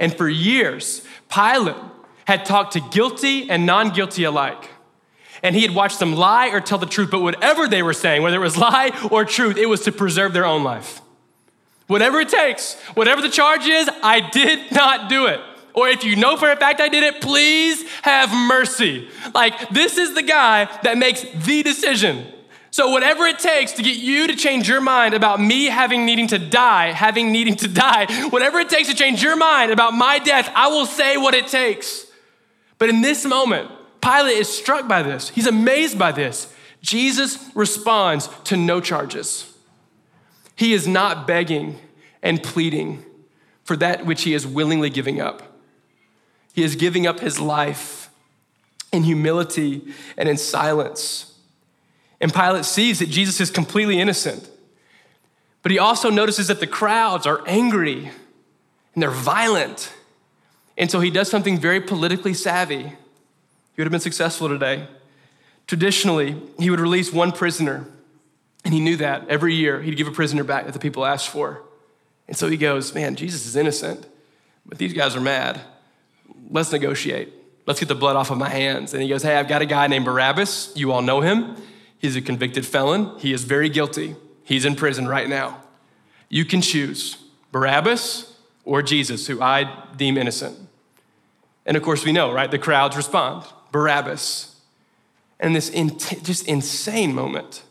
And 0.00 0.12
for 0.12 0.28
years, 0.28 1.06
Pilate 1.32 1.76
had 2.24 2.44
talked 2.44 2.72
to 2.72 2.80
guilty 2.80 3.48
and 3.48 3.64
non 3.64 3.90
guilty 3.90 4.24
alike. 4.24 4.70
And 5.40 5.54
he 5.54 5.62
had 5.62 5.72
watched 5.72 6.00
them 6.00 6.16
lie 6.16 6.48
or 6.48 6.60
tell 6.60 6.78
the 6.78 6.86
truth, 6.86 7.12
but 7.12 7.20
whatever 7.20 7.68
they 7.68 7.80
were 7.80 7.92
saying, 7.92 8.22
whether 8.22 8.38
it 8.38 8.40
was 8.40 8.56
lie 8.58 8.90
or 9.08 9.24
truth, 9.24 9.56
it 9.56 9.66
was 9.66 9.82
to 9.82 9.92
preserve 9.92 10.32
their 10.32 10.44
own 10.44 10.64
life. 10.64 11.00
Whatever 11.86 12.18
it 12.18 12.28
takes, 12.28 12.74
whatever 12.94 13.22
the 13.22 13.30
charge 13.30 13.66
is, 13.66 13.88
I 14.02 14.18
did 14.30 14.72
not 14.72 15.08
do 15.08 15.26
it. 15.26 15.38
Or 15.74 15.86
if 15.86 16.02
you 16.02 16.16
know 16.16 16.36
for 16.36 16.50
a 16.50 16.56
fact 16.56 16.80
I 16.80 16.88
did 16.88 17.04
it, 17.04 17.20
please 17.20 17.88
have 18.02 18.32
mercy. 18.32 19.08
Like, 19.32 19.68
this 19.68 19.96
is 19.96 20.16
the 20.16 20.24
guy 20.24 20.64
that 20.82 20.98
makes 20.98 21.22
the 21.22 21.62
decision. 21.62 22.32
So, 22.70 22.90
whatever 22.90 23.24
it 23.24 23.38
takes 23.38 23.72
to 23.72 23.82
get 23.82 23.96
you 23.96 24.26
to 24.26 24.36
change 24.36 24.68
your 24.68 24.80
mind 24.80 25.14
about 25.14 25.40
me 25.40 25.66
having 25.66 26.04
needing 26.04 26.26
to 26.28 26.38
die, 26.38 26.92
having 26.92 27.32
needing 27.32 27.56
to 27.56 27.68
die, 27.68 28.06
whatever 28.28 28.58
it 28.58 28.68
takes 28.68 28.88
to 28.88 28.94
change 28.94 29.22
your 29.22 29.36
mind 29.36 29.72
about 29.72 29.94
my 29.94 30.18
death, 30.18 30.50
I 30.54 30.68
will 30.68 30.86
say 30.86 31.16
what 31.16 31.34
it 31.34 31.46
takes. 31.46 32.06
But 32.76 32.90
in 32.90 33.00
this 33.00 33.24
moment, 33.24 33.70
Pilate 34.00 34.38
is 34.38 34.48
struck 34.48 34.86
by 34.86 35.02
this. 35.02 35.30
He's 35.30 35.46
amazed 35.46 35.98
by 35.98 36.12
this. 36.12 36.52
Jesus 36.80 37.50
responds 37.54 38.28
to 38.44 38.56
no 38.56 38.80
charges. 38.80 39.52
He 40.54 40.72
is 40.72 40.86
not 40.86 41.26
begging 41.26 41.78
and 42.22 42.42
pleading 42.42 43.04
for 43.64 43.76
that 43.76 44.06
which 44.06 44.22
he 44.22 44.34
is 44.34 44.46
willingly 44.46 44.90
giving 44.90 45.20
up. 45.20 45.42
He 46.52 46.62
is 46.62 46.76
giving 46.76 47.06
up 47.06 47.20
his 47.20 47.38
life 47.38 48.10
in 48.92 49.04
humility 49.04 49.92
and 50.16 50.28
in 50.28 50.36
silence. 50.36 51.27
And 52.20 52.32
Pilate 52.32 52.64
sees 52.64 52.98
that 52.98 53.08
Jesus 53.08 53.40
is 53.40 53.50
completely 53.50 54.00
innocent. 54.00 54.48
But 55.62 55.72
he 55.72 55.78
also 55.78 56.10
notices 56.10 56.48
that 56.48 56.60
the 56.60 56.66
crowds 56.66 57.26
are 57.26 57.42
angry 57.46 58.10
and 58.94 59.02
they're 59.02 59.10
violent. 59.10 59.92
And 60.76 60.90
so 60.90 61.00
he 61.00 61.10
does 61.10 61.28
something 61.28 61.58
very 61.58 61.80
politically 61.80 62.34
savvy. 62.34 62.82
He 62.82 63.82
would 63.82 63.84
have 63.84 63.92
been 63.92 64.00
successful 64.00 64.48
today. 64.48 64.86
Traditionally, 65.66 66.40
he 66.58 66.70
would 66.70 66.80
release 66.80 67.12
one 67.12 67.30
prisoner, 67.30 67.86
and 68.64 68.72
he 68.72 68.80
knew 68.80 68.96
that 68.96 69.28
every 69.28 69.54
year 69.54 69.82
he'd 69.82 69.96
give 69.96 70.08
a 70.08 70.12
prisoner 70.12 70.42
back 70.42 70.64
that 70.64 70.72
the 70.72 70.78
people 70.78 71.04
asked 71.04 71.28
for. 71.28 71.62
And 72.26 72.36
so 72.36 72.48
he 72.48 72.56
goes, 72.56 72.94
Man, 72.94 73.16
Jesus 73.16 73.46
is 73.46 73.54
innocent, 73.54 74.06
but 74.64 74.78
these 74.78 74.94
guys 74.94 75.14
are 75.14 75.20
mad. 75.20 75.60
Let's 76.50 76.72
negotiate. 76.72 77.32
Let's 77.66 77.80
get 77.80 77.88
the 77.88 77.94
blood 77.94 78.16
off 78.16 78.30
of 78.30 78.38
my 78.38 78.48
hands. 78.48 78.94
And 78.94 79.02
he 79.02 79.08
goes, 79.08 79.22
Hey, 79.22 79.36
I've 79.36 79.48
got 79.48 79.62
a 79.62 79.66
guy 79.66 79.86
named 79.88 80.06
Barabbas. 80.06 80.72
You 80.74 80.92
all 80.92 81.02
know 81.02 81.20
him. 81.20 81.56
He's 81.98 82.16
a 82.16 82.20
convicted 82.20 82.64
felon. 82.66 83.18
He 83.18 83.32
is 83.32 83.44
very 83.44 83.68
guilty. 83.68 84.16
He's 84.44 84.64
in 84.64 84.76
prison 84.76 85.08
right 85.08 85.28
now. 85.28 85.62
You 86.28 86.44
can 86.44 86.60
choose 86.60 87.16
Barabbas 87.52 88.36
or 88.64 88.82
Jesus, 88.82 89.26
who 89.26 89.40
I 89.40 89.86
deem 89.96 90.16
innocent. 90.16 90.58
And 91.66 91.76
of 91.76 91.82
course, 91.82 92.04
we 92.04 92.12
know, 92.12 92.32
right? 92.32 92.50
The 92.50 92.58
crowds 92.58 92.96
respond 92.96 93.44
Barabbas. 93.72 94.56
And 95.40 95.54
this 95.54 95.68
in- 95.68 95.98
just 95.98 96.46
insane 96.46 97.14
moment 97.14 97.62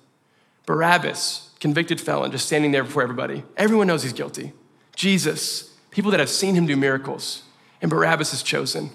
Barabbas, 0.65 1.51
convicted 1.61 2.01
felon, 2.01 2.31
just 2.31 2.45
standing 2.45 2.71
there 2.71 2.83
before 2.83 3.01
everybody. 3.01 3.43
Everyone 3.55 3.87
knows 3.87 4.03
he's 4.03 4.11
guilty. 4.11 4.51
Jesus, 4.95 5.73
people 5.91 6.11
that 6.11 6.19
have 6.19 6.29
seen 6.29 6.55
him 6.55 6.65
do 6.65 6.75
miracles. 6.75 7.43
And 7.81 7.89
Barabbas 7.89 8.33
is 8.33 8.43
chosen. 8.43 8.89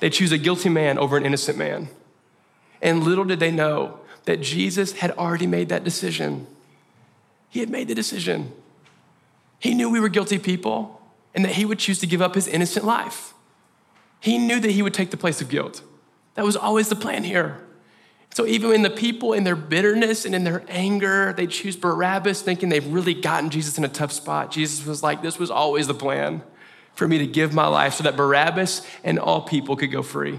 They 0.00 0.10
choose 0.10 0.32
a 0.32 0.38
guilty 0.38 0.68
man 0.68 0.98
over 0.98 1.16
an 1.16 1.24
innocent 1.24 1.56
man. 1.56 1.88
And 2.82 3.02
little 3.02 3.24
did 3.24 3.40
they 3.40 3.50
know 3.50 3.99
that 4.24 4.40
Jesus 4.40 4.92
had 4.92 5.10
already 5.12 5.46
made 5.46 5.68
that 5.68 5.84
decision. 5.84 6.46
He 7.48 7.60
had 7.60 7.70
made 7.70 7.88
the 7.88 7.94
decision. 7.94 8.52
He 9.58 9.74
knew 9.74 9.90
we 9.90 10.00
were 10.00 10.08
guilty 10.08 10.38
people 10.38 11.00
and 11.34 11.44
that 11.44 11.52
he 11.52 11.64
would 11.64 11.78
choose 11.78 11.98
to 12.00 12.06
give 12.06 12.22
up 12.22 12.34
his 12.34 12.48
innocent 12.48 12.84
life. 12.84 13.34
He 14.20 14.38
knew 14.38 14.60
that 14.60 14.70
he 14.70 14.82
would 14.82 14.94
take 14.94 15.10
the 15.10 15.16
place 15.16 15.40
of 15.40 15.48
guilt. 15.48 15.82
That 16.34 16.44
was 16.44 16.56
always 16.56 16.88
the 16.88 16.96
plan 16.96 17.24
here. 17.24 17.60
So 18.32 18.46
even 18.46 18.70
when 18.70 18.82
the 18.82 18.90
people 18.90 19.32
in 19.32 19.42
their 19.42 19.56
bitterness 19.56 20.24
and 20.24 20.34
in 20.34 20.44
their 20.44 20.62
anger, 20.68 21.32
they 21.32 21.46
choose 21.46 21.76
Barabbas 21.76 22.42
thinking 22.42 22.68
they've 22.68 22.86
really 22.86 23.14
gotten 23.14 23.50
Jesus 23.50 23.76
in 23.76 23.84
a 23.84 23.88
tough 23.88 24.12
spot, 24.12 24.52
Jesus 24.52 24.86
was 24.86 25.02
like, 25.02 25.20
this 25.20 25.38
was 25.38 25.50
always 25.50 25.88
the 25.88 25.94
plan 25.94 26.42
for 26.94 27.08
me 27.08 27.18
to 27.18 27.26
give 27.26 27.52
my 27.52 27.66
life 27.66 27.94
so 27.94 28.04
that 28.04 28.16
Barabbas 28.16 28.86
and 29.02 29.18
all 29.18 29.42
people 29.42 29.76
could 29.76 29.90
go 29.90 30.02
free. 30.02 30.38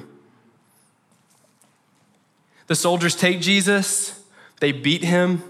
The 2.71 2.75
soldiers 2.75 3.17
take 3.17 3.41
Jesus, 3.41 4.17
they 4.62 4.71
beat 4.71 5.03
him, 5.03 5.43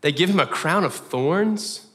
they 0.00 0.12
give 0.12 0.30
him 0.30 0.38
a 0.38 0.46
crown 0.46 0.84
of 0.84 0.94
thorns. 0.94 1.88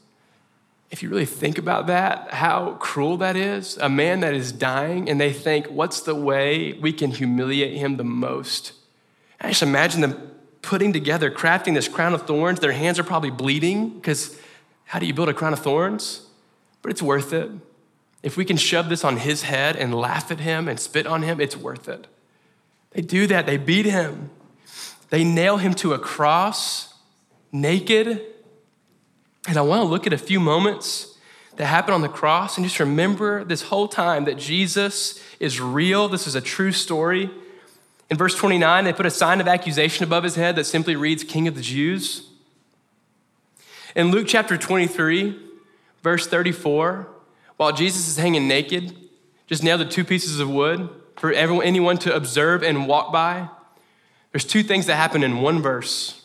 If 0.90 1.02
you 1.02 1.08
really 1.08 1.24
think 1.24 1.56
about 1.56 1.86
that, 1.86 2.34
how 2.34 2.74
cruel 2.74 3.16
that 3.16 3.34
is, 3.34 3.78
a 3.78 3.88
man 3.88 4.20
that 4.20 4.34
is 4.34 4.52
dying, 4.52 5.08
and 5.08 5.18
they 5.18 5.32
think, 5.32 5.68
what's 5.68 6.02
the 6.02 6.14
way 6.14 6.74
we 6.74 6.92
can 6.92 7.12
humiliate 7.12 7.78
him 7.78 7.96
the 7.96 8.04
most? 8.04 8.74
I 9.40 9.48
just 9.48 9.62
imagine 9.62 10.02
them 10.02 10.30
putting 10.60 10.92
together, 10.92 11.30
crafting 11.30 11.72
this 11.72 11.88
crown 11.88 12.12
of 12.12 12.26
thorns. 12.26 12.60
Their 12.60 12.72
hands 12.72 12.98
are 12.98 13.04
probably 13.04 13.30
bleeding 13.30 13.88
because 13.88 14.38
how 14.84 14.98
do 14.98 15.06
you 15.06 15.14
build 15.14 15.30
a 15.30 15.32
crown 15.32 15.54
of 15.54 15.60
thorns? 15.60 16.26
But 16.82 16.90
it's 16.90 17.00
worth 17.00 17.32
it. 17.32 17.50
If 18.22 18.36
we 18.36 18.44
can 18.44 18.58
shove 18.58 18.90
this 18.90 19.02
on 19.02 19.16
his 19.16 19.44
head 19.44 19.76
and 19.76 19.94
laugh 19.94 20.30
at 20.30 20.40
him 20.40 20.68
and 20.68 20.78
spit 20.78 21.06
on 21.06 21.22
him, 21.22 21.40
it's 21.40 21.56
worth 21.56 21.88
it. 21.88 22.06
They 22.96 23.02
do 23.02 23.26
that, 23.26 23.44
they 23.44 23.58
beat 23.58 23.84
him, 23.84 24.30
they 25.10 25.22
nail 25.22 25.58
him 25.58 25.74
to 25.74 25.92
a 25.92 25.98
cross 25.98 26.94
naked. 27.52 28.22
And 29.46 29.58
I 29.58 29.60
want 29.60 29.82
to 29.82 29.84
look 29.84 30.06
at 30.06 30.14
a 30.14 30.18
few 30.18 30.40
moments 30.40 31.18
that 31.56 31.66
happened 31.66 31.94
on 31.94 32.00
the 32.00 32.08
cross 32.08 32.56
and 32.56 32.64
just 32.64 32.80
remember 32.80 33.44
this 33.44 33.62
whole 33.62 33.86
time 33.86 34.24
that 34.24 34.38
Jesus 34.38 35.22
is 35.38 35.60
real. 35.60 36.08
This 36.08 36.26
is 36.26 36.34
a 36.34 36.40
true 36.40 36.72
story. 36.72 37.30
In 38.08 38.16
verse 38.16 38.34
29, 38.34 38.84
they 38.84 38.94
put 38.94 39.04
a 39.04 39.10
sign 39.10 39.42
of 39.42 39.46
accusation 39.46 40.02
above 40.02 40.24
his 40.24 40.36
head 40.36 40.56
that 40.56 40.64
simply 40.64 40.96
reads, 40.96 41.22
King 41.22 41.46
of 41.48 41.54
the 41.54 41.60
Jews. 41.60 42.30
In 43.94 44.10
Luke 44.10 44.26
chapter 44.26 44.56
23, 44.56 45.38
verse 46.02 46.26
34, 46.26 47.08
while 47.58 47.72
Jesus 47.72 48.08
is 48.08 48.16
hanging 48.16 48.48
naked, 48.48 48.96
just 49.46 49.62
nailed 49.62 49.80
to 49.80 49.86
two 49.86 50.04
pieces 50.04 50.40
of 50.40 50.48
wood, 50.48 50.88
for 51.16 51.32
everyone, 51.32 51.64
anyone 51.64 51.98
to 51.98 52.14
observe 52.14 52.62
and 52.62 52.86
walk 52.86 53.12
by. 53.12 53.48
There's 54.32 54.44
two 54.44 54.62
things 54.62 54.86
that 54.86 54.96
happen 54.96 55.22
in 55.22 55.40
one 55.40 55.62
verse. 55.62 56.22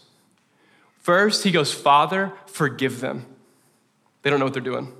First, 1.00 1.44
he 1.44 1.52
goes, 1.52 1.74
Father, 1.74 2.34
forgive 2.46 3.00
them. 3.00 3.26
They 4.22 4.30
don't 4.30 4.40
know 4.40 4.46
what 4.46 4.54
they're 4.54 4.62
doing. 4.62 4.94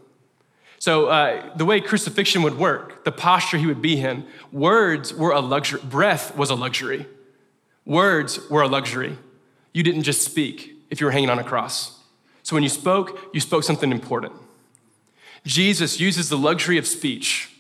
So, 0.80 1.08
uh, 1.08 1.56
the 1.56 1.66
way 1.66 1.80
crucifixion 1.80 2.42
would 2.42 2.58
work, 2.58 3.04
the 3.04 3.12
posture 3.12 3.58
he 3.58 3.68
would 3.68 3.84
be 3.84 4.00
in, 4.00 4.26
words 4.52 5.14
were 5.14 5.32
a 5.32 5.40
luxury, 5.40 5.80
breath 5.84 6.36
was 6.36 6.50
a 6.50 6.56
luxury. 6.56 7.06
Words 7.86 8.40
were 8.50 8.64
a 8.64 8.68
luxury. 8.68 9.18
You 9.74 9.84
didn't 9.84 10.04
just 10.04 10.24
speak 10.24 10.74
if 10.90 11.00
you 11.00 11.06
were 11.06 11.12
hanging 11.12 11.30
on 11.30 11.38
a 11.38 11.44
cross. 11.44 12.00
So, 12.42 12.56
when 12.56 12.64
you 12.64 12.70
spoke, 12.70 13.30
you 13.32 13.40
spoke 13.40 13.64
something 13.64 13.92
important. 13.92 14.34
Jesus 15.46 16.00
uses 16.00 16.30
the 16.30 16.38
luxury 16.38 16.78
of 16.80 16.88
speech 16.88 17.56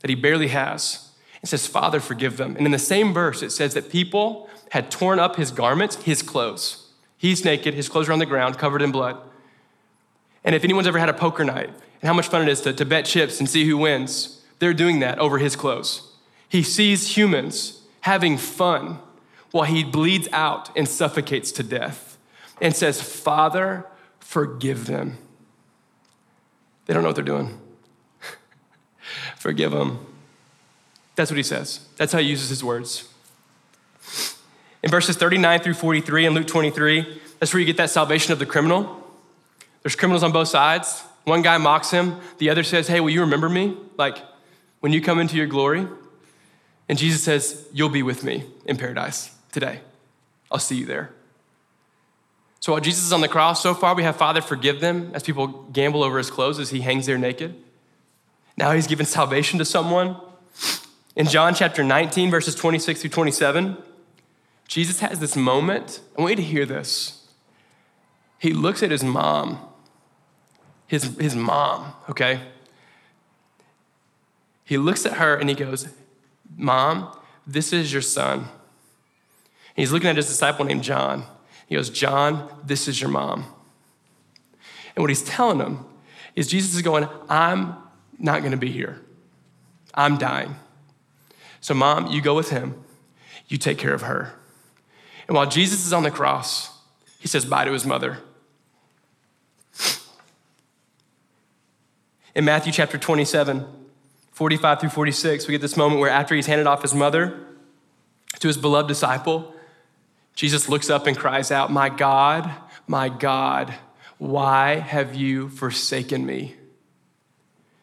that 0.00 0.10
he 0.10 0.16
barely 0.16 0.48
has 0.48 1.03
it 1.44 1.48
says, 1.48 1.66
Father, 1.66 2.00
forgive 2.00 2.38
them. 2.38 2.56
And 2.56 2.64
in 2.64 2.72
the 2.72 2.78
same 2.78 3.12
verse, 3.12 3.42
it 3.42 3.50
says 3.50 3.74
that 3.74 3.90
people 3.90 4.48
had 4.70 4.90
torn 4.90 5.18
up 5.18 5.36
his 5.36 5.50
garments, 5.50 5.96
his 5.96 6.22
clothes. 6.22 6.88
He's 7.18 7.44
naked, 7.44 7.74
his 7.74 7.86
clothes 7.86 8.08
are 8.08 8.14
on 8.14 8.18
the 8.18 8.24
ground, 8.24 8.56
covered 8.56 8.80
in 8.80 8.90
blood. 8.90 9.18
And 10.42 10.54
if 10.54 10.64
anyone's 10.64 10.86
ever 10.86 10.98
had 10.98 11.10
a 11.10 11.14
poker 11.14 11.44
night, 11.44 11.68
and 11.68 12.08
how 12.08 12.14
much 12.14 12.28
fun 12.28 12.40
it 12.40 12.48
is 12.48 12.62
to, 12.62 12.72
to 12.72 12.86
bet 12.86 13.04
chips 13.04 13.40
and 13.40 13.48
see 13.48 13.66
who 13.66 13.76
wins, 13.76 14.42
they're 14.58 14.72
doing 14.72 15.00
that 15.00 15.18
over 15.18 15.36
his 15.36 15.54
clothes. 15.54 16.14
He 16.48 16.62
sees 16.62 17.14
humans 17.14 17.82
having 18.00 18.38
fun 18.38 18.98
while 19.50 19.64
he 19.64 19.84
bleeds 19.84 20.28
out 20.32 20.74
and 20.74 20.88
suffocates 20.88 21.52
to 21.52 21.62
death 21.62 22.16
and 22.58 22.74
says, 22.74 23.02
Father, 23.02 23.86
forgive 24.18 24.86
them. 24.86 25.18
They 26.86 26.94
don't 26.94 27.02
know 27.02 27.10
what 27.10 27.16
they're 27.16 27.24
doing. 27.24 27.60
forgive 29.36 29.72
them. 29.72 30.06
That's 31.16 31.30
what 31.30 31.36
he 31.36 31.42
says. 31.42 31.80
That's 31.96 32.12
how 32.12 32.18
he 32.18 32.26
uses 32.26 32.48
his 32.48 32.64
words. 32.64 33.08
In 34.82 34.90
verses 34.90 35.16
39 35.16 35.60
through 35.60 35.74
43 35.74 36.26
in 36.26 36.34
Luke 36.34 36.46
23, 36.46 37.20
that's 37.38 37.52
where 37.52 37.60
you 37.60 37.66
get 37.66 37.76
that 37.78 37.90
salvation 37.90 38.32
of 38.32 38.38
the 38.38 38.46
criminal. 38.46 39.02
There's 39.82 39.96
criminals 39.96 40.22
on 40.22 40.32
both 40.32 40.48
sides. 40.48 41.04
One 41.24 41.42
guy 41.42 41.56
mocks 41.56 41.90
him, 41.90 42.20
the 42.38 42.50
other 42.50 42.62
says, 42.62 42.86
Hey, 42.86 43.00
will 43.00 43.10
you 43.10 43.22
remember 43.22 43.48
me? 43.48 43.76
Like 43.96 44.18
when 44.80 44.92
you 44.92 45.00
come 45.00 45.18
into 45.18 45.36
your 45.36 45.46
glory? 45.46 45.86
And 46.88 46.98
Jesus 46.98 47.22
says, 47.22 47.66
You'll 47.72 47.88
be 47.88 48.02
with 48.02 48.24
me 48.24 48.44
in 48.66 48.76
paradise 48.76 49.30
today. 49.52 49.80
I'll 50.50 50.58
see 50.58 50.76
you 50.76 50.86
there. 50.86 51.10
So 52.60 52.72
while 52.72 52.80
Jesus 52.80 53.04
is 53.04 53.12
on 53.12 53.20
the 53.20 53.28
cross, 53.28 53.62
so 53.62 53.74
far 53.74 53.94
we 53.94 54.02
have 54.02 54.16
Father, 54.16 54.40
forgive 54.40 54.80
them 54.80 55.10
as 55.14 55.22
people 55.22 55.46
gamble 55.72 56.02
over 56.02 56.18
his 56.18 56.30
clothes 56.30 56.58
as 56.58 56.70
he 56.70 56.80
hangs 56.80 57.06
there 57.06 57.18
naked. 57.18 57.54
Now 58.56 58.72
he's 58.72 58.86
given 58.86 59.06
salvation 59.06 59.58
to 59.58 59.64
someone 59.64 60.16
in 61.16 61.26
John 61.26 61.54
chapter 61.54 61.84
19, 61.84 62.30
verses 62.30 62.54
26 62.54 63.00
through 63.00 63.10
27, 63.10 63.76
Jesus 64.66 65.00
has 65.00 65.20
this 65.20 65.36
moment. 65.36 66.00
I 66.18 66.22
want 66.22 66.32
you 66.32 66.36
to 66.36 66.42
hear 66.42 66.66
this. 66.66 67.28
He 68.38 68.52
looks 68.52 68.82
at 68.82 68.90
his 68.90 69.04
mom, 69.04 69.58
his, 70.86 71.16
his 71.18 71.36
mom, 71.36 71.92
okay? 72.10 72.40
He 74.64 74.76
looks 74.76 75.06
at 75.06 75.14
her 75.14 75.36
and 75.36 75.48
he 75.48 75.54
goes, 75.54 75.88
Mom, 76.56 77.16
this 77.46 77.72
is 77.72 77.92
your 77.92 78.02
son. 78.02 78.46
He's 79.74 79.92
looking 79.92 80.08
at 80.08 80.16
his 80.16 80.28
disciple 80.28 80.64
named 80.64 80.82
John. 80.82 81.24
He 81.66 81.74
goes, 81.74 81.90
John, 81.90 82.48
this 82.64 82.88
is 82.88 83.00
your 83.00 83.10
mom. 83.10 83.44
And 84.94 85.02
what 85.02 85.10
he's 85.10 85.22
telling 85.22 85.58
him 85.58 85.84
is 86.36 86.46
Jesus 86.46 86.74
is 86.74 86.82
going, 86.82 87.08
I'm 87.28 87.76
not 88.18 88.40
going 88.40 88.52
to 88.52 88.56
be 88.56 88.70
here. 88.70 89.00
I'm 89.94 90.16
dying. 90.16 90.56
So, 91.64 91.72
mom, 91.72 92.08
you 92.08 92.20
go 92.20 92.34
with 92.34 92.50
him, 92.50 92.84
you 93.48 93.56
take 93.56 93.78
care 93.78 93.94
of 93.94 94.02
her. 94.02 94.34
And 95.26 95.34
while 95.34 95.48
Jesus 95.48 95.86
is 95.86 95.94
on 95.94 96.02
the 96.02 96.10
cross, 96.10 96.78
he 97.18 97.26
says 97.26 97.46
bye 97.46 97.64
to 97.64 97.72
his 97.72 97.86
mother. 97.86 98.18
In 102.34 102.44
Matthew 102.44 102.70
chapter 102.70 102.98
27, 102.98 103.64
45 104.32 104.80
through 104.80 104.90
46, 104.90 105.48
we 105.48 105.52
get 105.52 105.62
this 105.62 105.74
moment 105.74 106.02
where 106.02 106.10
after 106.10 106.34
he's 106.34 106.44
handed 106.46 106.66
off 106.66 106.82
his 106.82 106.92
mother 106.92 107.34
to 108.40 108.46
his 108.46 108.58
beloved 108.58 108.86
disciple, 108.86 109.54
Jesus 110.34 110.68
looks 110.68 110.90
up 110.90 111.06
and 111.06 111.16
cries 111.16 111.50
out, 111.50 111.72
My 111.72 111.88
God, 111.88 112.50
my 112.86 113.08
God, 113.08 113.72
why 114.18 114.80
have 114.80 115.14
you 115.14 115.48
forsaken 115.48 116.26
me? 116.26 116.56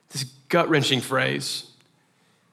This 0.10 0.26
gut 0.50 0.70
wrenching 0.70 1.02
phrase. 1.02 1.71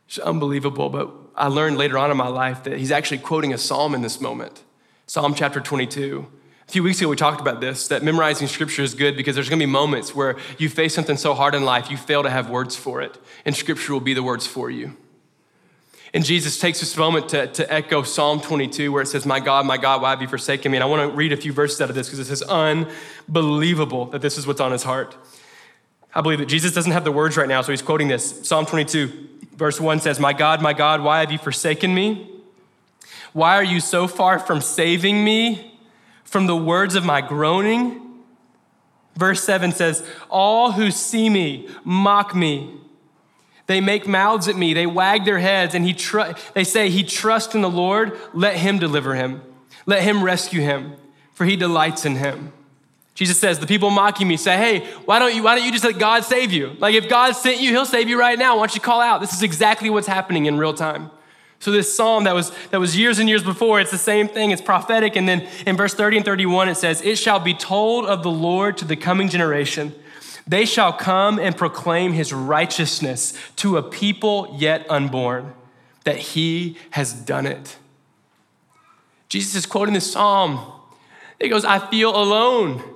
It's 0.09 0.19
unbelievable, 0.19 0.89
but 0.89 1.11
I 1.37 1.49
learned 1.49 1.77
later 1.77 1.99
on 1.99 2.11
in 2.11 2.17
my 2.17 2.29
life 2.29 2.65
that 2.65 2.79
he's 2.79 2.91
actually 2.91 3.19
quoting 3.19 3.53
a 3.53 3.59
psalm 3.59 3.95
in 3.95 4.03
this 4.03 4.21
moment 4.21 4.65
Psalm 5.07 5.35
chapter 5.35 5.59
22. 5.59 6.27
A 6.67 6.71
few 6.71 6.83
weeks 6.83 7.01
ago, 7.01 7.09
we 7.09 7.17
talked 7.17 7.41
about 7.41 7.63
this 7.63 7.89
that 7.89 8.03
memorizing 8.03 8.47
scripture 8.47 8.83
is 8.83 8.95
good 8.95 9.17
because 9.17 9.35
there's 9.35 9.49
gonna 9.49 9.61
be 9.61 9.67
moments 9.67 10.15
where 10.15 10.37
you 10.59 10.69
face 10.69 10.95
something 10.95 11.17
so 11.17 11.33
hard 11.35 11.55
in 11.55 11.65
life, 11.65 11.91
you 11.91 11.97
fail 11.97 12.23
to 12.23 12.31
have 12.31 12.51
words 12.51 12.77
for 12.77 13.01
it, 13.01 13.19
and 13.45 13.57
scripture 13.57 13.93
will 13.93 14.01
be 14.01 14.13
the 14.13 14.23
words 14.23 14.47
for 14.47 14.71
you. 14.71 14.97
And 16.15 16.25
Jesus 16.25 16.59
takes 16.59 16.81
this 16.81 16.97
moment 16.97 17.31
to, 17.31 17.47
to 17.47 17.73
echo 17.73 18.03
Psalm 18.03 18.41
22, 18.41 18.91
where 18.93 19.03
it 19.03 19.07
says, 19.07 19.27
My 19.27 19.41
God, 19.41 19.67
my 19.67 19.77
God, 19.77 20.01
why 20.01 20.11
have 20.11 20.23
you 20.23 20.29
forsaken 20.29 20.73
me? 20.73 20.79
And 20.79 20.85
I 20.85 20.87
wanna 20.87 21.09
read 21.09 21.33
a 21.33 21.37
few 21.37 21.53
verses 21.53 21.81
out 21.81 21.91
of 21.91 21.95
this 21.95 22.09
because 22.09 22.19
this 22.19 22.31
is 22.31 22.43
unbelievable 22.43 24.07
that 24.07 24.23
this 24.23 24.39
is 24.39 24.47
what's 24.47 24.61
on 24.61 24.73
his 24.73 24.83
heart. 24.83 25.17
I 26.19 26.21
believe 26.21 26.41
that 26.41 26.47
Jesus 26.47 26.73
doesn't 26.73 26.93
have 26.93 27.05
the 27.05 27.13
words 27.13 27.37
right 27.37 27.49
now, 27.49 27.63
so 27.63 27.73
he's 27.73 27.81
quoting 27.81 28.09
this. 28.09 28.47
Psalm 28.47 28.67
22, 28.67 29.29
verse 29.57 29.81
1 29.81 30.01
says, 30.01 30.19
My 30.19 30.33
God, 30.33 30.61
my 30.61 30.73
God, 30.73 31.01
why 31.01 31.21
have 31.21 31.33
you 31.33 31.39
forsaken 31.39 31.95
me? 31.95 32.31
Why 33.33 33.55
are 33.57 33.65
you 33.65 33.81
so 33.81 34.07
far 34.07 34.39
from 34.39 34.61
saving 34.61 35.25
me? 35.25 35.69
from 36.29 36.47
the 36.47 36.57
words 36.57 36.95
of 36.95 37.05
my 37.05 37.23
groaning. 37.23 38.03
Verse 39.17 39.43
7 39.43 39.73
says, 39.73 40.07
All 40.29 40.73
who 40.73 40.91
see 40.91 41.31
me 41.31 41.69
mock 41.85 42.35
me. 42.35 42.75
They 43.67 43.81
make 43.81 44.07
mouths 44.07 44.49
at 44.49 44.57
me, 44.57 44.73
they 44.73 44.87
wag 44.87 45.25
their 45.25 45.39
heads, 45.39 45.75
and 45.75 45.85
he 45.85 45.93
tr- 45.93 46.33
they 46.55 46.65
say, 46.65 46.89
He 46.89 47.03
trusts 47.03 47.55
in 47.55 47.61
the 47.61 47.71
Lord, 47.71 48.19
let 48.33 48.57
him 48.57 48.79
deliver 48.79 49.15
him, 49.15 49.43
let 49.85 50.03
him 50.03 50.23
rescue 50.23 50.61
him, 50.61 50.95
for 51.33 51.45
he 51.45 51.57
delights 51.57 52.05
in 52.07 52.17
him. 52.17 52.53
Jesus 53.19 53.37
says, 53.37 53.59
the 53.59 53.67
people 53.67 53.91
mocking 53.91 54.29
me 54.29 54.37
say, 54.37 54.57
hey, 54.57 54.87
why 55.05 55.19
don't 55.19 55.35
you, 55.35 55.43
why 55.43 55.57
don't 55.57 55.65
you 55.65 55.73
just 55.73 55.83
let 55.83 55.99
God 55.99 56.23
save 56.23 56.53
you? 56.53 56.77
Like 56.79 56.95
if 56.95 57.09
God 57.09 57.33
sent 57.33 57.61
you, 57.61 57.71
he'll 57.71 57.85
save 57.85 58.09
you 58.09 58.17
right 58.17 58.39
now. 58.39 58.55
Why 58.55 58.61
don't 58.61 58.77
you 58.77 58.81
call 58.81 59.01
out? 59.01 59.21
This 59.21 59.33
is 59.33 59.43
exactly 59.43 59.91
what's 59.91 60.07
happening 60.07 60.47
in 60.47 60.57
real 60.57 60.73
time. 60.73 61.11
So 61.59 61.73
this 61.73 61.93
psalm 61.93 62.23
that 62.23 62.35
was 62.37 62.53
that 62.71 62.79
was 62.79 62.97
years 62.97 63.19
and 63.19 63.29
years 63.29 63.43
before, 63.43 63.81
it's 63.81 63.91
the 63.91 63.99
same 63.99 64.29
thing. 64.29 64.53
It's 64.53 64.63
prophetic. 64.63 65.17
And 65.17 65.29
then 65.29 65.49
in 65.67 65.77
verse 65.77 65.95
30 65.95 66.19
and 66.19 66.25
31, 66.25 66.69
it 66.69 66.77
says, 66.77 67.03
It 67.03 67.19
shall 67.19 67.41
be 67.41 67.55
told 67.55 68.07
of 68.07 68.23
the 68.23 68.31
Lord 68.31 68.77
to 68.77 68.85
the 68.85 68.95
coming 68.95 69.29
generation. 69.29 69.93
They 70.47 70.65
shall 70.65 70.93
come 70.93 71.41
and 71.41 71.57
proclaim 71.57 72.13
his 72.13 72.33
righteousness 72.33 73.35
to 73.57 73.79
a 73.79 73.83
people 73.83 74.55
yet 74.61 74.89
unborn, 74.89 75.55
that 76.05 76.19
he 76.19 76.79
has 76.91 77.13
done 77.13 77.47
it. 77.47 77.79
Jesus 79.29 79.57
is 79.57 79.67
quoting 79.67 79.95
this 79.95 80.13
psalm. 80.13 80.73
He 81.41 81.49
goes, 81.49 81.65
I 81.65 81.81
feel 81.91 82.17
alone. 82.17 82.95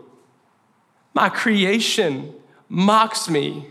My 1.14 1.28
creation 1.28 2.34
mocks 2.68 3.28
me. 3.28 3.66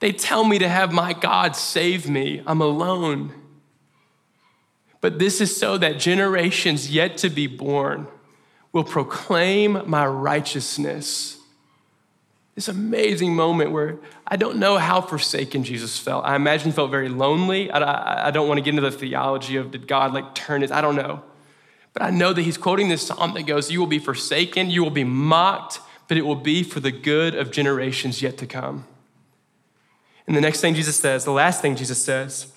They 0.00 0.12
tell 0.12 0.44
me 0.44 0.58
to 0.58 0.68
have 0.68 0.92
my 0.92 1.12
God 1.12 1.56
save 1.56 2.08
me. 2.08 2.42
I'm 2.46 2.60
alone. 2.60 3.34
But 5.00 5.18
this 5.18 5.40
is 5.40 5.56
so 5.56 5.78
that 5.78 5.98
generations 5.98 6.90
yet 6.90 7.16
to 7.18 7.30
be 7.30 7.46
born 7.46 8.06
will 8.72 8.84
proclaim 8.84 9.82
my 9.86 10.06
righteousness. 10.06 11.38
This 12.54 12.68
amazing 12.68 13.36
moment 13.36 13.70
where 13.70 13.98
I 14.26 14.36
don't 14.36 14.58
know 14.58 14.78
how 14.78 15.00
forsaken 15.00 15.62
Jesus 15.62 15.96
felt. 15.96 16.24
I 16.24 16.34
imagine 16.34 16.66
he 16.66 16.72
felt 16.72 16.90
very 16.90 17.08
lonely. 17.08 17.70
I, 17.70 18.28
I 18.28 18.30
don't 18.32 18.48
want 18.48 18.58
to 18.58 18.62
get 18.62 18.70
into 18.70 18.82
the 18.82 18.90
theology 18.90 19.56
of 19.56 19.70
did 19.70 19.86
God 19.86 20.12
like 20.12 20.34
turn 20.34 20.62
his, 20.62 20.72
I 20.72 20.80
don't 20.80 20.96
know. 20.96 21.22
But 21.92 22.02
I 22.02 22.10
know 22.10 22.32
that 22.32 22.42
he's 22.42 22.58
quoting 22.58 22.88
this 22.88 23.06
psalm 23.06 23.34
that 23.34 23.44
goes, 23.44 23.70
You 23.70 23.78
will 23.78 23.86
be 23.86 24.00
forsaken, 24.00 24.70
you 24.70 24.82
will 24.82 24.90
be 24.90 25.04
mocked, 25.04 25.80
but 26.08 26.16
it 26.16 26.22
will 26.22 26.34
be 26.34 26.62
for 26.62 26.80
the 26.80 26.90
good 26.90 27.34
of 27.34 27.50
generations 27.50 28.22
yet 28.22 28.38
to 28.38 28.46
come. 28.46 28.86
And 30.26 30.36
the 30.36 30.40
next 30.40 30.60
thing 30.60 30.74
Jesus 30.74 30.98
says, 30.98 31.24
the 31.24 31.30
last 31.30 31.62
thing 31.62 31.76
Jesus 31.76 32.02
says, 32.02 32.52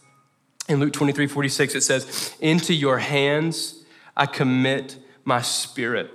in 0.67 0.79
Luke 0.79 0.93
23 0.93 1.27
46, 1.27 1.75
it 1.75 1.81
says, 1.81 2.35
Into 2.39 2.73
your 2.73 2.99
hands 2.99 3.83
I 4.15 4.25
commit 4.25 4.97
my 5.25 5.41
spirit. 5.41 6.11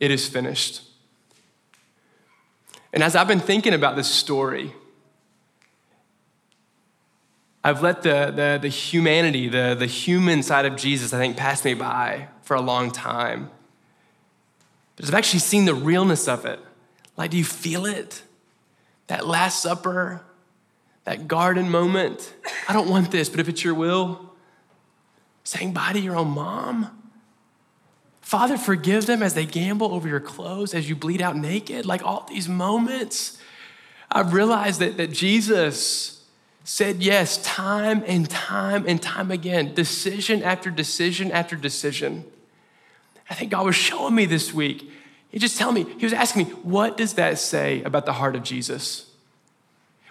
It 0.00 0.10
is 0.10 0.28
finished. 0.28 0.82
And 2.92 3.02
as 3.02 3.16
I've 3.16 3.28
been 3.28 3.40
thinking 3.40 3.74
about 3.74 3.96
this 3.96 4.08
story, 4.08 4.72
I've 7.64 7.82
let 7.82 8.02
the, 8.02 8.32
the, 8.34 8.58
the 8.60 8.68
humanity, 8.68 9.48
the, 9.48 9.74
the 9.76 9.86
human 9.86 10.42
side 10.42 10.66
of 10.66 10.76
Jesus, 10.76 11.12
I 11.12 11.18
think, 11.18 11.36
pass 11.36 11.64
me 11.64 11.74
by 11.74 12.28
for 12.42 12.54
a 12.54 12.60
long 12.60 12.90
time. 12.90 13.50
But 14.96 15.06
I've 15.06 15.14
actually 15.14 15.40
seen 15.40 15.64
the 15.64 15.74
realness 15.74 16.28
of 16.28 16.44
it. 16.44 16.60
Like, 17.16 17.30
do 17.30 17.36
you 17.36 17.44
feel 17.44 17.86
it? 17.86 18.22
That 19.08 19.26
Last 19.26 19.62
Supper, 19.62 20.22
that 21.04 21.28
garden 21.28 21.68
moment. 21.68 22.34
I 22.68 22.72
don't 22.72 22.88
want 22.88 23.10
this, 23.10 23.28
but 23.28 23.40
if 23.40 23.48
it's 23.48 23.62
your 23.62 23.74
will, 23.74 24.32
saying 25.44 25.72
bye 25.72 25.92
to 25.92 26.00
your 26.00 26.16
own 26.16 26.28
mom. 26.28 27.02
Father, 28.20 28.56
forgive 28.56 29.04
them 29.04 29.22
as 29.22 29.34
they 29.34 29.44
gamble 29.44 29.92
over 29.92 30.08
your 30.08 30.20
clothes, 30.20 30.74
as 30.74 30.88
you 30.88 30.96
bleed 30.96 31.20
out 31.20 31.36
naked. 31.36 31.84
Like 31.84 32.02
all 32.02 32.26
these 32.28 32.48
moments, 32.48 33.38
I've 34.10 34.32
realized 34.32 34.80
that, 34.80 34.96
that 34.96 35.12
Jesus 35.12 36.24
said 36.64 37.02
yes 37.02 37.42
time 37.42 38.02
and 38.06 38.28
time 38.28 38.86
and 38.88 39.00
time 39.00 39.30
again, 39.30 39.74
decision 39.74 40.42
after 40.42 40.70
decision 40.70 41.30
after 41.30 41.54
decision. 41.54 42.24
I 43.28 43.34
think 43.34 43.50
God 43.50 43.66
was 43.66 43.76
showing 43.76 44.14
me 44.14 44.26
this 44.26 44.52
week. 44.52 44.90
He 45.30 45.38
just 45.38 45.58
telling 45.58 45.74
me, 45.74 45.94
he 45.98 46.06
was 46.06 46.12
asking 46.12 46.46
me, 46.46 46.52
what 46.62 46.96
does 46.96 47.14
that 47.14 47.38
say 47.38 47.82
about 47.82 48.06
the 48.06 48.12
heart 48.12 48.36
of 48.36 48.42
Jesus? 48.42 49.10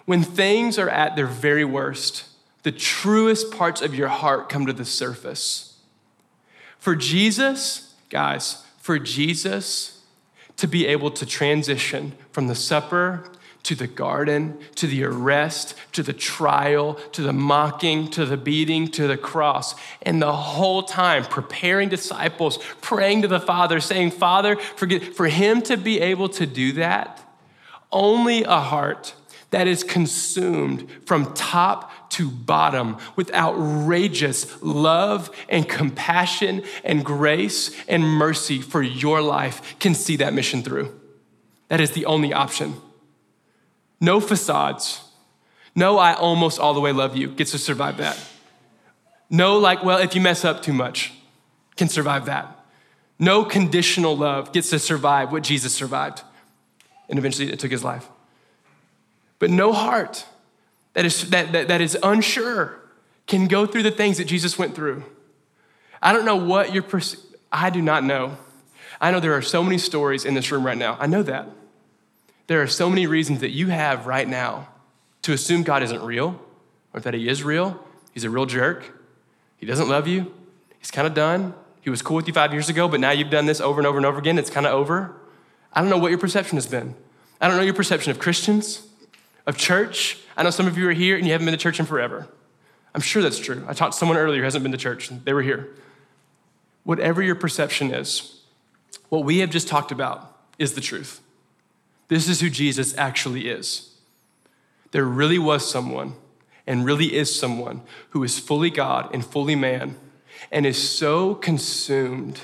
When 0.04 0.22
things 0.22 0.78
are 0.78 0.90
at 0.90 1.16
their 1.16 1.26
very 1.26 1.64
worst, 1.64 2.24
the 2.62 2.72
truest 2.72 3.50
parts 3.50 3.80
of 3.80 3.94
your 3.94 4.08
heart 4.08 4.48
come 4.48 4.66
to 4.66 4.72
the 4.72 4.84
surface. 4.84 5.78
For 6.78 6.94
Jesus, 6.94 7.94
guys, 8.10 8.64
for 8.78 8.98
Jesus 8.98 10.02
to 10.56 10.68
be 10.68 10.86
able 10.86 11.10
to 11.10 11.24
transition 11.24 12.12
from 12.30 12.46
the 12.46 12.54
supper 12.54 13.30
to 13.64 13.74
the 13.74 13.86
garden, 13.86 14.58
to 14.76 14.86
the 14.86 15.04
arrest, 15.04 15.74
to 15.92 16.02
the 16.02 16.12
trial, 16.12 16.94
to 17.12 17.22
the 17.22 17.32
mocking, 17.32 18.08
to 18.10 18.24
the 18.24 18.36
beating, 18.36 18.88
to 18.88 19.06
the 19.06 19.16
cross. 19.16 19.74
And 20.02 20.22
the 20.22 20.32
whole 20.32 20.82
time 20.82 21.24
preparing 21.24 21.88
disciples, 21.88 22.58
praying 22.80 23.22
to 23.22 23.28
the 23.28 23.40
Father, 23.40 23.80
saying, 23.80 24.12
Father, 24.12 24.56
forget, 24.56 25.02
for 25.02 25.26
him 25.26 25.62
to 25.62 25.76
be 25.76 26.00
able 26.00 26.28
to 26.30 26.46
do 26.46 26.72
that, 26.72 27.20
only 27.90 28.44
a 28.44 28.60
heart 28.60 29.14
that 29.50 29.66
is 29.66 29.84
consumed 29.84 30.88
from 31.06 31.32
top 31.32 32.10
to 32.10 32.28
bottom 32.28 32.98
with 33.16 33.32
outrageous 33.32 34.60
love 34.62 35.30
and 35.48 35.68
compassion 35.68 36.62
and 36.82 37.04
grace 37.04 37.74
and 37.88 38.02
mercy 38.02 38.60
for 38.60 38.82
your 38.82 39.22
life 39.22 39.76
can 39.78 39.94
see 39.94 40.16
that 40.16 40.34
mission 40.34 40.62
through. 40.62 41.00
That 41.68 41.80
is 41.80 41.92
the 41.92 42.06
only 42.06 42.32
option. 42.32 42.74
No 44.00 44.20
facades. 44.20 45.02
No, 45.74 45.98
I 45.98 46.14
almost 46.14 46.58
all 46.58 46.74
the 46.74 46.80
way 46.80 46.92
love 46.92 47.16
you 47.16 47.28
gets 47.28 47.50
to 47.52 47.58
survive 47.58 47.96
that. 47.98 48.18
No, 49.30 49.58
like, 49.58 49.82
well, 49.82 49.98
if 49.98 50.14
you 50.14 50.20
mess 50.20 50.44
up 50.44 50.62
too 50.62 50.72
much, 50.72 51.12
can 51.76 51.88
survive 51.88 52.26
that. 52.26 52.64
No 53.18 53.44
conditional 53.44 54.16
love 54.16 54.52
gets 54.52 54.70
to 54.70 54.78
survive 54.78 55.32
what 55.32 55.42
Jesus 55.42 55.74
survived. 55.74 56.22
And 57.08 57.18
eventually 57.18 57.52
it 57.52 57.58
took 57.58 57.70
his 57.70 57.84
life. 57.84 58.08
But 59.38 59.50
no 59.50 59.72
heart 59.72 60.24
that 60.94 61.04
is, 61.04 61.30
that, 61.30 61.52
that, 61.52 61.68
that 61.68 61.80
is 61.80 61.98
unsure 62.02 62.80
can 63.26 63.46
go 63.46 63.66
through 63.66 63.82
the 63.82 63.90
things 63.90 64.18
that 64.18 64.26
Jesus 64.26 64.58
went 64.58 64.74
through. 64.74 65.04
I 66.02 66.12
don't 66.12 66.24
know 66.24 66.36
what 66.36 66.72
your, 66.72 66.82
pers- 66.82 67.16
I 67.50 67.70
do 67.70 67.82
not 67.82 68.04
know. 68.04 68.36
I 69.00 69.10
know 69.10 69.20
there 69.20 69.32
are 69.32 69.42
so 69.42 69.62
many 69.62 69.78
stories 69.78 70.24
in 70.24 70.34
this 70.34 70.50
room 70.52 70.64
right 70.64 70.78
now. 70.78 70.96
I 71.00 71.06
know 71.06 71.22
that. 71.22 71.48
There 72.46 72.60
are 72.62 72.66
so 72.66 72.88
many 72.90 73.06
reasons 73.06 73.40
that 73.40 73.50
you 73.50 73.68
have 73.68 74.06
right 74.06 74.28
now 74.28 74.68
to 75.22 75.32
assume 75.32 75.62
God 75.62 75.82
isn't 75.82 76.02
real, 76.02 76.40
or 76.92 77.00
that 77.00 77.14
He 77.14 77.28
is 77.28 77.42
real. 77.42 77.82
He's 78.12 78.24
a 78.24 78.30
real 78.30 78.46
jerk. 78.46 78.84
He 79.56 79.66
doesn't 79.66 79.88
love 79.88 80.06
you. 80.06 80.32
He's 80.78 80.90
kind 80.90 81.06
of 81.06 81.14
done. 81.14 81.54
He 81.80 81.90
was 81.90 82.02
cool 82.02 82.16
with 82.16 82.26
you 82.26 82.34
five 82.34 82.52
years 82.52 82.68
ago, 82.68 82.88
but 82.88 83.00
now 83.00 83.10
you've 83.10 83.30
done 83.30 83.46
this 83.46 83.60
over 83.60 83.80
and 83.80 83.86
over 83.86 83.96
and 83.96 84.06
over 84.06 84.18
again. 84.18 84.38
It's 84.38 84.50
kind 84.50 84.66
of 84.66 84.72
over. 84.72 85.14
I 85.72 85.80
don't 85.80 85.90
know 85.90 85.98
what 85.98 86.10
your 86.10 86.18
perception 86.18 86.56
has 86.56 86.66
been. 86.66 86.94
I 87.40 87.48
don't 87.48 87.56
know 87.56 87.62
your 87.62 87.74
perception 87.74 88.10
of 88.10 88.18
Christians, 88.18 88.86
of 89.46 89.56
church. 89.56 90.18
I 90.36 90.42
know 90.42 90.50
some 90.50 90.66
of 90.66 90.78
you 90.78 90.88
are 90.88 90.92
here 90.92 91.16
and 91.16 91.26
you 91.26 91.32
haven't 91.32 91.46
been 91.46 91.52
to 91.52 91.58
church 91.58 91.80
in 91.80 91.86
forever. 91.86 92.28
I'm 92.94 93.00
sure 93.00 93.22
that's 93.22 93.38
true. 93.38 93.64
I 93.66 93.72
talked 93.72 93.92
to 93.92 93.98
someone 93.98 94.16
earlier 94.16 94.38
who 94.38 94.44
hasn't 94.44 94.62
been 94.62 94.72
to 94.72 94.78
church, 94.78 95.10
they 95.24 95.32
were 95.32 95.42
here. 95.42 95.74
Whatever 96.84 97.22
your 97.22 97.34
perception 97.34 97.92
is, 97.92 98.42
what 99.08 99.24
we 99.24 99.38
have 99.38 99.50
just 99.50 99.68
talked 99.68 99.90
about 99.90 100.38
is 100.58 100.74
the 100.74 100.80
truth. 100.80 101.20
This 102.08 102.28
is 102.28 102.40
who 102.40 102.50
Jesus 102.50 102.96
actually 102.96 103.48
is. 103.48 103.90
There 104.90 105.04
really 105.04 105.38
was 105.38 105.68
someone, 105.68 106.14
and 106.66 106.84
really 106.84 107.14
is 107.14 107.34
someone, 107.34 107.82
who 108.10 108.22
is 108.22 108.38
fully 108.38 108.70
God 108.70 109.12
and 109.12 109.24
fully 109.24 109.56
man, 109.56 109.96
and 110.52 110.66
is 110.66 110.88
so 110.88 111.34
consumed 111.34 112.42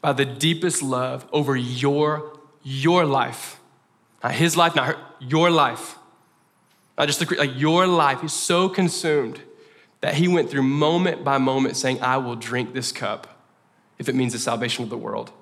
by 0.00 0.12
the 0.12 0.24
deepest 0.24 0.82
love 0.82 1.26
over 1.32 1.56
your, 1.56 2.38
your 2.62 3.04
life. 3.04 3.60
Not 4.22 4.32
his 4.32 4.56
life, 4.56 4.74
not 4.74 4.86
her, 4.86 4.96
your 5.18 5.50
life. 5.50 5.96
Not 6.96 7.06
just 7.06 7.20
the, 7.20 7.34
like 7.36 7.58
your 7.58 7.86
life. 7.86 8.20
He's 8.20 8.32
so 8.32 8.68
consumed 8.68 9.40
that 10.00 10.14
he 10.14 10.28
went 10.28 10.50
through 10.50 10.62
moment 10.62 11.24
by 11.24 11.38
moment 11.38 11.76
saying, 11.76 12.00
I 12.00 12.16
will 12.16 12.36
drink 12.36 12.72
this 12.72 12.92
cup 12.92 13.26
if 13.98 14.08
it 14.08 14.14
means 14.14 14.32
the 14.32 14.38
salvation 14.38 14.84
of 14.84 14.90
the 14.90 14.96
world 14.96 15.32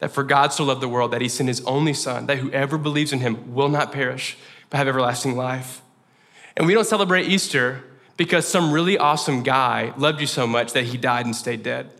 that 0.00 0.10
for 0.10 0.24
God 0.24 0.52
so 0.52 0.64
loved 0.64 0.80
the 0.80 0.88
world 0.88 1.12
that 1.12 1.20
he 1.20 1.28
sent 1.28 1.48
his 1.48 1.60
only 1.62 1.94
son, 1.94 2.26
that 2.26 2.38
whoever 2.38 2.76
believes 2.76 3.12
in 3.12 3.20
him 3.20 3.54
will 3.54 3.68
not 3.68 3.92
perish, 3.92 4.36
but 4.68 4.78
have 4.78 4.88
everlasting 4.88 5.36
life. 5.36 5.82
And 6.56 6.66
we 6.66 6.74
don't 6.74 6.86
celebrate 6.86 7.28
Easter 7.28 7.84
because 8.16 8.46
some 8.46 8.72
really 8.72 8.98
awesome 8.98 9.42
guy 9.42 9.94
loved 9.96 10.20
you 10.20 10.26
so 10.26 10.46
much 10.46 10.72
that 10.72 10.84
he 10.84 10.98
died 10.98 11.26
and 11.26 11.36
stayed 11.36 11.62
dead. 11.62 11.90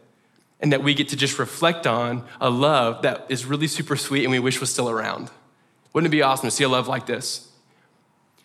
And 0.60 0.72
that 0.72 0.82
we 0.82 0.92
get 0.92 1.08
to 1.10 1.16
just 1.16 1.38
reflect 1.38 1.86
on 1.86 2.26
a 2.40 2.50
love 2.50 3.00
that 3.02 3.24
is 3.30 3.46
really 3.46 3.66
super 3.66 3.96
sweet 3.96 4.24
and 4.24 4.30
we 4.30 4.38
wish 4.38 4.60
was 4.60 4.70
still 4.70 4.90
around. 4.90 5.30
Wouldn't 5.92 6.12
it 6.12 6.14
be 6.14 6.20
awesome 6.20 6.48
to 6.48 6.50
see 6.50 6.64
a 6.64 6.68
love 6.68 6.88
like 6.88 7.06
this? 7.06 7.48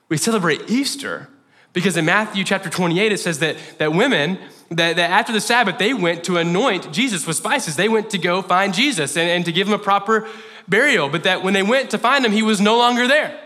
We 0.07 0.17
celebrate 0.17 0.69
Easter 0.69 1.29
because 1.73 1.97
in 1.97 2.05
Matthew 2.05 2.45
chapter 2.45 2.69
28, 2.69 3.11
it 3.11 3.17
says 3.17 3.39
that, 3.39 3.57
that 3.79 3.93
women 3.93 4.39
that, 4.69 4.95
that 4.95 5.11
after 5.11 5.31
the 5.31 5.41
Sabbath, 5.41 5.77
they 5.77 5.93
went 5.93 6.23
to 6.25 6.37
anoint 6.37 6.91
Jesus 6.91 7.27
with 7.27 7.37
spices. 7.37 7.75
They 7.75 7.89
went 7.89 8.09
to 8.11 8.17
go 8.17 8.41
find 8.41 8.73
Jesus 8.73 9.15
and, 9.15 9.29
and 9.29 9.45
to 9.45 9.51
give 9.51 9.67
him 9.67 9.73
a 9.73 9.79
proper 9.79 10.27
burial. 10.67 11.09
But 11.09 11.23
that 11.23 11.43
when 11.43 11.53
they 11.53 11.63
went 11.63 11.91
to 11.91 11.97
find 11.97 12.25
him, 12.25 12.31
he 12.31 12.43
was 12.43 12.59
no 12.59 12.77
longer 12.77 13.07
there. 13.07 13.39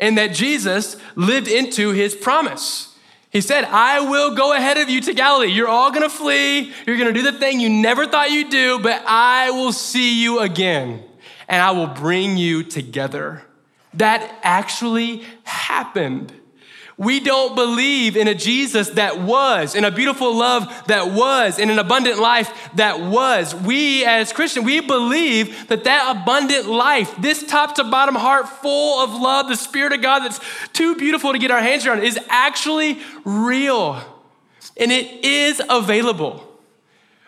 And 0.00 0.18
that 0.18 0.34
Jesus 0.34 0.96
lived 1.14 1.48
into 1.48 1.90
his 1.90 2.14
promise. 2.14 2.96
He 3.30 3.40
said, 3.40 3.64
I 3.64 4.00
will 4.00 4.34
go 4.34 4.52
ahead 4.52 4.78
of 4.78 4.88
you 4.88 5.00
to 5.02 5.12
Galilee. 5.12 5.48
You're 5.48 5.68
all 5.68 5.90
gonna 5.90 6.08
flee. 6.08 6.72
You're 6.86 6.96
gonna 6.96 7.12
do 7.12 7.22
the 7.22 7.32
thing 7.32 7.60
you 7.60 7.68
never 7.68 8.06
thought 8.06 8.30
you'd 8.30 8.50
do, 8.50 8.78
but 8.78 9.02
I 9.06 9.50
will 9.50 9.72
see 9.72 10.22
you 10.22 10.38
again 10.38 11.02
and 11.48 11.60
I 11.60 11.72
will 11.72 11.88
bring 11.88 12.36
you 12.36 12.62
together. 12.62 13.42
That 13.94 14.38
actually 14.42 15.24
happened. 15.42 16.32
We 16.96 17.18
don't 17.18 17.56
believe 17.56 18.16
in 18.16 18.28
a 18.28 18.34
Jesus 18.34 18.90
that 18.90 19.18
was, 19.20 19.74
in 19.74 19.84
a 19.84 19.90
beautiful 19.90 20.34
love 20.34 20.68
that 20.86 21.10
was, 21.12 21.58
in 21.58 21.68
an 21.68 21.80
abundant 21.80 22.20
life 22.20 22.70
that 22.74 23.00
was. 23.00 23.52
We 23.52 24.04
as 24.04 24.32
Christians, 24.32 24.64
we 24.64 24.80
believe 24.80 25.66
that 25.68 25.84
that 25.84 26.16
abundant 26.16 26.68
life, 26.68 27.12
this 27.18 27.44
top 27.44 27.74
to 27.76 27.84
bottom 27.84 28.14
heart 28.14 28.48
full 28.48 29.02
of 29.02 29.12
love, 29.12 29.48
the 29.48 29.56
Spirit 29.56 29.92
of 29.92 30.02
God 30.02 30.20
that's 30.20 30.38
too 30.72 30.94
beautiful 30.94 31.32
to 31.32 31.38
get 31.38 31.50
our 31.50 31.60
hands 31.60 31.84
around, 31.84 32.04
is 32.04 32.18
actually 32.28 33.00
real. 33.24 34.00
And 34.76 34.92
it 34.92 35.24
is 35.24 35.60
available. 35.68 36.48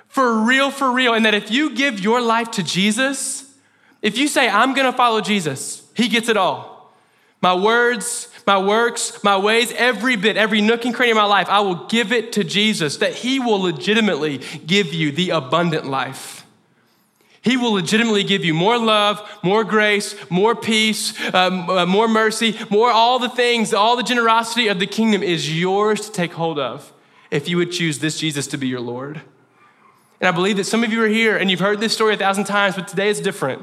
For 0.09 0.45
real, 0.45 0.71
for 0.71 0.93
real. 0.93 1.13
And 1.13 1.27
that 1.27 1.35
if 1.35 1.51
you 1.51 1.75
give 1.75 1.99
your 1.99 2.21
life 2.21 2.53
to 2.53 2.63
Jesus, 2.63 3.53
if 4.01 4.17
you 4.17 4.29
say, 4.29 4.49
I'm 4.49 4.75
gonna 4.75 4.93
follow 4.93 5.21
Jesus, 5.21 5.83
He 5.95 6.07
gets 6.07 6.29
it 6.29 6.37
all. 6.37 6.95
My 7.43 7.55
words, 7.55 8.29
my 8.47 8.59
works, 8.59 9.23
my 9.25 9.37
ways, 9.37 9.73
every 9.73 10.15
bit, 10.15 10.37
every 10.37 10.61
nook 10.61 10.85
and 10.85 10.95
cranny 10.95 11.11
of 11.11 11.17
my 11.17 11.25
life, 11.25 11.49
I 11.49 11.61
will 11.61 11.87
give 11.87 12.13
it 12.13 12.33
to 12.35 12.45
Jesus, 12.45 12.99
that 12.99 13.15
He 13.15 13.41
will 13.41 13.61
legitimately 13.61 14.39
give 14.65 14.95
you 14.95 15.11
the 15.11 15.31
abundant 15.31 15.87
life. 15.87 16.47
He 17.43 17.57
will 17.57 17.73
legitimately 17.73 18.25
give 18.25 18.45
you 18.45 18.55
more 18.55 18.79
love, 18.79 19.23
more 19.43 19.63
grace, 19.63 20.17
more 20.31 20.55
peace, 20.57 21.15
um, 21.33 21.71
uh, 21.71 21.87
more 21.87 22.09
mercy, 22.09 22.59
more 22.71 22.91
all 22.91 23.19
the 23.19 23.29
things, 23.29 23.73
all 23.73 23.97
the 23.97 24.03
generosity 24.03 24.69
of 24.69 24.81
the 24.81 24.87
kingdom 24.87 25.23
is 25.23 25.59
yours 25.59 26.01
to 26.07 26.13
take 26.13 26.33
hold 26.33 26.59
of 26.59 26.93
if 27.31 27.49
you 27.49 27.57
would 27.57 27.71
choose 27.71 27.99
this 28.01 28.19
Jesus 28.19 28.47
to 28.49 28.57
be 28.57 28.67
your 28.67 28.81
Lord. 28.81 29.21
And 30.21 30.29
I 30.29 30.33
believe 30.33 30.57
that 30.57 30.65
some 30.65 30.83
of 30.83 30.93
you 30.93 31.03
are 31.03 31.09
here 31.09 31.37
and 31.37 31.51
you've 31.51 31.61
heard 31.61 31.79
this 31.79 31.93
story 31.93 32.15
a 32.15 32.17
thousand 32.17 32.45
times, 32.45 32.75
but 32.75 32.89
today 32.89 33.11
is 33.11 33.21
different. 33.21 33.63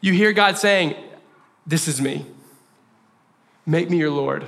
You 0.00 0.12
hear 0.12 0.32
God 0.32 0.58
saying, 0.58 0.94
This 1.66 1.88
is 1.88 2.00
me. 2.00 2.26
Make 3.70 3.88
me 3.88 3.98
your 3.98 4.10
Lord. 4.10 4.46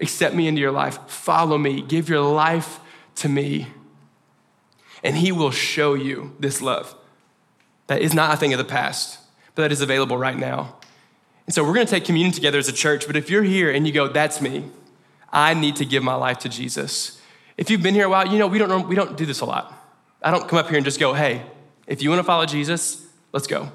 Accept 0.00 0.34
me 0.34 0.48
into 0.48 0.60
your 0.60 0.72
life. 0.72 0.98
Follow 1.06 1.56
me. 1.56 1.80
Give 1.80 2.08
your 2.08 2.22
life 2.22 2.80
to 3.16 3.28
me. 3.28 3.68
And 5.04 5.16
He 5.16 5.30
will 5.30 5.52
show 5.52 5.94
you 5.94 6.34
this 6.40 6.60
love 6.60 6.96
that 7.86 8.02
is 8.02 8.12
not 8.12 8.34
a 8.34 8.36
thing 8.36 8.52
of 8.52 8.58
the 8.58 8.64
past, 8.64 9.20
but 9.54 9.62
that 9.62 9.70
is 9.70 9.80
available 9.80 10.18
right 10.18 10.36
now. 10.36 10.74
And 11.46 11.54
so 11.54 11.62
we're 11.62 11.74
going 11.74 11.86
to 11.86 11.90
take 11.90 12.04
communion 12.04 12.32
together 12.32 12.58
as 12.58 12.68
a 12.68 12.72
church. 12.72 13.06
But 13.06 13.14
if 13.14 13.30
you're 13.30 13.44
here 13.44 13.70
and 13.70 13.86
you 13.86 13.92
go, 13.92 14.08
That's 14.08 14.40
me, 14.40 14.64
I 15.32 15.54
need 15.54 15.76
to 15.76 15.84
give 15.84 16.02
my 16.02 16.16
life 16.16 16.40
to 16.40 16.48
Jesus. 16.48 17.22
If 17.56 17.70
you've 17.70 17.82
been 17.82 17.94
here 17.94 18.06
a 18.06 18.10
while, 18.10 18.26
you 18.26 18.40
know 18.40 18.48
we 18.48 18.58
don't, 18.58 18.88
we 18.88 18.96
don't 18.96 19.16
do 19.16 19.24
this 19.24 19.40
a 19.40 19.44
lot. 19.44 19.72
I 20.20 20.32
don't 20.32 20.48
come 20.48 20.58
up 20.58 20.66
here 20.66 20.78
and 20.78 20.84
just 20.84 20.98
go, 20.98 21.14
Hey, 21.14 21.42
if 21.86 22.02
you 22.02 22.10
want 22.10 22.18
to 22.18 22.24
follow 22.24 22.44
Jesus, 22.44 23.06
let's 23.32 23.46
go. 23.46 23.70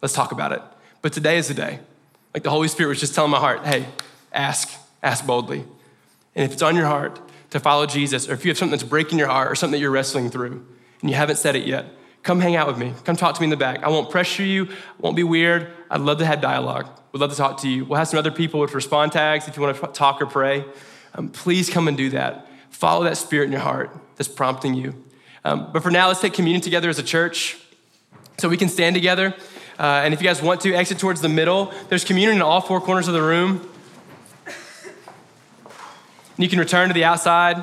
Let's 0.00 0.14
talk 0.14 0.30
about 0.30 0.52
it. 0.52 0.62
But 1.02 1.12
today 1.12 1.38
is 1.38 1.48
the 1.48 1.54
day. 1.54 1.80
Like 2.36 2.42
the 2.42 2.50
Holy 2.50 2.68
Spirit 2.68 2.90
was 2.90 3.00
just 3.00 3.14
telling 3.14 3.30
my 3.30 3.38
heart, 3.38 3.64
hey, 3.64 3.86
ask, 4.30 4.70
ask 5.02 5.24
boldly. 5.26 5.64
And 6.34 6.44
if 6.44 6.52
it's 6.52 6.60
on 6.60 6.76
your 6.76 6.84
heart 6.84 7.18
to 7.48 7.58
follow 7.58 7.86
Jesus, 7.86 8.28
or 8.28 8.34
if 8.34 8.44
you 8.44 8.50
have 8.50 8.58
something 8.58 8.72
that's 8.72 8.82
breaking 8.82 9.18
your 9.18 9.28
heart 9.28 9.50
or 9.50 9.54
something 9.54 9.72
that 9.72 9.80
you're 9.80 9.90
wrestling 9.90 10.28
through 10.28 10.62
and 11.00 11.08
you 11.08 11.16
haven't 11.16 11.36
said 11.36 11.56
it 11.56 11.66
yet, 11.66 11.86
come 12.22 12.40
hang 12.40 12.54
out 12.54 12.66
with 12.66 12.76
me. 12.76 12.92
Come 13.04 13.16
talk 13.16 13.36
to 13.36 13.40
me 13.40 13.46
in 13.46 13.50
the 13.50 13.56
back. 13.56 13.82
I 13.82 13.88
won't 13.88 14.10
pressure 14.10 14.42
you, 14.42 14.66
I 14.66 14.74
won't 14.98 15.16
be 15.16 15.22
weird. 15.22 15.72
I'd 15.90 16.02
love 16.02 16.18
to 16.18 16.26
have 16.26 16.42
dialogue. 16.42 16.90
We'd 17.12 17.20
love 17.20 17.30
to 17.30 17.36
talk 17.38 17.62
to 17.62 17.70
you. 17.70 17.86
We'll 17.86 17.96
have 17.96 18.08
some 18.08 18.18
other 18.18 18.30
people 18.30 18.60
with 18.60 18.74
respond 18.74 19.12
tags 19.12 19.48
if 19.48 19.56
you 19.56 19.62
want 19.62 19.74
to 19.74 19.86
talk 19.86 20.20
or 20.20 20.26
pray. 20.26 20.66
Um, 21.14 21.30
please 21.30 21.70
come 21.70 21.88
and 21.88 21.96
do 21.96 22.10
that. 22.10 22.48
Follow 22.68 23.04
that 23.04 23.16
spirit 23.16 23.46
in 23.46 23.52
your 23.52 23.62
heart 23.62 23.96
that's 24.16 24.28
prompting 24.28 24.74
you. 24.74 25.02
Um, 25.42 25.70
but 25.72 25.82
for 25.82 25.90
now, 25.90 26.08
let's 26.08 26.20
take 26.20 26.34
communion 26.34 26.60
together 26.60 26.90
as 26.90 26.98
a 26.98 27.02
church 27.02 27.56
so 28.36 28.50
we 28.50 28.58
can 28.58 28.68
stand 28.68 28.94
together. 28.94 29.34
Uh, 29.78 30.00
and 30.04 30.14
if 30.14 30.22
you 30.22 30.26
guys 30.26 30.40
want 30.40 30.62
to, 30.62 30.74
exit 30.74 30.98
towards 30.98 31.20
the 31.20 31.28
middle. 31.28 31.72
There's 31.88 32.04
communion 32.04 32.36
in 32.36 32.42
all 32.42 32.60
four 32.60 32.80
corners 32.80 33.08
of 33.08 33.14
the 33.14 33.22
room. 33.22 33.68
And 35.66 36.44
you 36.44 36.48
can 36.48 36.58
return 36.58 36.88
to 36.88 36.94
the 36.94 37.04
outside. 37.04 37.62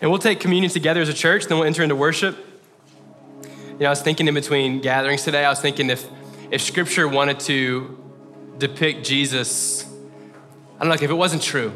And 0.00 0.10
we'll 0.10 0.20
take 0.20 0.40
communion 0.40 0.70
together 0.70 1.00
as 1.00 1.08
a 1.08 1.14
church, 1.14 1.46
then 1.46 1.58
we'll 1.58 1.66
enter 1.66 1.82
into 1.82 1.96
worship. 1.96 2.36
You 3.42 3.80
know, 3.80 3.86
I 3.86 3.90
was 3.90 4.02
thinking 4.02 4.28
in 4.28 4.34
between 4.34 4.80
gatherings 4.80 5.24
today, 5.24 5.44
I 5.44 5.50
was 5.50 5.60
thinking 5.60 5.90
if, 5.90 6.06
if 6.50 6.62
scripture 6.62 7.08
wanted 7.08 7.40
to 7.40 7.98
depict 8.58 9.04
Jesus, 9.04 9.84
I 10.76 10.80
don't 10.80 10.88
know, 10.88 10.94
if 10.94 11.02
it 11.02 11.14
wasn't 11.14 11.42
true, 11.42 11.72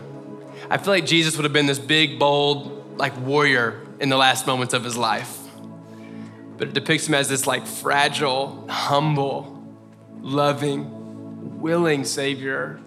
I 0.71 0.79
feel 0.79 0.93
like 0.93 1.07
Jesus 1.07 1.37
would 1.37 1.45
have 1.45 1.53
been 1.53 1.67
this 1.67 1.79
big, 1.79 2.19
bold, 2.19 2.99
like 2.99 3.19
warrior 3.21 3.87
in 3.99 4.09
the 4.09 4.17
last 4.17 4.47
moments 4.47 4.75
of 4.75 4.85
his 4.85 4.97
life 4.97 5.40
but 6.61 6.69
it 6.69 6.75
depicts 6.75 7.09
him 7.09 7.15
as 7.15 7.27
this 7.27 7.47
like 7.47 7.67
fragile, 7.67 8.67
humble, 8.69 9.65
loving, 10.21 11.59
willing 11.59 12.05
Savior. 12.05 12.79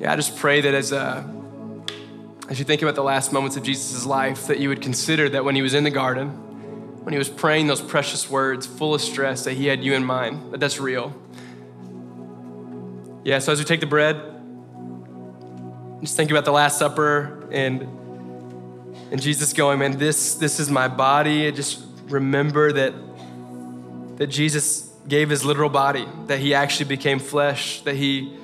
Yeah, 0.00 0.12
I 0.12 0.16
just 0.16 0.36
pray 0.36 0.60
that 0.60 0.74
as 0.74 0.90
a 0.90 0.98
uh, 0.98 1.24
as 2.48 2.58
you 2.58 2.64
think 2.64 2.82
about 2.82 2.96
the 2.96 3.04
last 3.04 3.32
moments 3.32 3.56
of 3.56 3.62
Jesus' 3.62 4.04
life, 4.04 4.48
that 4.48 4.58
you 4.58 4.70
would 4.70 4.82
consider 4.82 5.28
that 5.28 5.44
when 5.44 5.54
he 5.54 5.62
was 5.62 5.72
in 5.72 5.84
the 5.84 5.90
garden, 5.90 6.30
when 7.04 7.12
he 7.12 7.18
was 7.18 7.28
praying 7.28 7.68
those 7.68 7.80
precious 7.80 8.28
words 8.28 8.66
full 8.66 8.92
of 8.92 9.00
stress, 9.00 9.44
that 9.44 9.52
he 9.52 9.66
had 9.66 9.84
you 9.84 9.94
in 9.94 10.04
mind, 10.04 10.52
that 10.52 10.58
that's 10.58 10.80
real. 10.80 11.14
Yeah, 13.22 13.38
so 13.38 13.52
as 13.52 13.60
we 13.60 13.64
take 13.64 13.78
the 13.78 13.86
bread, 13.86 14.16
just 16.00 16.16
think 16.16 16.32
about 16.32 16.44
the 16.44 16.50
Last 16.50 16.76
Supper 16.76 17.48
and 17.52 17.99
and 19.10 19.20
Jesus 19.20 19.52
going, 19.52 19.80
man, 19.80 19.98
this, 19.98 20.36
this 20.36 20.60
is 20.60 20.70
my 20.70 20.86
body. 20.86 21.50
Just 21.50 21.82
remember 22.06 22.72
that, 22.72 22.94
that 24.18 24.28
Jesus 24.28 24.88
gave 25.08 25.30
his 25.30 25.44
literal 25.44 25.68
body, 25.68 26.06
that 26.26 26.38
he 26.38 26.54
actually 26.54 26.86
became 26.86 27.18
flesh, 27.18 27.80
that 27.82 27.96
he, 27.96 28.36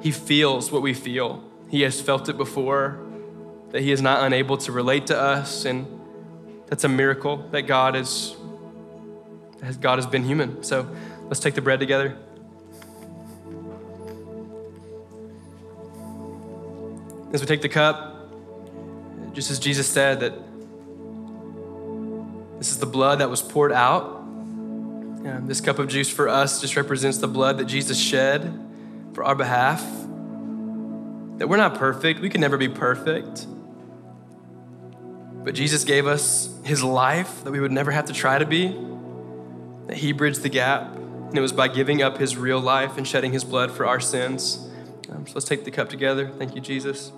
he 0.00 0.10
feels 0.10 0.72
what 0.72 0.82
we 0.82 0.92
feel. 0.92 1.44
He 1.68 1.82
has 1.82 2.00
felt 2.00 2.28
it 2.28 2.36
before, 2.36 2.98
that 3.70 3.82
he 3.82 3.92
is 3.92 4.02
not 4.02 4.24
unable 4.24 4.56
to 4.58 4.72
relate 4.72 5.06
to 5.06 5.18
us. 5.18 5.64
And 5.64 5.86
that's 6.66 6.82
a 6.82 6.88
miracle 6.88 7.36
that 7.52 7.62
God 7.62 7.94
is, 7.94 8.34
that 9.60 9.80
God 9.80 9.98
has 9.98 10.06
been 10.06 10.24
human. 10.24 10.64
So 10.64 10.90
let's 11.26 11.38
take 11.38 11.54
the 11.54 11.62
bread 11.62 11.78
together. 11.78 12.16
As 17.32 17.40
we 17.40 17.46
take 17.46 17.62
the 17.62 17.68
cup, 17.68 18.11
just 19.32 19.50
as 19.50 19.58
Jesus 19.58 19.86
said 19.88 20.20
that 20.20 20.34
this 22.58 22.70
is 22.70 22.78
the 22.78 22.86
blood 22.86 23.20
that 23.20 23.30
was 23.30 23.42
poured 23.42 23.72
out. 23.72 24.20
This 25.46 25.60
cup 25.60 25.78
of 25.78 25.88
juice 25.88 26.08
for 26.08 26.28
us 26.28 26.60
just 26.60 26.76
represents 26.76 27.18
the 27.18 27.28
blood 27.28 27.58
that 27.58 27.64
Jesus 27.64 27.98
shed 27.98 28.58
for 29.12 29.24
our 29.24 29.34
behalf. 29.34 29.82
That 31.38 31.48
we're 31.48 31.56
not 31.56 31.74
perfect, 31.74 32.20
we 32.20 32.28
can 32.30 32.40
never 32.40 32.56
be 32.56 32.68
perfect. 32.68 33.46
But 35.44 35.54
Jesus 35.54 35.84
gave 35.84 36.06
us 36.06 36.48
his 36.64 36.84
life 36.84 37.42
that 37.44 37.50
we 37.50 37.58
would 37.58 37.72
never 37.72 37.90
have 37.90 38.04
to 38.06 38.12
try 38.12 38.38
to 38.38 38.46
be, 38.46 38.76
that 39.88 39.96
he 39.96 40.12
bridged 40.12 40.42
the 40.42 40.48
gap. 40.48 40.94
And 40.94 41.36
it 41.36 41.40
was 41.40 41.52
by 41.52 41.68
giving 41.68 42.02
up 42.02 42.18
his 42.18 42.36
real 42.36 42.60
life 42.60 42.96
and 42.96 43.06
shedding 43.06 43.32
his 43.32 43.42
blood 43.42 43.72
for 43.72 43.86
our 43.86 43.98
sins. 44.00 44.68
Um, 45.10 45.26
so 45.26 45.32
let's 45.34 45.46
take 45.46 45.64
the 45.64 45.70
cup 45.70 45.88
together. 45.88 46.28
Thank 46.28 46.54
you, 46.54 46.60
Jesus. 46.60 47.10